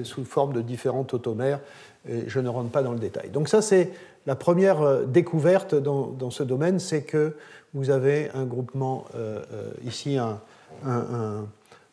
sous 0.03 0.23
forme 0.23 0.53
de 0.53 0.61
différents 0.61 1.07
automères. 1.11 1.59
Je 2.07 2.39
ne 2.39 2.47
rentre 2.47 2.69
pas 2.69 2.84
dans 2.84 2.93
le 2.93 2.99
détail. 2.99 3.30
Donc 3.30 3.49
ça, 3.49 3.61
c'est 3.61 3.91
la 4.25 4.36
première 4.36 5.05
découverte 5.05 5.75
dans, 5.75 6.32
ce 6.32 6.43
domaine, 6.43 6.80
c'est 6.80 7.01
que 7.01 7.36
vous 7.73 7.89
avez 7.89 8.30
un 8.34 8.45
groupement, 8.45 9.05
ici, 9.84 10.17
un, 10.17 10.39
un, 10.86 11.47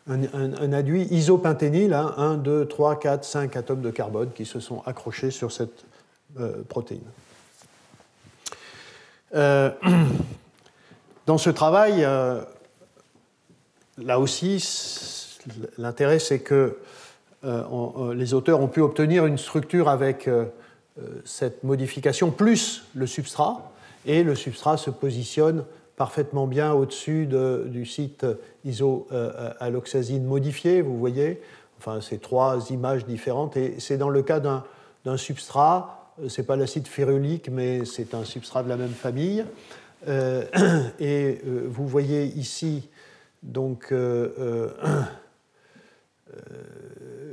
un, 0.07 0.73
aduit 0.73 1.07
isopentényl, 1.11 1.93
1, 1.93 2.37
2, 2.37 2.67
3, 2.67 2.99
4, 2.99 3.25
5 3.25 3.57
atomes 3.57 3.81
de 3.81 3.91
carbone 3.91 4.31
qui 4.35 4.45
se 4.45 4.61
sont 4.61 4.83
accrochés 4.87 5.31
sur 5.31 5.51
cette 5.51 5.85
euh, 6.39 6.63
protéine. 6.69 7.01
Euh, 11.25 11.27
dans 11.27 11.39
ce 11.39 11.51
travail, 11.51 12.05
euh, 12.05 12.41
là 13.99 14.19
aussi, 14.19 14.65
l'intérêt 15.79 16.19
c'est 16.19 16.41
que 16.41 16.79
les 18.15 18.33
auteurs 18.33 18.61
ont 18.61 18.69
pu 18.69 18.81
obtenir 18.81 19.27
une 19.27 19.37
structure 19.37 19.91
avec 19.91 20.31
cette 21.27 21.63
modification 21.63 22.31
plus 22.31 22.85
le 22.95 23.07
substrat, 23.07 23.71
et 24.07 24.23
le 24.23 24.35
substrat 24.35 24.79
se 24.79 24.89
positionne 24.89 25.67
parfaitement 25.97 26.47
bien 26.47 26.73
au-dessus 26.73 27.29
du 27.67 27.85
site 27.85 28.25
iso-alloxazine 28.65 30.25
modifié, 30.25 30.81
vous 30.81 30.99
voyez. 30.99 31.43
Enfin, 31.79 32.01
c'est 32.01 32.19
trois 32.19 32.71
images 32.71 33.05
différentes. 33.05 33.59
Et 33.59 33.75
c'est 33.79 33.99
dans 33.99 34.09
le 34.09 34.23
cas 34.23 34.41
d'un 34.41 35.17
substrat, 35.19 36.11
ce 36.27 36.41
n'est 36.41 36.47
pas 36.47 36.57
l'acide 36.57 36.87
férulique, 36.87 37.51
mais 37.51 37.85
c'est 37.85 38.15
un 38.15 38.25
substrat 38.25 38.63
de 38.63 38.71
la 38.71 38.79
même 38.79 38.95
famille. 38.95 39.45
Euh, 40.07 40.45
et 40.99 41.41
euh, 41.47 41.67
vous 41.69 41.87
voyez 41.87 42.25
ici, 42.25 42.89
donc, 43.43 43.89
euh, 43.93 44.71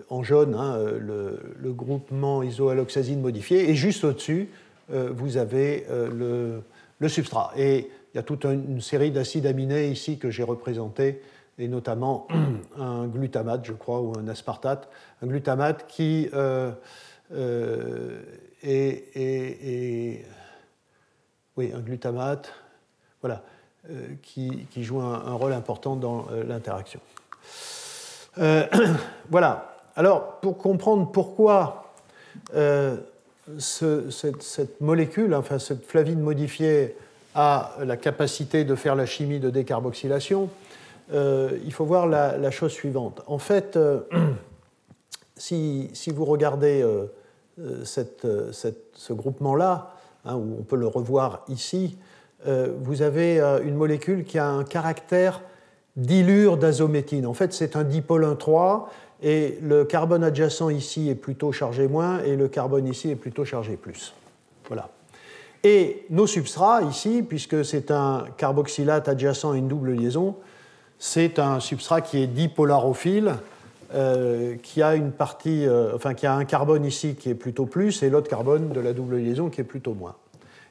en 0.09 0.24
jaune, 0.24 0.55
hein, 0.55 0.78
le, 0.99 1.72
groupement 1.72 2.43
isoalloxazine 2.43 3.22
modifié. 3.22 3.69
Et 3.69 3.76
juste 3.76 4.03
au-dessus, 4.03 4.49
vous 4.89 5.38
avez 5.38 5.86
le, 5.89 6.63
substrat. 7.07 7.53
Et 7.55 7.89
il 8.13 8.17
y 8.17 8.19
a 8.19 8.24
toute 8.24 8.43
une 8.43 8.82
série 8.82 9.11
d'acides 9.11 9.45
aminés 9.45 9.88
ici 9.88 10.17
que 10.17 10.30
j'ai 10.30 10.43
représentés, 10.43 11.22
et 11.57 11.69
notamment 11.69 12.28
un 12.78 13.07
glutamate, 13.07 13.65
je 13.65 13.74
crois, 13.74 14.01
ou 14.01 14.13
un 14.19 14.28
aspartate. 14.28 14.89
Un 15.22 15.28
glutamate 15.28 15.88
qui, 15.88 16.30
et, 18.63 20.26
oui, 21.57 21.72
un 21.74 21.80
glutamate, 21.80 22.53
voilà, 23.22 23.41
qui, 24.22 24.67
joue 24.78 24.99
un, 25.01 25.34
rôle 25.34 25.53
important 25.53 25.95
dans 25.95 26.28
l'interaction. 26.47 26.99
voilà. 29.30 29.76
Alors, 29.95 30.39
pour 30.39 30.57
comprendre 30.57 31.11
pourquoi 31.11 31.93
cette, 33.57 34.82
molécule, 34.82 35.34
enfin 35.36 35.59
cette 35.59 35.86
flavine 35.86 36.19
modifiée, 36.19 36.95
a 37.36 37.76
la 37.84 37.97
capacité 37.97 38.63
de 38.63 38.76
faire 38.76 38.95
la 38.95 39.05
chimie 39.05 39.39
de 39.39 39.49
décarboxylation, 39.49 40.49
euh, 41.13 41.57
il 41.65 41.74
faut 41.74 41.86
voir 41.86 42.07
la, 42.07 42.51
chose 42.51 42.72
suivante. 42.72 43.22
En 43.28 43.38
fait, 43.38 43.76
euh, 43.76 44.01
si, 45.38 45.89
vous 46.07 46.26
regardez 46.26 46.82
euh, 46.84 47.05
ce 47.86 49.13
groupement-là, 49.13 49.93
hein, 50.26 50.36
où 50.36 50.57
on 50.59 50.63
peut 50.63 50.76
le 50.76 50.88
revoir 50.88 51.43
ici, 51.47 51.97
vous 52.45 53.01
avez 53.01 53.39
une 53.63 53.75
molécule 53.75 54.23
qui 54.23 54.39
a 54.39 54.47
un 54.47 54.63
caractère 54.63 55.41
d'ilure 55.95 56.57
d'azométhine. 56.57 57.25
En 57.25 57.33
fait, 57.33 57.53
c'est 57.53 57.75
un 57.75 57.83
dipôle 57.83 58.25
1,3 58.25 58.85
et 59.21 59.59
le 59.61 59.85
carbone 59.85 60.23
adjacent 60.23 60.69
ici 60.69 61.09
est 61.09 61.15
plutôt 61.15 61.51
chargé 61.51 61.87
moins 61.87 62.19
et 62.23 62.35
le 62.35 62.47
carbone 62.47 62.87
ici 62.87 63.09
est 63.09 63.15
plutôt 63.15 63.45
chargé 63.45 63.75
plus. 63.75 64.13
Voilà. 64.67 64.89
Et 65.63 66.05
nos 66.09 66.25
substrats 66.25 66.81
ici, 66.81 67.23
puisque 67.27 67.63
c'est 67.63 67.91
un 67.91 68.25
carboxylate 68.37 69.07
adjacent 69.07 69.51
à 69.51 69.57
une 69.57 69.67
double 69.67 69.91
liaison, 69.91 70.35
c'est 70.97 71.37
un 71.39 71.59
substrat 71.59 72.01
qui 72.01 72.21
est 72.21 72.27
dipolarophile, 72.27 73.35
euh, 73.93 74.55
qui 74.63 74.81
a 74.81 74.95
une 74.95 75.11
partie, 75.11 75.67
euh, 75.67 75.95
enfin 75.95 76.13
qui 76.13 76.25
a 76.25 76.33
un 76.33 76.45
carbone 76.45 76.85
ici 76.85 77.15
qui 77.15 77.29
est 77.29 77.35
plutôt 77.35 77.65
plus 77.65 78.01
et 78.01 78.09
l'autre 78.09 78.29
carbone 78.29 78.69
de 78.69 78.79
la 78.79 78.93
double 78.93 79.17
liaison 79.17 79.49
qui 79.49 79.61
est 79.61 79.65
plutôt 79.65 79.93
moins. 79.93 80.15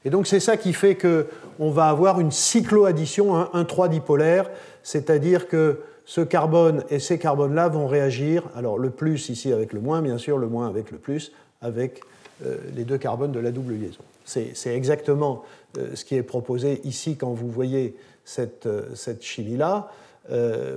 Et 0.04 0.10
donc 0.10 0.26
c'est 0.26 0.40
ça 0.40 0.56
qui 0.56 0.72
fait 0.72 0.96
qu'on 0.96 1.70
va 1.70 1.88
avoir 1.88 2.20
une 2.20 2.30
cycloaddition, 2.30 3.36
un, 3.36 3.50
un 3.52 3.64
3 3.64 3.88
dipolaire, 3.88 4.50
c'est-à-dire 4.82 5.46
que 5.48 5.80
ce 6.10 6.22
carbone 6.22 6.82
et 6.90 6.98
ces 6.98 7.18
carbones-là 7.18 7.68
vont 7.68 7.86
réagir, 7.86 8.44
alors 8.56 8.78
le 8.78 8.90
plus 8.90 9.28
ici 9.28 9.52
avec 9.52 9.72
le 9.72 9.80
moins, 9.80 10.02
bien 10.02 10.18
sûr, 10.18 10.38
le 10.38 10.48
moins 10.48 10.66
avec 10.66 10.90
le 10.90 10.98
plus, 10.98 11.30
avec 11.60 12.00
euh, 12.44 12.56
les 12.74 12.84
deux 12.84 12.98
carbones 12.98 13.32
de 13.32 13.38
la 13.38 13.52
double 13.52 13.74
liaison. 13.74 14.02
C'est 14.24 14.74
exactement 14.74 15.44
euh, 15.76 15.94
ce 15.94 16.04
qui 16.04 16.16
est 16.16 16.22
proposé 16.22 16.80
ici 16.84 17.16
quand 17.16 17.32
vous 17.32 17.50
voyez 17.50 17.96
cette, 18.24 18.66
euh, 18.66 18.94
cette 18.94 19.22
chimie-là. 19.22 19.90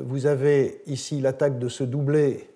vous 0.05 0.25
avez 0.25 0.81
ici 0.87 1.19
l'attaque 1.19 1.57
de 1.57 1.69
ce 1.69 1.83
doublé. 1.83 2.49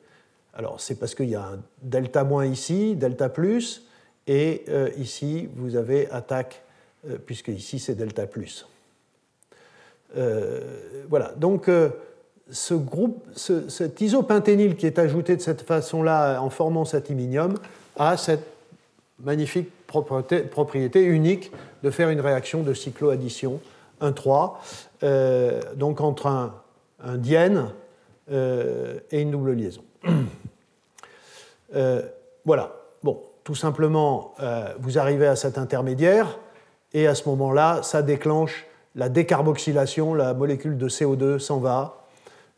Alors 0.53 0.81
c'est 0.81 0.99
parce 0.99 1.15
qu'il 1.15 1.29
y 1.29 1.35
a 1.35 1.43
un 1.43 1.59
delta 1.81 2.23
moins 2.23 2.45
ici, 2.45 2.95
delta 2.95 3.29
plus, 3.29 3.86
et 4.27 4.65
ici 4.97 5.49
vous 5.55 5.75
avez 5.75 6.09
attaque, 6.11 6.63
puisque 7.25 7.47
ici 7.47 7.79
c'est 7.79 7.95
delta 7.95 8.27
plus. 8.27 8.67
voilà, 11.09 11.33
donc 11.37 11.69
ce 12.49 12.73
groupe, 12.73 13.25
cet 13.35 14.01
isopentényle 14.01 14.75
qui 14.75 14.85
est 14.85 14.99
ajouté 14.99 15.35
de 15.35 15.41
cette 15.41 15.61
façon-là 15.61 16.39
en 16.41 16.49
formant 16.49 16.85
cet 16.85 17.09
iminium 17.09 17.57
a 17.97 18.17
cette 18.17 18.45
magnifique 19.19 19.69
propriété, 19.87 21.03
unique 21.03 21.51
de 21.83 21.89
faire 21.89 22.09
une 22.09 22.21
réaction 22.21 22.63
de 22.63 22.73
cycloaddition 22.73 23.59
1,3, 24.01 24.53
euh, 25.03 25.61
donc 25.75 26.01
entre 26.01 26.27
un, 26.27 26.53
diène 27.17 27.71
euh, 28.31 28.99
et 29.11 29.21
une 29.21 29.31
double 29.31 29.53
liaison. 29.53 29.83
Euh, 31.75 32.01
voilà, 32.45 32.73
bon, 33.03 33.21
tout 33.47 33.55
simplement, 33.55 34.35
vous 34.81 34.99
arrivez 34.99 35.25
à 35.25 35.37
cet 35.37 35.57
intermédiaire, 35.57 36.37
et 36.91 37.07
à 37.07 37.15
ce 37.15 37.29
moment-là, 37.29 37.81
ça 37.81 38.01
déclenche 38.01 38.65
la 38.93 39.07
décarboxylation, 39.07 40.13
la 40.13 40.33
molécule 40.33 40.77
de 40.77 40.89
CO2 40.89 41.39
s'en 41.39 41.59
va, 41.59 42.07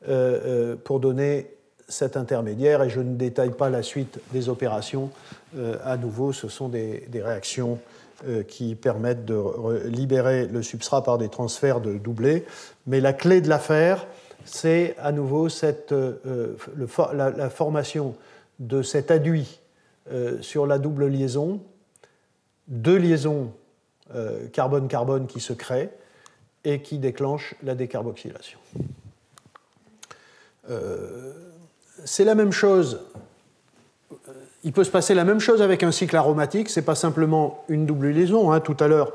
euh, 0.07 0.39
euh, 0.45 0.75
pour 0.75 0.99
donner 0.99 1.51
cet 1.87 2.17
intermédiaire, 2.17 2.81
et 2.81 2.89
je 2.89 3.01
ne 3.01 3.15
détaille 3.15 3.51
pas 3.51 3.69
la 3.69 3.83
suite 3.83 4.19
des 4.31 4.47
opérations. 4.49 5.11
Euh, 5.57 5.75
à 5.83 5.97
nouveau, 5.97 6.31
ce 6.31 6.47
sont 6.47 6.69
des, 6.69 7.07
réactions 7.13 7.77
qui 8.49 8.75
permettent 8.75 9.23
de 9.23 9.85
libérer 9.85 10.45
le 10.47 10.61
substrat 10.61 11.03
par 11.05 11.17
des 11.17 11.29
transferts 11.29 11.79
de 11.79 11.93
doublés. 11.97 12.45
Mais 12.85 12.99
la 12.99 13.13
clé 13.13 13.39
de 13.39 13.47
l'affaire, 13.47 14.07
c'est 14.43 14.93
à 14.99 15.13
nouveau 15.13 15.47
cette, 15.47 15.93
la, 17.13 17.49
formation 17.49 18.15
de 18.59 18.81
cet 18.81 19.09
aduit 20.09 20.43
sur 20.43 20.65
la 20.65 20.79
double 20.79 21.07
liaison, 21.07 21.61
deux 22.67 22.97
liaisons 22.97 23.51
carbone-carbone 24.53 25.27
qui 25.27 25.39
se 25.39 25.53
créent 25.53 25.91
et 26.65 26.81
qui 26.81 26.97
déclenchent 26.97 27.55
la 27.63 27.75
décarboxylation. 27.75 28.59
Euh, 30.69 31.33
c'est 32.05 32.23
la 32.23 32.35
même 32.35 32.51
chose. 32.51 33.01
Il 34.63 34.73
peut 34.73 34.83
se 34.83 34.91
passer 34.91 35.13
la 35.13 35.23
même 35.23 35.39
chose 35.39 35.61
avec 35.61 35.83
un 35.83 35.91
cycle 35.91 36.15
aromatique. 36.15 36.69
Ce 36.69 36.79
n'est 36.79 36.85
pas 36.85 36.95
simplement 36.95 37.63
une 37.69 37.85
double 37.85 38.09
liaison. 38.09 38.51
Hein. 38.51 38.59
Tout 38.59 38.77
à 38.79 38.87
l'heure, 38.87 39.13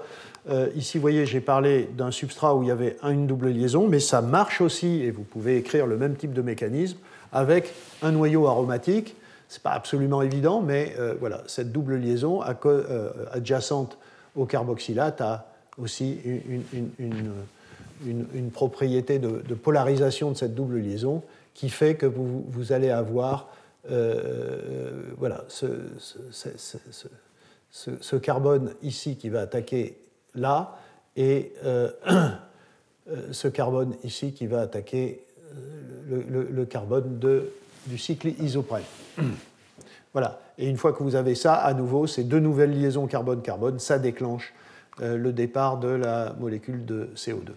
euh, 0.49 0.69
ici, 0.75 0.99
vous 0.99 1.03
voyez, 1.03 1.27
j'ai 1.27 1.41
parlé 1.41 1.89
d'un 1.97 2.11
substrat 2.11 2.55
où 2.55 2.63
il 2.63 2.69
y 2.69 2.73
avait 2.73 2.97
une 3.03 3.27
double 3.27 3.49
liaison, 3.49 3.89
mais 3.89 4.01
ça 4.01 4.21
marche 4.21 4.61
aussi, 4.61 5.03
et 5.03 5.11
vous 5.11 5.23
pouvez 5.23 5.57
écrire 5.57 5.87
le 5.87 5.97
même 5.97 6.17
type 6.17 6.33
de 6.33 6.43
mécanisme, 6.43 6.99
avec 7.33 7.73
un 8.03 8.13
noyau 8.13 8.47
aromatique. 8.47 9.17
Ce 9.49 9.59
n'est 9.59 9.63
pas 9.63 9.73
absolument 9.73 10.23
évident, 10.23 10.61
mais 10.61 10.95
euh, 10.99 11.15
voilà, 11.21 11.43
cette 11.47 11.73
double 11.73 11.97
liaison 11.97 12.41
adjacente 13.33 13.99
au 14.37 14.47
carboxylate 14.47 15.21
a 15.21 15.47
aussi 15.79 16.19
une, 16.99 18.51
propriété 18.53 19.19
de, 19.19 19.55
polarisation 19.55 20.31
de 20.31 20.37
cette 20.37 20.55
double 20.55 20.79
liaison 20.79 21.23
qui 21.55 21.69
fait 21.69 21.95
que 21.95 22.07
vous, 22.07 22.45
vous 22.49 22.73
allez 22.73 22.91
avoir 22.91 23.49
euh, 23.91 25.11
voilà, 25.19 25.45
ce, 25.49 25.67
ce, 27.71 28.17
carbone 28.17 28.73
ici 28.83 29.17
qui 29.17 29.29
va 29.29 29.43
attaquer 29.43 29.99
là 30.35 30.79
et 31.17 31.53
euh, 31.65 31.91
euh, 32.09 33.33
ce 33.33 33.49
carbone 33.49 33.95
ici 34.03 34.33
qui 34.33 34.47
va 34.47 34.63
attaquer 34.63 35.27
le, 36.09 36.65
carbone 36.65 37.19
de, 37.19 37.51
du 37.87 37.99
cycle 37.99 38.29
isoprène. 38.41 38.85
Voilà. 40.13 40.41
Et 40.59 40.69
une 40.69 40.77
fois 40.77 40.93
que 40.93 41.03
vous 41.03 41.17
avez 41.17 41.35
ça, 41.35 41.55
à 41.55 41.75
nouveau, 41.75 42.07
ces 42.07 42.23
deux 42.23 42.39
nouvelles 42.39 42.71
liaisons 42.71 43.09
carbone-carbone, 43.09 43.81
ça 43.81 43.99
déclenche 43.99 44.55
le 45.01 45.33
départ 45.33 45.79
de 45.79 45.89
la 45.89 46.35
molécule 46.39 46.85
de 46.85 47.11
CO2. 47.17 47.51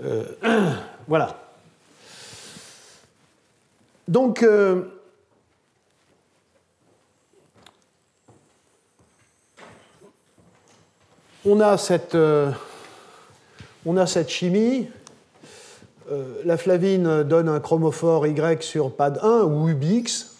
voilà. 1.08 1.42
Donc, 4.06 4.42
euh, 4.42 4.82
a 11.60 11.78
cette, 11.78 12.14
euh, 12.14 12.50
on 13.86 13.96
a 13.96 14.06
cette 14.06 14.28
chimie. 14.28 14.88
Euh, 16.10 16.42
la 16.44 16.56
flavine 16.56 17.22
donne 17.22 17.48
un 17.48 17.60
chromophore 17.60 18.26
Y 18.26 18.62
sur 18.62 18.92
PAD 18.92 19.20
1 19.22 19.42
ou 19.42 19.68
UBX. 19.68 20.30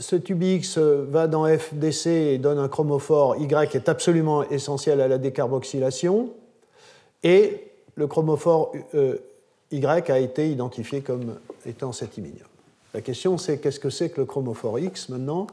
cet 0.00 0.28
UBX 0.28 0.78
va 0.78 1.26
dans 1.26 1.46
FDC 1.46 2.06
et 2.06 2.38
donne 2.38 2.58
un 2.58 2.68
chromophore 2.68 3.36
Y 3.36 3.70
qui 3.70 3.76
est 3.76 3.88
absolument 3.88 4.42
essentiel 4.50 5.00
à 5.00 5.08
la 5.08 5.18
décarboxylation. 5.18 6.30
Et 7.22 7.68
le 7.94 8.06
chromophore 8.06 8.72
Y 9.70 10.10
a 10.10 10.18
été 10.18 10.50
identifié 10.50 11.00
comme 11.00 11.36
étant 11.64 11.92
cet 11.92 12.18
iminium. 12.18 12.46
La 12.94 13.00
question, 13.02 13.38
c'est 13.38 13.58
qu'est-ce 13.58 13.80
que 13.80 13.90
c'est 13.90 14.10
que 14.10 14.20
le 14.20 14.26
chromophore 14.26 14.78
X 14.78 15.08
maintenant? 15.08 15.46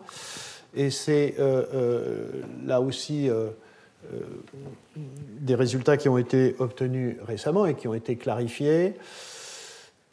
Et 0.75 0.89
c'est 0.89 1.35
euh, 1.39 1.63
euh, 1.73 2.27
là 2.65 2.81
aussi 2.81 3.29
euh, 3.29 3.47
des 4.95 5.55
résultats 5.55 5.97
qui 5.97 6.09
ont 6.09 6.17
été 6.17 6.55
obtenus 6.59 7.17
récemment 7.25 7.65
et 7.65 7.75
qui 7.75 7.87
ont 7.87 7.93
été 7.93 8.15
clarifiés. 8.15 8.93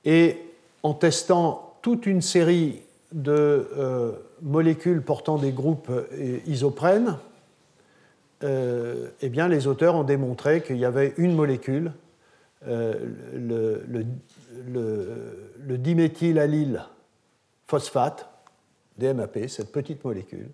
Et 0.05 0.39
en 0.83 0.95
testant 0.95 1.77
toute 1.83 2.07
une 2.07 2.23
série 2.23 2.83
de 3.13 3.69
molécules 4.43 5.03
portant 5.03 5.39
des 5.39 5.53
groupes 5.53 5.91
isoprènes, 6.47 7.17
eh 8.43 9.29
bien, 9.29 9.49
les 9.49 9.67
auteurs 9.67 9.95
ont 9.95 10.05
démontré 10.05 10.63
qu'il 10.63 10.79
y 10.79 10.85
avait 10.85 11.15
une 11.17 11.35
molécule, 11.35 11.93
le, 12.67 13.85
le, 13.89 14.07
phosphate, 17.67 18.29
DMAP, 18.99 19.49
cette 19.49 19.73
petite 19.73 20.05
molécule, 20.05 20.49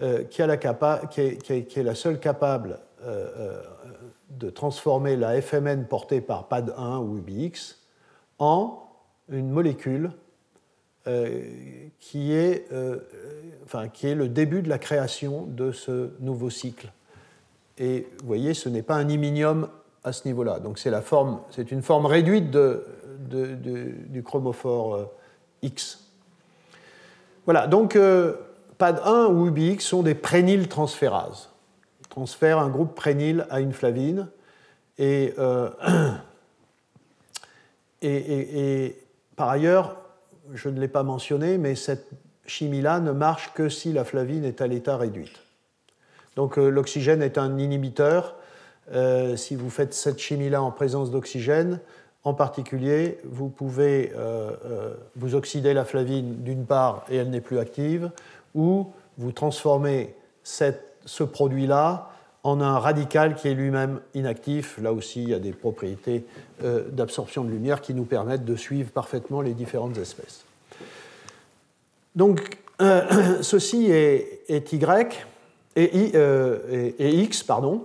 euh, 0.00 0.24
qui, 0.24 0.40
est, 0.40 1.82
la 1.82 1.94
seule 1.94 2.18
capable 2.18 2.78
euh, 3.04 3.28
euh, 3.36 3.62
de 4.30 4.48
transformer 4.48 5.16
la 5.16 5.38
FMN 5.42 5.84
portée 5.84 6.22
par 6.22 6.48
PAD1 6.48 6.96
ou 7.00 7.18
UBX 7.18 7.76
en 8.38 8.88
une 9.28 9.50
molécule 9.50 10.12
qui, 11.98 12.32
est, 12.32 12.68
enfin, 13.64 13.88
qui 13.88 14.06
est 14.06 14.14
le 14.14 14.28
début 14.28 14.62
de 14.62 14.68
la 14.68 14.78
création 14.78 15.46
de 15.46 15.72
ce 15.72 16.10
nouveau 16.20 16.48
cycle. 16.48 16.92
Et 17.76 18.06
vous 18.20 18.26
voyez, 18.26 18.54
ce 18.54 18.68
n'est 18.68 18.82
pas 18.82 18.94
un 18.94 19.08
iminium 19.08 19.68
à 20.04 20.12
ce 20.12 20.26
niveau-là. 20.28 20.60
Donc 20.60 20.78
c'est 20.78 20.90
forme, 21.02 21.40
une 21.70 21.82
forme 21.82 22.06
réduite 22.06 22.50
de, 22.52 22.86
du 23.28 24.22
chromophore 24.22 25.10
X. 25.62 26.08
Voilà, 27.46 27.66
donc 27.66 27.98
PAD1 28.82 29.32
ou 29.32 29.46
UBX 29.46 29.80
sont 29.80 30.02
des 30.02 30.16
transférases. 30.68 31.50
Transfèrent 32.08 32.58
un 32.58 32.68
groupe 32.68 32.96
prényle 32.96 33.46
à 33.48 33.60
une 33.60 33.72
flavine. 33.72 34.26
Euh, 34.98 35.70
et, 38.02 38.96
par 39.36 39.50
ailleurs, 39.50 39.98
je 40.52 40.68
ne 40.68 40.80
l'ai 40.80 40.88
pas 40.88 41.04
mentionné, 41.04 41.58
mais 41.58 41.76
cette 41.76 42.08
chimie-là 42.46 42.98
ne 42.98 43.12
marche 43.12 43.52
que 43.54 43.68
si 43.68 43.92
la 43.92 44.04
flavine 44.04 44.44
est 44.44 44.60
à 44.60 44.66
l'état 44.66 44.96
réduite. 44.96 45.38
Donc 46.34 46.58
euh, 46.58 46.68
l'oxygène 46.68 47.22
est 47.22 47.38
un 47.38 47.58
inhibiteur. 47.58 48.34
Euh, 48.92 49.36
si 49.36 49.54
vous 49.54 49.70
faites 49.70 49.94
cette 49.94 50.18
chimie-là 50.18 50.60
en 50.60 50.72
présence 50.72 51.12
d'oxygène, 51.12 51.78
en 52.24 52.34
particulier, 52.34 53.18
vous 53.24 53.48
pouvez 53.48 54.12
vous 55.16 55.34
oxyder 55.34 55.74
la 55.74 55.84
flavine 55.84 56.44
d'une 56.44 56.66
part 56.66 57.04
et 57.10 57.16
elle 57.16 57.30
n'est 57.30 57.40
plus 57.40 57.58
active, 57.58 58.12
ou 58.54 58.92
vous 59.18 59.32
transformez 59.32 60.14
ce 60.44 61.22
produit-là 61.24 62.12
en 62.44 62.60
un 62.60 62.78
radical 62.78 63.34
qui 63.34 63.48
est 63.48 63.54
lui-même 63.54 64.00
inactif. 64.14 64.78
Là 64.78 64.92
aussi, 64.92 65.22
il 65.22 65.30
y 65.30 65.34
a 65.34 65.38
des 65.38 65.52
propriétés 65.52 66.24
euh, 66.64 66.88
d'absorption 66.90 67.44
de 67.44 67.50
lumière 67.50 67.80
qui 67.80 67.94
nous 67.94 68.04
permettent 68.04 68.44
de 68.44 68.56
suivre 68.56 68.90
parfaitement 68.90 69.40
les 69.40 69.54
différentes 69.54 69.96
espèces. 69.98 70.44
Donc, 72.16 72.58
euh, 72.80 73.42
ceci 73.42 73.90
est, 73.90 74.72
Y 74.72 75.26
euh, 75.78 76.90
et, 76.98 77.10
X, 77.20 77.42
pardon. 77.44 77.84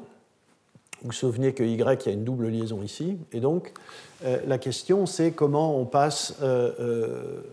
Vous 1.02 1.10
vous 1.10 1.12
souvenez 1.12 1.54
que 1.54 1.64
Y, 1.64 2.06
il 2.06 2.10
y 2.10 2.12
a 2.12 2.14
une 2.14 2.24
double 2.24 2.48
liaison 2.48 2.82
ici. 2.82 3.18
Et 3.32 3.40
donc, 3.40 3.72
la 4.24 4.58
question, 4.58 5.06
c'est 5.06 5.32
comment 5.32 5.80
on 5.80 5.86
passe 5.86 6.34
de 6.42 7.44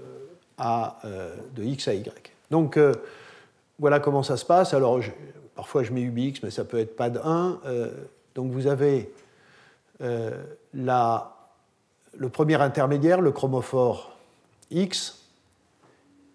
X 1.58 1.88
à 1.88 1.94
Y. 1.94 2.33
Donc, 2.54 2.76
euh, 2.76 2.94
voilà 3.80 3.98
comment 3.98 4.22
ça 4.22 4.36
se 4.36 4.44
passe. 4.44 4.74
Alors, 4.74 5.00
parfois 5.56 5.82
je 5.82 5.90
mets 5.90 6.02
UBX, 6.02 6.40
mais 6.44 6.52
ça 6.52 6.64
peut 6.64 6.78
être 6.78 6.94
PAD 6.94 7.20
1. 7.24 7.58
Euh, 7.66 7.90
donc, 8.36 8.52
vous 8.52 8.68
avez 8.68 9.12
euh, 10.00 10.40
le 10.72 12.28
premier 12.28 12.54
intermédiaire, 12.54 13.20
le 13.20 13.32
chromophore 13.32 14.16
X, 14.70 15.24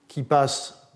qui 0.10 0.24
passe 0.24 0.90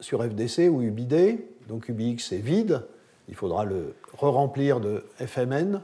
sur 0.00 0.20
FDC 0.20 0.68
ou 0.68 0.82
UBD. 0.82 1.38
Donc, 1.68 1.88
UBX 1.88 2.32
est 2.32 2.42
vide. 2.42 2.82
Il 3.28 3.36
faudra 3.36 3.64
le 3.64 3.94
re-remplir 4.18 4.80
de 4.80 5.04
FMN. 5.24 5.80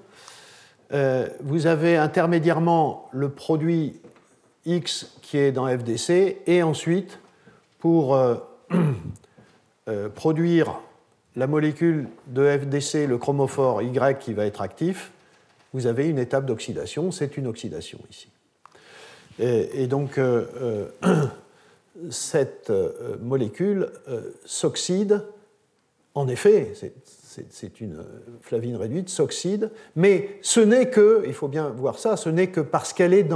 vous 1.40 1.66
avez 1.68 1.96
intermédiairement 1.96 3.08
le 3.12 3.28
produit 3.28 4.00
X 4.64 5.16
qui 5.22 5.38
est 5.38 5.52
dans 5.52 5.68
FDC, 5.68 6.38
et 6.48 6.64
ensuite, 6.64 7.20
pour 7.78 8.16
euh, 9.88 10.08
produire 10.08 10.80
la 11.36 11.46
molécule 11.46 12.08
de 12.26 12.58
FDC, 12.58 13.06
le 13.06 13.18
chromophore 13.18 13.82
Y 13.82 14.18
qui 14.18 14.32
va 14.32 14.46
être 14.46 14.62
actif, 14.62 15.12
vous 15.74 15.86
avez 15.86 16.08
une 16.08 16.18
étape 16.18 16.46
d'oxydation, 16.46 17.12
c'est 17.12 17.36
une 17.36 17.46
oxydation 17.46 17.98
ici. 18.10 18.28
Et, 19.38 19.86
donc, 19.86 20.18
euh, 20.18 20.46
euh, 21.04 21.26
cette 22.10 22.72
molécule 23.20 23.90
s'oxyde, 24.46 25.22
en 26.14 26.26
effet, 26.26 26.72
c'est 27.50 27.80
une 27.82 28.02
flavine 28.40 28.76
réduite, 28.76 29.10
s'oxyde, 29.10 29.70
mais 29.94 30.38
ce 30.40 30.60
n'est 30.60 30.88
que, 30.88 31.22
il 31.26 31.34
faut 31.34 31.48
bien 31.48 31.68
voir 31.68 31.98
ça, 31.98 32.16
ce 32.16 32.30
n'est 32.30 32.48
que 32.48 32.62
parce 32.62 32.94
qu'elle 32.94 33.12
est 33.12 33.28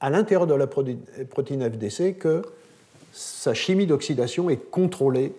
à 0.00 0.10
l'intérieur 0.10 0.46
de 0.46 0.54
la 0.54 0.66
protéine 0.66 1.70
FDC 1.70 2.16
que 2.18 2.42
sa 3.12 3.54
chimie 3.54 3.86
d'oxydation 3.86 4.50
est 4.50 4.70
contrôlée 4.70 5.32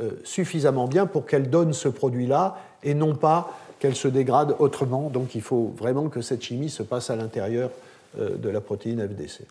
euh, 0.00 0.10
suffisamment 0.24 0.88
bien 0.88 1.06
pour 1.06 1.24
qu'elle 1.24 1.50
donne 1.50 1.72
ce 1.72 1.86
produit-là 1.86 2.58
et 2.82 2.94
non 2.94 3.14
pas 3.14 3.56
qu'elle 3.78 3.94
se 3.94 4.08
dégrade 4.08 4.56
autrement. 4.58 5.08
Donc 5.08 5.36
il 5.36 5.40
faut 5.40 5.72
vraiment 5.76 6.08
que 6.08 6.20
cette 6.20 6.42
chimie 6.42 6.68
se 6.68 6.82
passe 6.82 7.10
à 7.10 7.16
l'intérieur 7.16 7.70
euh, 8.18 8.36
de 8.36 8.48
la 8.48 8.60
protéine 8.60 9.06
FDC. 9.08 9.42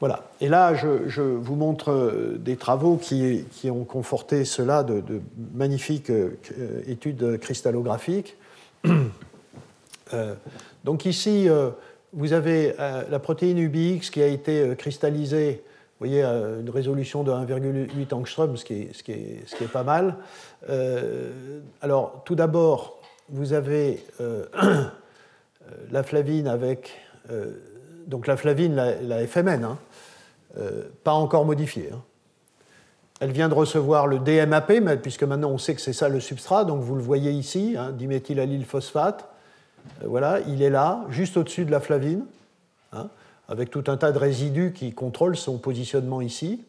Voilà. 0.00 0.24
Et 0.40 0.48
là, 0.48 0.74
je, 0.74 1.20
vous 1.20 1.54
montre 1.54 1.92
euh, 1.92 2.38
des 2.40 2.56
travaux 2.56 2.96
qui, 2.96 3.44
ont 3.70 3.84
conforté 3.84 4.44
cela 4.44 4.82
de, 4.82 5.00
magnifiques 5.54 6.10
études 6.88 7.38
cristallographiques. 7.38 8.36
donc 10.84 11.04
ici, 11.04 11.48
vous 12.12 12.32
avez 12.32 12.74
la 12.78 13.18
protéine 13.20 13.58
UBX 13.58 14.10
qui 14.10 14.22
a 14.22 14.26
été 14.26 14.74
cristallisée 14.76 15.62
vous 16.00 16.06
voyez, 16.06 16.24
euh, 16.24 16.60
une 16.60 16.70
résolution 16.70 17.24
de 17.24 17.30
1,8 17.30 18.14
angstrom, 18.14 18.56
ce 18.56 18.64
qui 18.64 18.88
est, 19.12 19.70
pas 19.70 19.82
mal. 19.82 20.16
Euh, 20.70 21.60
alors, 21.82 22.22
tout 22.24 22.34
d'abord, 22.34 23.02
vous 23.28 23.52
avez 23.52 24.02
euh, 24.22 24.46
la 25.90 26.02
flavine 26.02 26.48
avec. 26.48 26.98
donc, 28.06 28.26
la 28.26 28.38
flavine, 28.38 28.74
la, 28.76 29.26
FMN, 29.26 29.62
hein, 29.62 29.78
pas 31.04 31.12
encore 31.12 31.44
modifiée. 31.44 31.90
Hein. 31.92 32.00
Elle 33.20 33.32
vient 33.32 33.50
de 33.50 33.54
recevoir 33.54 34.06
le 34.06 34.20
DMAP, 34.20 34.72
puisque 35.02 35.24
maintenant 35.24 35.50
on 35.50 35.58
sait 35.58 35.74
que 35.74 35.82
c'est 35.82 35.92
ça 35.92 36.08
le 36.08 36.20
substrat, 36.20 36.64
donc 36.64 36.80
vous 36.80 36.94
le 36.94 37.02
voyez 37.02 37.30
ici, 37.30 37.76
hein, 37.76 37.94
voilà, 40.02 40.40
il 40.48 40.62
est 40.62 40.70
là, 40.70 41.04
juste 41.10 41.36
au-dessus 41.36 41.66
de 41.66 41.70
la 41.70 41.80
flavine. 41.80 42.24
Hein 42.94 43.10
avec 43.50 43.70
tout 43.70 43.84
un 43.88 43.96
tas 43.96 44.12
de 44.12 44.18
résidus 44.18 44.72
qui 44.72 44.92
contrôlent 44.92 45.36
son 45.36 45.58
positionnement 45.58 46.20
ici. 46.20 46.64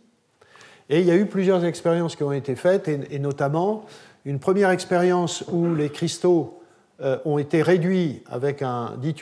Et 0.90 1.00
il 1.00 1.06
y 1.06 1.12
a 1.12 1.16
eu 1.16 1.28
plusieurs 1.28 1.64
expériences 1.64 2.16
qui 2.16 2.24
ont 2.24 2.34
été 2.34 2.56
faites, 2.56 2.88
et, 2.88 3.20
notamment 3.20 3.86
une 4.26 4.40
première 4.40 4.72
expérience 4.72 5.46
où 5.52 5.74
les 5.74 5.90
cristaux 5.90 6.62
euh, 7.02 7.18
ont 7.24 7.38
été 7.38 7.62
réduits 7.62 8.24
avec 8.30 8.62
un 8.62 8.96
du 8.98 9.14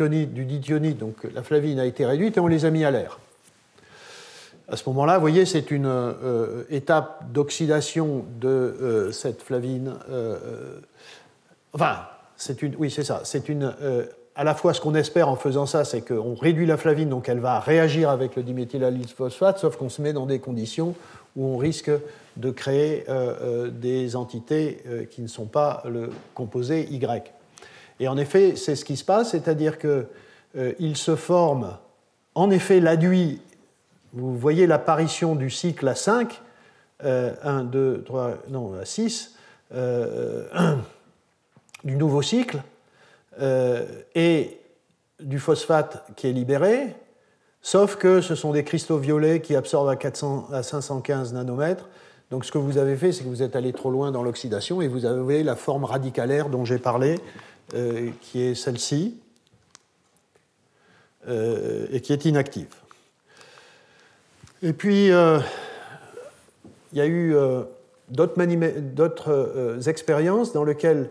dithionite, 0.45 0.97
donc 0.97 1.25
la 1.33 1.43
flavine 1.43 1.79
a 1.79 1.85
été 1.85 2.05
réduite, 2.05 2.37
et 2.37 2.39
on 2.39 2.47
les 2.47 2.65
a 2.65 2.71
mis 2.71 2.85
à 2.85 2.91
l'air. 2.91 3.19
À 4.69 4.77
ce 4.77 4.87
moment-là, 4.89 5.15
vous 5.15 5.21
voyez, 5.21 5.45
c'est 5.45 5.69
une 5.69 5.85
euh, 5.85 6.63
étape 6.69 7.31
d'oxydation 7.31 8.25
de 8.39 8.47
euh, 8.47 9.11
cette 9.11 9.41
flavine. 9.41 9.95
enfin, 11.73 11.97
c'est 12.37 12.61
une, 12.61 12.75
oui, 12.77 12.89
c'est 12.89 13.03
ça. 13.03 13.21
C'est 13.25 13.49
une 13.49 13.73
à 14.39 14.45
la 14.45 14.55
fois, 14.55 14.73
ce 14.73 14.79
qu'on 14.79 14.95
espère 14.95 15.27
en 15.27 15.35
faisant 15.35 15.65
ça, 15.65 15.83
c'est 15.83 15.99
qu'on 15.99 16.33
réduit 16.33 16.65
la 16.65 16.77
flavine, 16.77 17.09
donc 17.09 17.27
elle 17.27 17.41
va 17.41 17.59
réagir 17.59 18.09
avec 18.09 18.37
le 18.37 18.43
diméthylallylphosphate, 18.43 19.59
sauf 19.59 19.75
qu'on 19.75 19.89
se 19.89 20.01
met 20.01 20.13
dans 20.13 20.25
des 20.25 20.39
conditions 20.39 20.95
où 21.35 21.45
on 21.45 21.57
risque 21.57 21.91
de 22.37 22.49
créer 22.49 23.03
euh, 23.09 23.35
euh, 23.41 23.69
des 23.69 24.15
entités 24.15 24.81
euh, 24.87 25.03
qui 25.03 25.21
ne 25.21 25.27
sont 25.27 25.47
pas 25.47 25.83
le 25.89 26.11
composé 26.35 26.87
Y. 26.89 27.33
Et 27.99 28.07
en 28.07 28.15
effet, 28.15 28.55
c'est 28.55 28.77
ce 28.77 28.85
qui 28.85 28.95
se 28.95 29.03
passe, 29.03 29.31
c'est-à-dire 29.31 29.77
qu'il 29.77 30.95
se 30.95 31.17
forme, 31.17 31.75
en 32.33 32.49
effet, 32.49 32.79
l'adduit, 32.79 33.41
vous 34.13 34.37
voyez 34.37 34.67
l'apparition 34.67 35.35
du 35.35 35.49
cycle 35.49 35.85
à 35.85 35.95
5, 35.95 36.41
1, 37.03 37.63
2, 37.65 38.03
3, 38.05 38.35
non, 38.47 38.71
à 38.79 38.85
6, 38.85 39.35
du 41.83 41.95
nouveau 41.97 42.21
cycle, 42.21 42.59
et 43.39 44.59
du 45.19 45.39
phosphate 45.39 46.05
qui 46.15 46.27
est 46.27 46.31
libéré, 46.31 46.95
sauf 47.61 47.95
que 47.97 48.21
ce 48.21 48.35
sont 48.35 48.51
des 48.51 48.63
cristaux 48.63 48.97
violets 48.97 49.41
qui 49.41 49.55
absorbent 49.55 49.89
à, 49.89 49.95
400, 49.95 50.47
à 50.51 50.63
515 50.63 51.33
nanomètres. 51.33 51.89
Donc 52.31 52.45
ce 52.45 52.51
que 52.51 52.57
vous 52.57 52.77
avez 52.77 52.95
fait, 52.95 53.11
c'est 53.11 53.23
que 53.23 53.29
vous 53.29 53.43
êtes 53.43 53.55
allé 53.55 53.73
trop 53.73 53.89
loin 53.91 54.11
dans 54.11 54.23
l'oxydation 54.23 54.81
et 54.81 54.87
vous 54.87 55.05
avez 55.05 55.43
la 55.43 55.55
forme 55.55 55.83
radicalaire 55.83 56.49
dont 56.49 56.63
j'ai 56.63 56.77
parlé, 56.77 57.19
euh, 57.73 58.09
qui 58.21 58.41
est 58.41 58.55
celle-ci, 58.55 59.17
euh, 61.27 61.87
et 61.91 62.01
qui 62.01 62.13
est 62.13 62.25
inactive. 62.25 62.73
Et 64.61 64.73
puis, 64.73 65.07
il 65.07 65.41
y 66.93 67.01
a 67.01 67.07
eu 67.07 67.35
d'autres 68.09 69.87
expériences 69.87 70.51
dans 70.51 70.65
lesquelles 70.65 71.09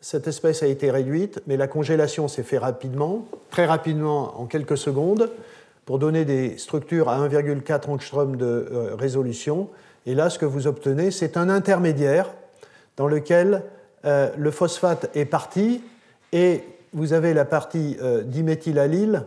cette 0.00 0.28
espèce 0.28 0.62
a 0.62 0.66
été 0.66 0.90
réduite, 0.90 1.40
mais 1.46 1.56
la 1.56 1.66
congélation 1.66 2.28
s'est 2.28 2.44
faite 2.44 2.60
rapidement, 2.60 3.26
très 3.50 3.66
rapidement, 3.66 4.40
en 4.40 4.46
quelques 4.46 4.78
secondes, 4.78 5.30
pour 5.86 5.98
donner 5.98 6.24
des 6.24 6.56
structures 6.58 7.08
à 7.08 7.18
1,4 7.26 7.90
angstrom 7.90 8.36
de 8.36 8.46
euh, 8.46 8.94
résolution. 8.94 9.68
Et 10.06 10.14
là, 10.14 10.30
ce 10.30 10.38
que 10.38 10.46
vous 10.46 10.66
obtenez, 10.66 11.10
c'est 11.10 11.36
un 11.36 11.48
intermédiaire 11.48 12.30
dans 12.96 13.08
lequel 13.08 13.62
euh, 14.04 14.30
le 14.36 14.50
phosphate 14.50 15.10
est 15.14 15.24
parti 15.24 15.82
et 16.32 16.62
vous 16.92 17.12
avez 17.12 17.34
la 17.34 17.44
partie 17.44 17.96
euh, 18.00 18.22
diméthylallyle 18.22 19.24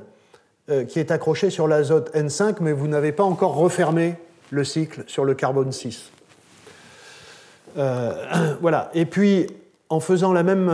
qui 0.87 0.99
est 0.99 1.11
accrochée 1.11 1.49
sur 1.49 1.67
l'azote 1.67 2.15
N5, 2.15 2.57
mais 2.61 2.71
vous 2.71 2.87
n'avez 2.87 3.11
pas 3.11 3.25
encore 3.25 3.55
refermé 3.55 4.15
le 4.51 4.63
cycle 4.63 5.03
sur 5.05 5.25
le 5.25 5.33
carbone 5.33 5.73
6. 5.73 6.11
voilà. 7.75 8.89
Et 8.93 9.05
puis, 9.05 9.47
en 9.91 9.99
faisant 9.99 10.31
la 10.31 10.43
même 10.43 10.71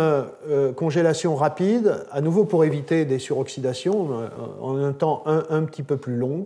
congélation 0.76 1.36
rapide, 1.36 2.06
à 2.12 2.22
nouveau 2.22 2.46
pour 2.46 2.64
éviter 2.64 3.04
des 3.04 3.18
suroxydations, 3.18 4.30
en 4.62 4.78
un 4.78 4.94
temps 4.94 5.24
un, 5.26 5.64
petit 5.64 5.82
peu 5.82 5.98
plus 5.98 6.16
long, 6.16 6.44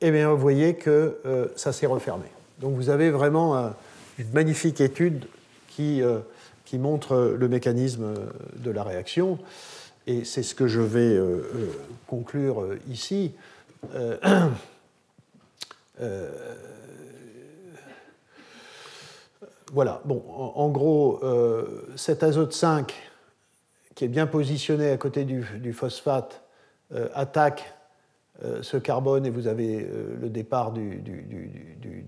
eh 0.00 0.10
bien, 0.10 0.30
vous 0.30 0.38
voyez 0.38 0.74
que 0.74 1.18
ça 1.56 1.72
s'est 1.72 1.86
refermé. 1.86 2.24
Donc 2.60 2.74
vous 2.74 2.88
avez 2.88 3.10
vraiment 3.10 3.70
une 4.18 4.30
magnifique 4.32 4.80
étude 4.80 5.26
qui, 5.68 6.02
qui 6.64 6.78
montre 6.78 7.34
le 7.38 7.48
mécanisme 7.48 8.14
de 8.56 8.70
la 8.70 8.82
réaction 8.82 9.38
et 10.06 10.24
c'est 10.24 10.42
ce 10.42 10.54
que 10.54 10.66
je 10.66 10.80
vais 10.80 11.00
euh, 11.00 11.48
euh, 11.54 11.72
conclure 12.06 12.62
euh, 12.62 12.78
ici. 12.90 13.32
voilà, 19.74 20.00
bon, 20.04 20.22
en, 20.28 20.68
gros, 20.70 21.20
cet 21.96 22.22
azote 22.22 22.52
5, 22.52 22.94
qui 23.94 24.04
est 24.04 24.08
bien 24.08 24.26
positionné 24.26 24.90
à 24.90 24.96
côté 24.96 25.24
du, 25.24 25.72
phosphate, 25.72 26.42
attaque 27.12 27.74
ce 28.62 28.76
carbone 28.76 29.26
et 29.26 29.30
vous 29.30 29.46
avez 29.46 29.86
le 30.20 30.28
départ 30.28 30.72
du, 30.72 31.02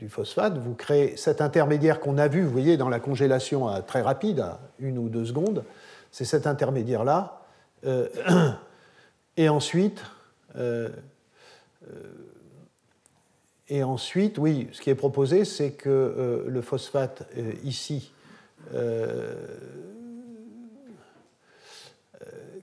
phosphate. 0.08 0.56
Vous 0.58 0.74
créez 0.74 1.16
cet 1.16 1.40
intermédiaire 1.40 2.00
qu'on 2.00 2.18
a 2.18 2.28
vu, 2.28 2.42
vous 2.42 2.50
voyez, 2.50 2.76
dans 2.76 2.88
la 2.88 3.00
congélation 3.00 3.68
très 3.82 4.00
rapide, 4.00 4.40
à 4.40 4.60
une 4.78 4.96
ou 4.96 5.08
deux 5.08 5.24
secondes. 5.24 5.64
C'est 6.12 6.24
cet 6.24 6.46
intermédiaire-là 6.46 7.42
euh, 7.84 8.08
et 9.36 9.48
ensuite, 9.48 10.02
euh, 10.56 10.88
euh, 11.90 11.94
et 13.68 13.82
ensuite, 13.82 14.38
oui, 14.38 14.68
ce 14.72 14.80
qui 14.80 14.90
est 14.90 14.94
proposé, 14.94 15.44
c'est 15.44 15.72
que 15.72 16.44
le 16.46 16.60
phosphate 16.60 17.28
ici, 17.64 18.12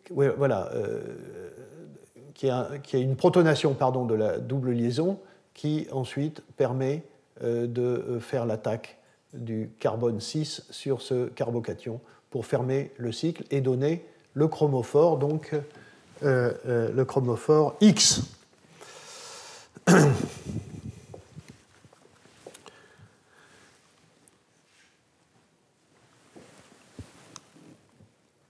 voilà, 0.09 0.71
qui 2.33 2.49
a, 2.49 2.69
a, 2.71 2.97
une 2.97 3.15
protonation 3.15 3.73
pardon, 3.73 4.05
de 4.05 4.15
la 4.15 4.37
double 4.37 4.71
liaison 4.71 5.19
qui 5.53 5.87
ensuite 5.91 6.41
permet 6.55 7.03
de 7.41 8.19
faire 8.21 8.45
l'attaque 8.45 8.97
du 9.33 9.71
carbone 9.79 10.19
6 10.19 10.67
sur 10.69 11.01
ce 11.01 11.27
carbocation 11.27 11.99
pour 12.29 12.45
fermer 12.45 12.91
le 12.97 13.11
cycle 13.11 13.43
et 13.51 13.61
donner 13.61 14.05
le 14.33 14.47
chromophore, 14.47 15.17
donc 15.17 15.53
euh, 16.23 16.53
euh, 16.65 16.91
le 16.91 17.05
chromophore 17.05 17.75
X. 17.81 18.21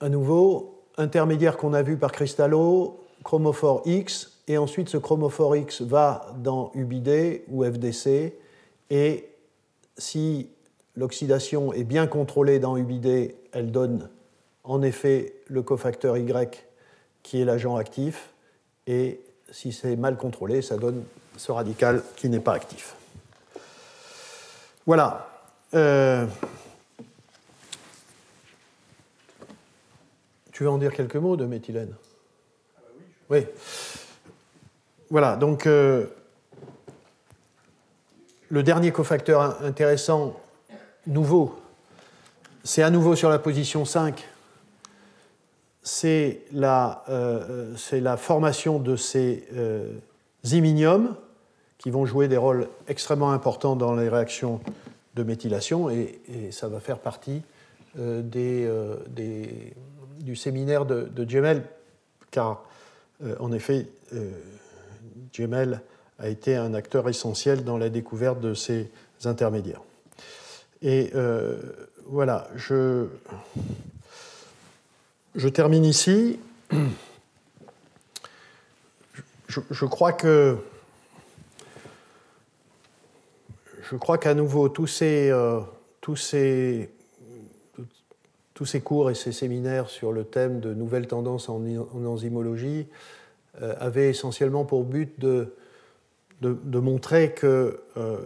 à 0.03 0.09
nouveau, 0.09 0.83
intermédiaire 0.97 1.55
qu'on 1.55 1.73
a 1.73 1.81
vu 1.81 1.95
par 1.95 2.11
Cristallo, 2.11 2.99
chromophore 3.23 3.83
X, 3.85 4.33
et 4.49 4.57
ensuite 4.57 4.89
ce 4.89 4.97
chromophore 4.97 5.55
X 5.55 5.81
va 5.81 6.27
dans 6.39 6.71
UBD 6.75 7.43
ou 7.47 7.63
FDC, 7.63 8.33
et 8.89 9.29
si 9.97 10.49
l'oxydation 10.97 11.71
est 11.71 11.85
bien 11.85 12.05
contrôlée 12.05 12.59
dans 12.59 12.75
UBD, 12.75 13.33
elle 13.53 13.71
donne 13.71 14.09
en 14.65 14.81
effet 14.81 15.35
le 15.47 15.61
cofacteur 15.61 16.17
Y 16.17 16.67
qui 17.23 17.41
est 17.41 17.45
l'agent 17.45 17.77
actif, 17.77 18.33
et 18.87 19.21
si 19.51 19.71
c'est 19.71 19.95
mal 19.95 20.17
contrôlé, 20.17 20.61
ça 20.61 20.75
donne 20.75 21.01
ce 21.37 21.53
radical 21.53 22.03
qui 22.17 22.27
n'est 22.27 22.41
pas 22.41 22.53
actif. 22.53 22.95
Voilà. 24.85 25.29
Euh, 25.73 26.25
tu 30.53 30.63
veux 30.63 30.69
en 30.69 30.77
dire 30.77 30.93
quelques 30.93 31.17
mots 31.17 31.35
de 31.35 31.45
méthylène? 31.45 31.93
Oui. 33.29 33.45
Voilà, 35.09 35.35
donc 35.35 35.67
euh, 35.67 36.05
le 38.49 38.63
dernier 38.63 38.91
cofacteur 38.91 39.61
intéressant, 39.63 40.39
nouveau, 41.05 41.59
c'est 42.63 42.83
à 42.83 42.89
nouveau 42.89 43.15
sur 43.15 43.29
la 43.29 43.39
position 43.39 43.83
5 43.83 44.29
c'est 45.83 46.41
la, 46.53 47.03
euh, 47.09 47.75
la, 47.91 48.17
formation 48.17 48.79
de 48.79 48.95
ces 48.95 49.45
euh, 49.53 49.91
iminiums 50.45 51.15
qui 51.77 51.89
vont 51.89 52.05
jouer 52.05 52.29
des 52.29 52.37
rôles 52.37 52.69
extrêmement 52.87 53.31
importants 53.31 53.75
dans 53.75 53.93
les 53.93 54.07
réactions 54.07 54.61
de 55.15 55.23
méthylation 55.23 55.89
et, 55.89 56.21
ça 56.51 56.69
va 56.69 56.79
faire 56.79 56.99
partie 56.99 57.41
euh, 57.99 58.97
des, 59.07 59.73
du 60.19 60.35
séminaire 60.35 60.85
de, 60.85 61.03
de 61.03 61.29
Gemel, 61.29 61.63
car 62.31 62.63
en 63.39 63.53
effet, 63.53 63.87
Gemel 65.31 65.81
a 66.19 66.27
été 66.27 66.57
un 66.57 66.73
acteur 66.73 67.07
essentiel 67.07 67.63
dans 67.63 67.77
la 67.77 67.89
découverte 67.89 68.41
de 68.41 68.53
ces 68.53 68.89
intermédiaires. 69.23 69.81
Et 70.81 71.13
voilà, 72.05 72.49
je. 72.55 73.07
Je 75.35 75.47
termine 75.47 75.83
ici. 75.83 76.39
Je, 79.47 79.85
crois 79.85 80.13
que 80.13 80.57
je 83.89 83.95
crois 83.97 84.17
qu'à 84.17 84.33
nouveau 84.33 84.69
tous 84.69 84.87
ces, 84.87 85.29
euh, 85.29 85.59
tous, 86.01 86.15
ces, 86.15 86.89
tous 88.53 88.65
ces 88.65 88.81
cours 88.81 89.09
et 89.09 89.15
ces 89.15 89.31
séminaires 89.31 89.89
sur 89.89 90.11
le 90.11 90.23
thème 90.23 90.59
de 90.59 90.73
nouvelles 90.73 91.07
tendances 91.07 91.49
en, 91.49 91.61
enzymologie 92.05 92.87
euh, 93.61 93.75
avaient 93.79 94.09
essentiellement 94.09 94.65
pour 94.65 94.83
but 94.83 95.19
de, 95.19 95.53
montrer 96.41 97.31
que 97.31 97.79
euh, 97.97 98.17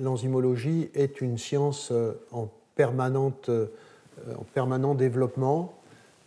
l'enzymologie 0.00 0.90
est 0.94 1.20
une 1.20 1.36
science 1.36 1.92
en, 2.30 2.48
permanente, 2.76 3.50
en 3.50 4.44
permanent 4.54 4.94
développement 4.94 5.80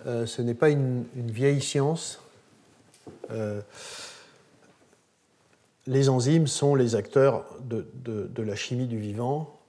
euh, 0.05 0.25
ce 0.25 0.41
n'est 0.41 0.53
pas 0.53 0.69
une, 0.69 1.05
vieille 1.15 1.61
science. 1.61 2.19
Euh, 3.31 3.61
les 5.87 6.09
enzymes 6.09 6.47
sont 6.47 6.75
les 6.75 6.95
acteurs 6.95 7.45
de, 7.61 8.41
la 8.41 8.55
chimie 8.55 8.87
du 8.87 8.97
vivant 8.97 9.39
euh, 9.39 9.62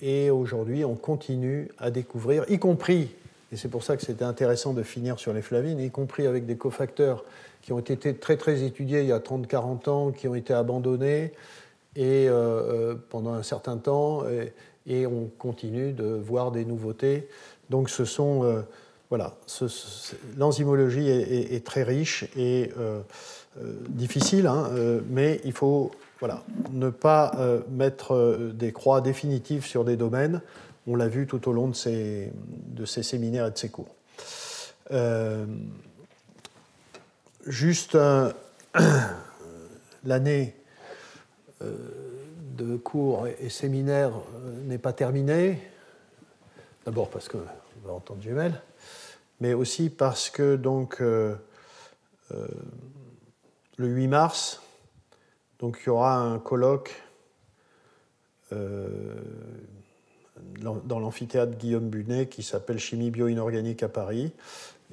et 0.00 0.30
aujourd'hui 0.30 0.84
on 0.84 0.94
continue 0.94 1.68
à 1.78 1.90
découvrir, 1.90 2.44
y 2.48 2.58
compris, 2.58 3.14
et 3.52 3.56
c'est 3.56 3.68
pour 3.68 3.84
ça 3.84 3.96
que 3.96 4.02
c'était 4.02 4.24
intéressant 4.24 4.72
de 4.72 4.82
finir 4.82 5.18
sur 5.18 5.32
les 5.32 5.42
flavines, 5.42 5.80
y 5.80 5.90
compris 5.90 6.26
avec 6.26 6.46
des 6.46 6.56
cofacteurs 6.56 7.24
qui 7.62 7.72
ont 7.72 7.78
été 7.78 8.14
très 8.14 8.36
très 8.36 8.62
étudiés 8.62 9.00
il 9.00 9.06
y 9.06 9.12
a 9.12 9.18
30-40 9.18 9.88
ans, 9.88 10.12
qui 10.12 10.28
ont 10.28 10.34
été 10.34 10.52
abandonnés 10.52 11.32
et, 11.96 12.28
pendant 13.10 13.32
un 13.32 13.42
certain 13.42 13.76
temps 13.76 14.24
et, 14.86 15.06
on 15.06 15.30
continue 15.38 15.92
de 15.92 16.04
voir 16.04 16.52
des 16.52 16.64
nouveautés. 16.64 17.28
Donc 17.70 17.90
ce 17.90 18.04
sont 18.04 18.64
voilà, 19.08 19.36
l'enzymologie 20.36 21.08
est, 21.08 21.64
très 21.64 21.84
riche 21.84 22.24
et 22.36 22.72
euh, 22.76 23.00
euh, 23.58 23.74
difficile, 23.88 24.46
hein, 24.46 24.68
euh, 24.72 25.00
mais 25.08 25.40
il 25.44 25.52
faut 25.52 25.92
voilà, 26.18 26.42
ne 26.70 26.90
pas 26.90 27.38
mettre 27.68 28.50
des 28.54 28.72
croix 28.72 29.00
définitives 29.00 29.66
sur 29.66 29.84
des 29.84 29.96
domaines. 29.96 30.40
On 30.86 30.96
l'a 30.96 31.08
vu 31.08 31.26
tout 31.26 31.48
au 31.48 31.52
long 31.52 31.68
de 31.68 31.74
ces, 31.74 32.32
séminaires 33.02 33.46
et 33.46 33.50
de 33.50 33.58
ces 33.58 33.68
cours. 33.68 33.94
juste 37.46 37.98
l'année 40.04 40.54
de 41.60 42.76
cours 42.76 43.26
et 43.26 43.50
séminaires 43.50 44.12
n'est 44.64 44.78
pas 44.78 44.94
terminée. 44.94 45.60
D'abord 46.86 47.10
parce 47.10 47.28
qu'on 47.28 47.40
va 47.84 47.92
entendre 47.92 48.22
Jumel 48.22 48.54
mais 49.40 49.54
aussi 49.54 49.90
parce 49.90 50.30
que 50.30 50.56
donc, 50.56 51.00
euh, 51.00 51.34
euh, 52.32 52.46
le 53.76 53.88
8 53.88 54.08
mars, 54.08 54.62
donc, 55.60 55.78
il 55.82 55.86
y 55.86 55.90
aura 55.90 56.16
un 56.16 56.38
colloque 56.38 57.02
euh, 58.52 59.14
dans 60.60 60.98
l'amphithéâtre 60.98 61.56
Guillaume 61.56 61.88
Bunet 61.88 62.26
qui 62.26 62.42
s'appelle 62.42 62.78
Chimie 62.78 63.10
bio-inorganique 63.10 63.82
à 63.82 63.88
Paris. 63.88 64.32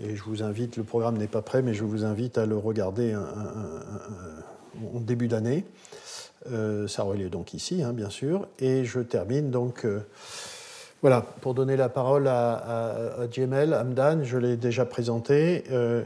Et 0.02 0.16
je 0.16 0.24
vous 0.24 0.42
invite, 0.42 0.78
le 0.78 0.84
programme 0.84 1.18
n'est 1.18 1.28
pas 1.28 1.42
prêt, 1.42 1.62
mais 1.62 1.74
je 1.74 1.84
vous 1.84 2.04
invite 2.04 2.38
à 2.38 2.46
le 2.46 2.58
regarder 2.58 3.16
en 3.16 5.00
début 5.00 5.28
d'année. 5.28 5.66
ça 6.88 7.06
aura 7.06 7.16
lieu 7.16 7.30
donc 7.30 7.54
ici, 7.54 7.84
hein, 7.84 7.94
bien 7.94 8.10
sûr. 8.10 8.48
Et 8.58 8.86
je 8.86 9.00
termine 9.02 9.52
donc 9.52 9.86
voilà, 11.04 11.20
pour 11.42 11.54
donner 11.54 11.76
la 11.76 11.90
parole 11.90 12.30
à, 12.30 12.54
à, 13.20 13.30
Djemel 13.30 13.74
Hamdan, 13.74 14.24
je 14.24 14.38
l'ai 14.38 14.56
déjà 14.56 14.86
présenté, 14.86 15.66
euh, 15.70 16.02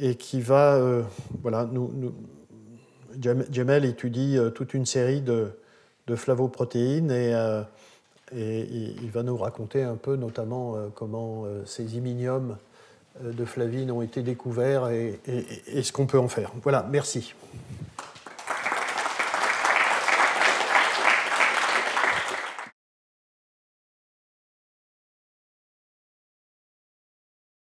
et 0.00 0.14
qui 0.14 0.40
va 0.40 0.76
euh, 0.76 1.02
voilà, 1.42 1.68
nous, 1.70 1.92
Jamel 3.20 3.84
étudie 3.84 4.38
toute 4.54 4.74
une 4.74 4.86
série 4.86 5.20
de, 5.20 5.52
flavoprotéines 6.14 7.10
et, 7.10 7.34
il 8.32 9.10
va 9.12 9.22
nous 9.22 9.36
raconter 9.36 9.82
un 9.82 9.96
peu 9.96 10.16
notamment 10.16 10.76
comment 10.94 11.44
ces 11.64 11.96
iminiums 11.96 12.56
de 13.22 13.44
flavine 13.44 13.90
ont 13.90 14.02
été 14.02 14.22
découverts 14.22 14.88
et 14.90 15.82
ce 15.82 15.92
qu'on 15.92 16.06
peut 16.06 16.18
en 16.18 16.28
faire. 16.28 16.52
Voilà, 16.62 16.86
merci. 16.90 17.34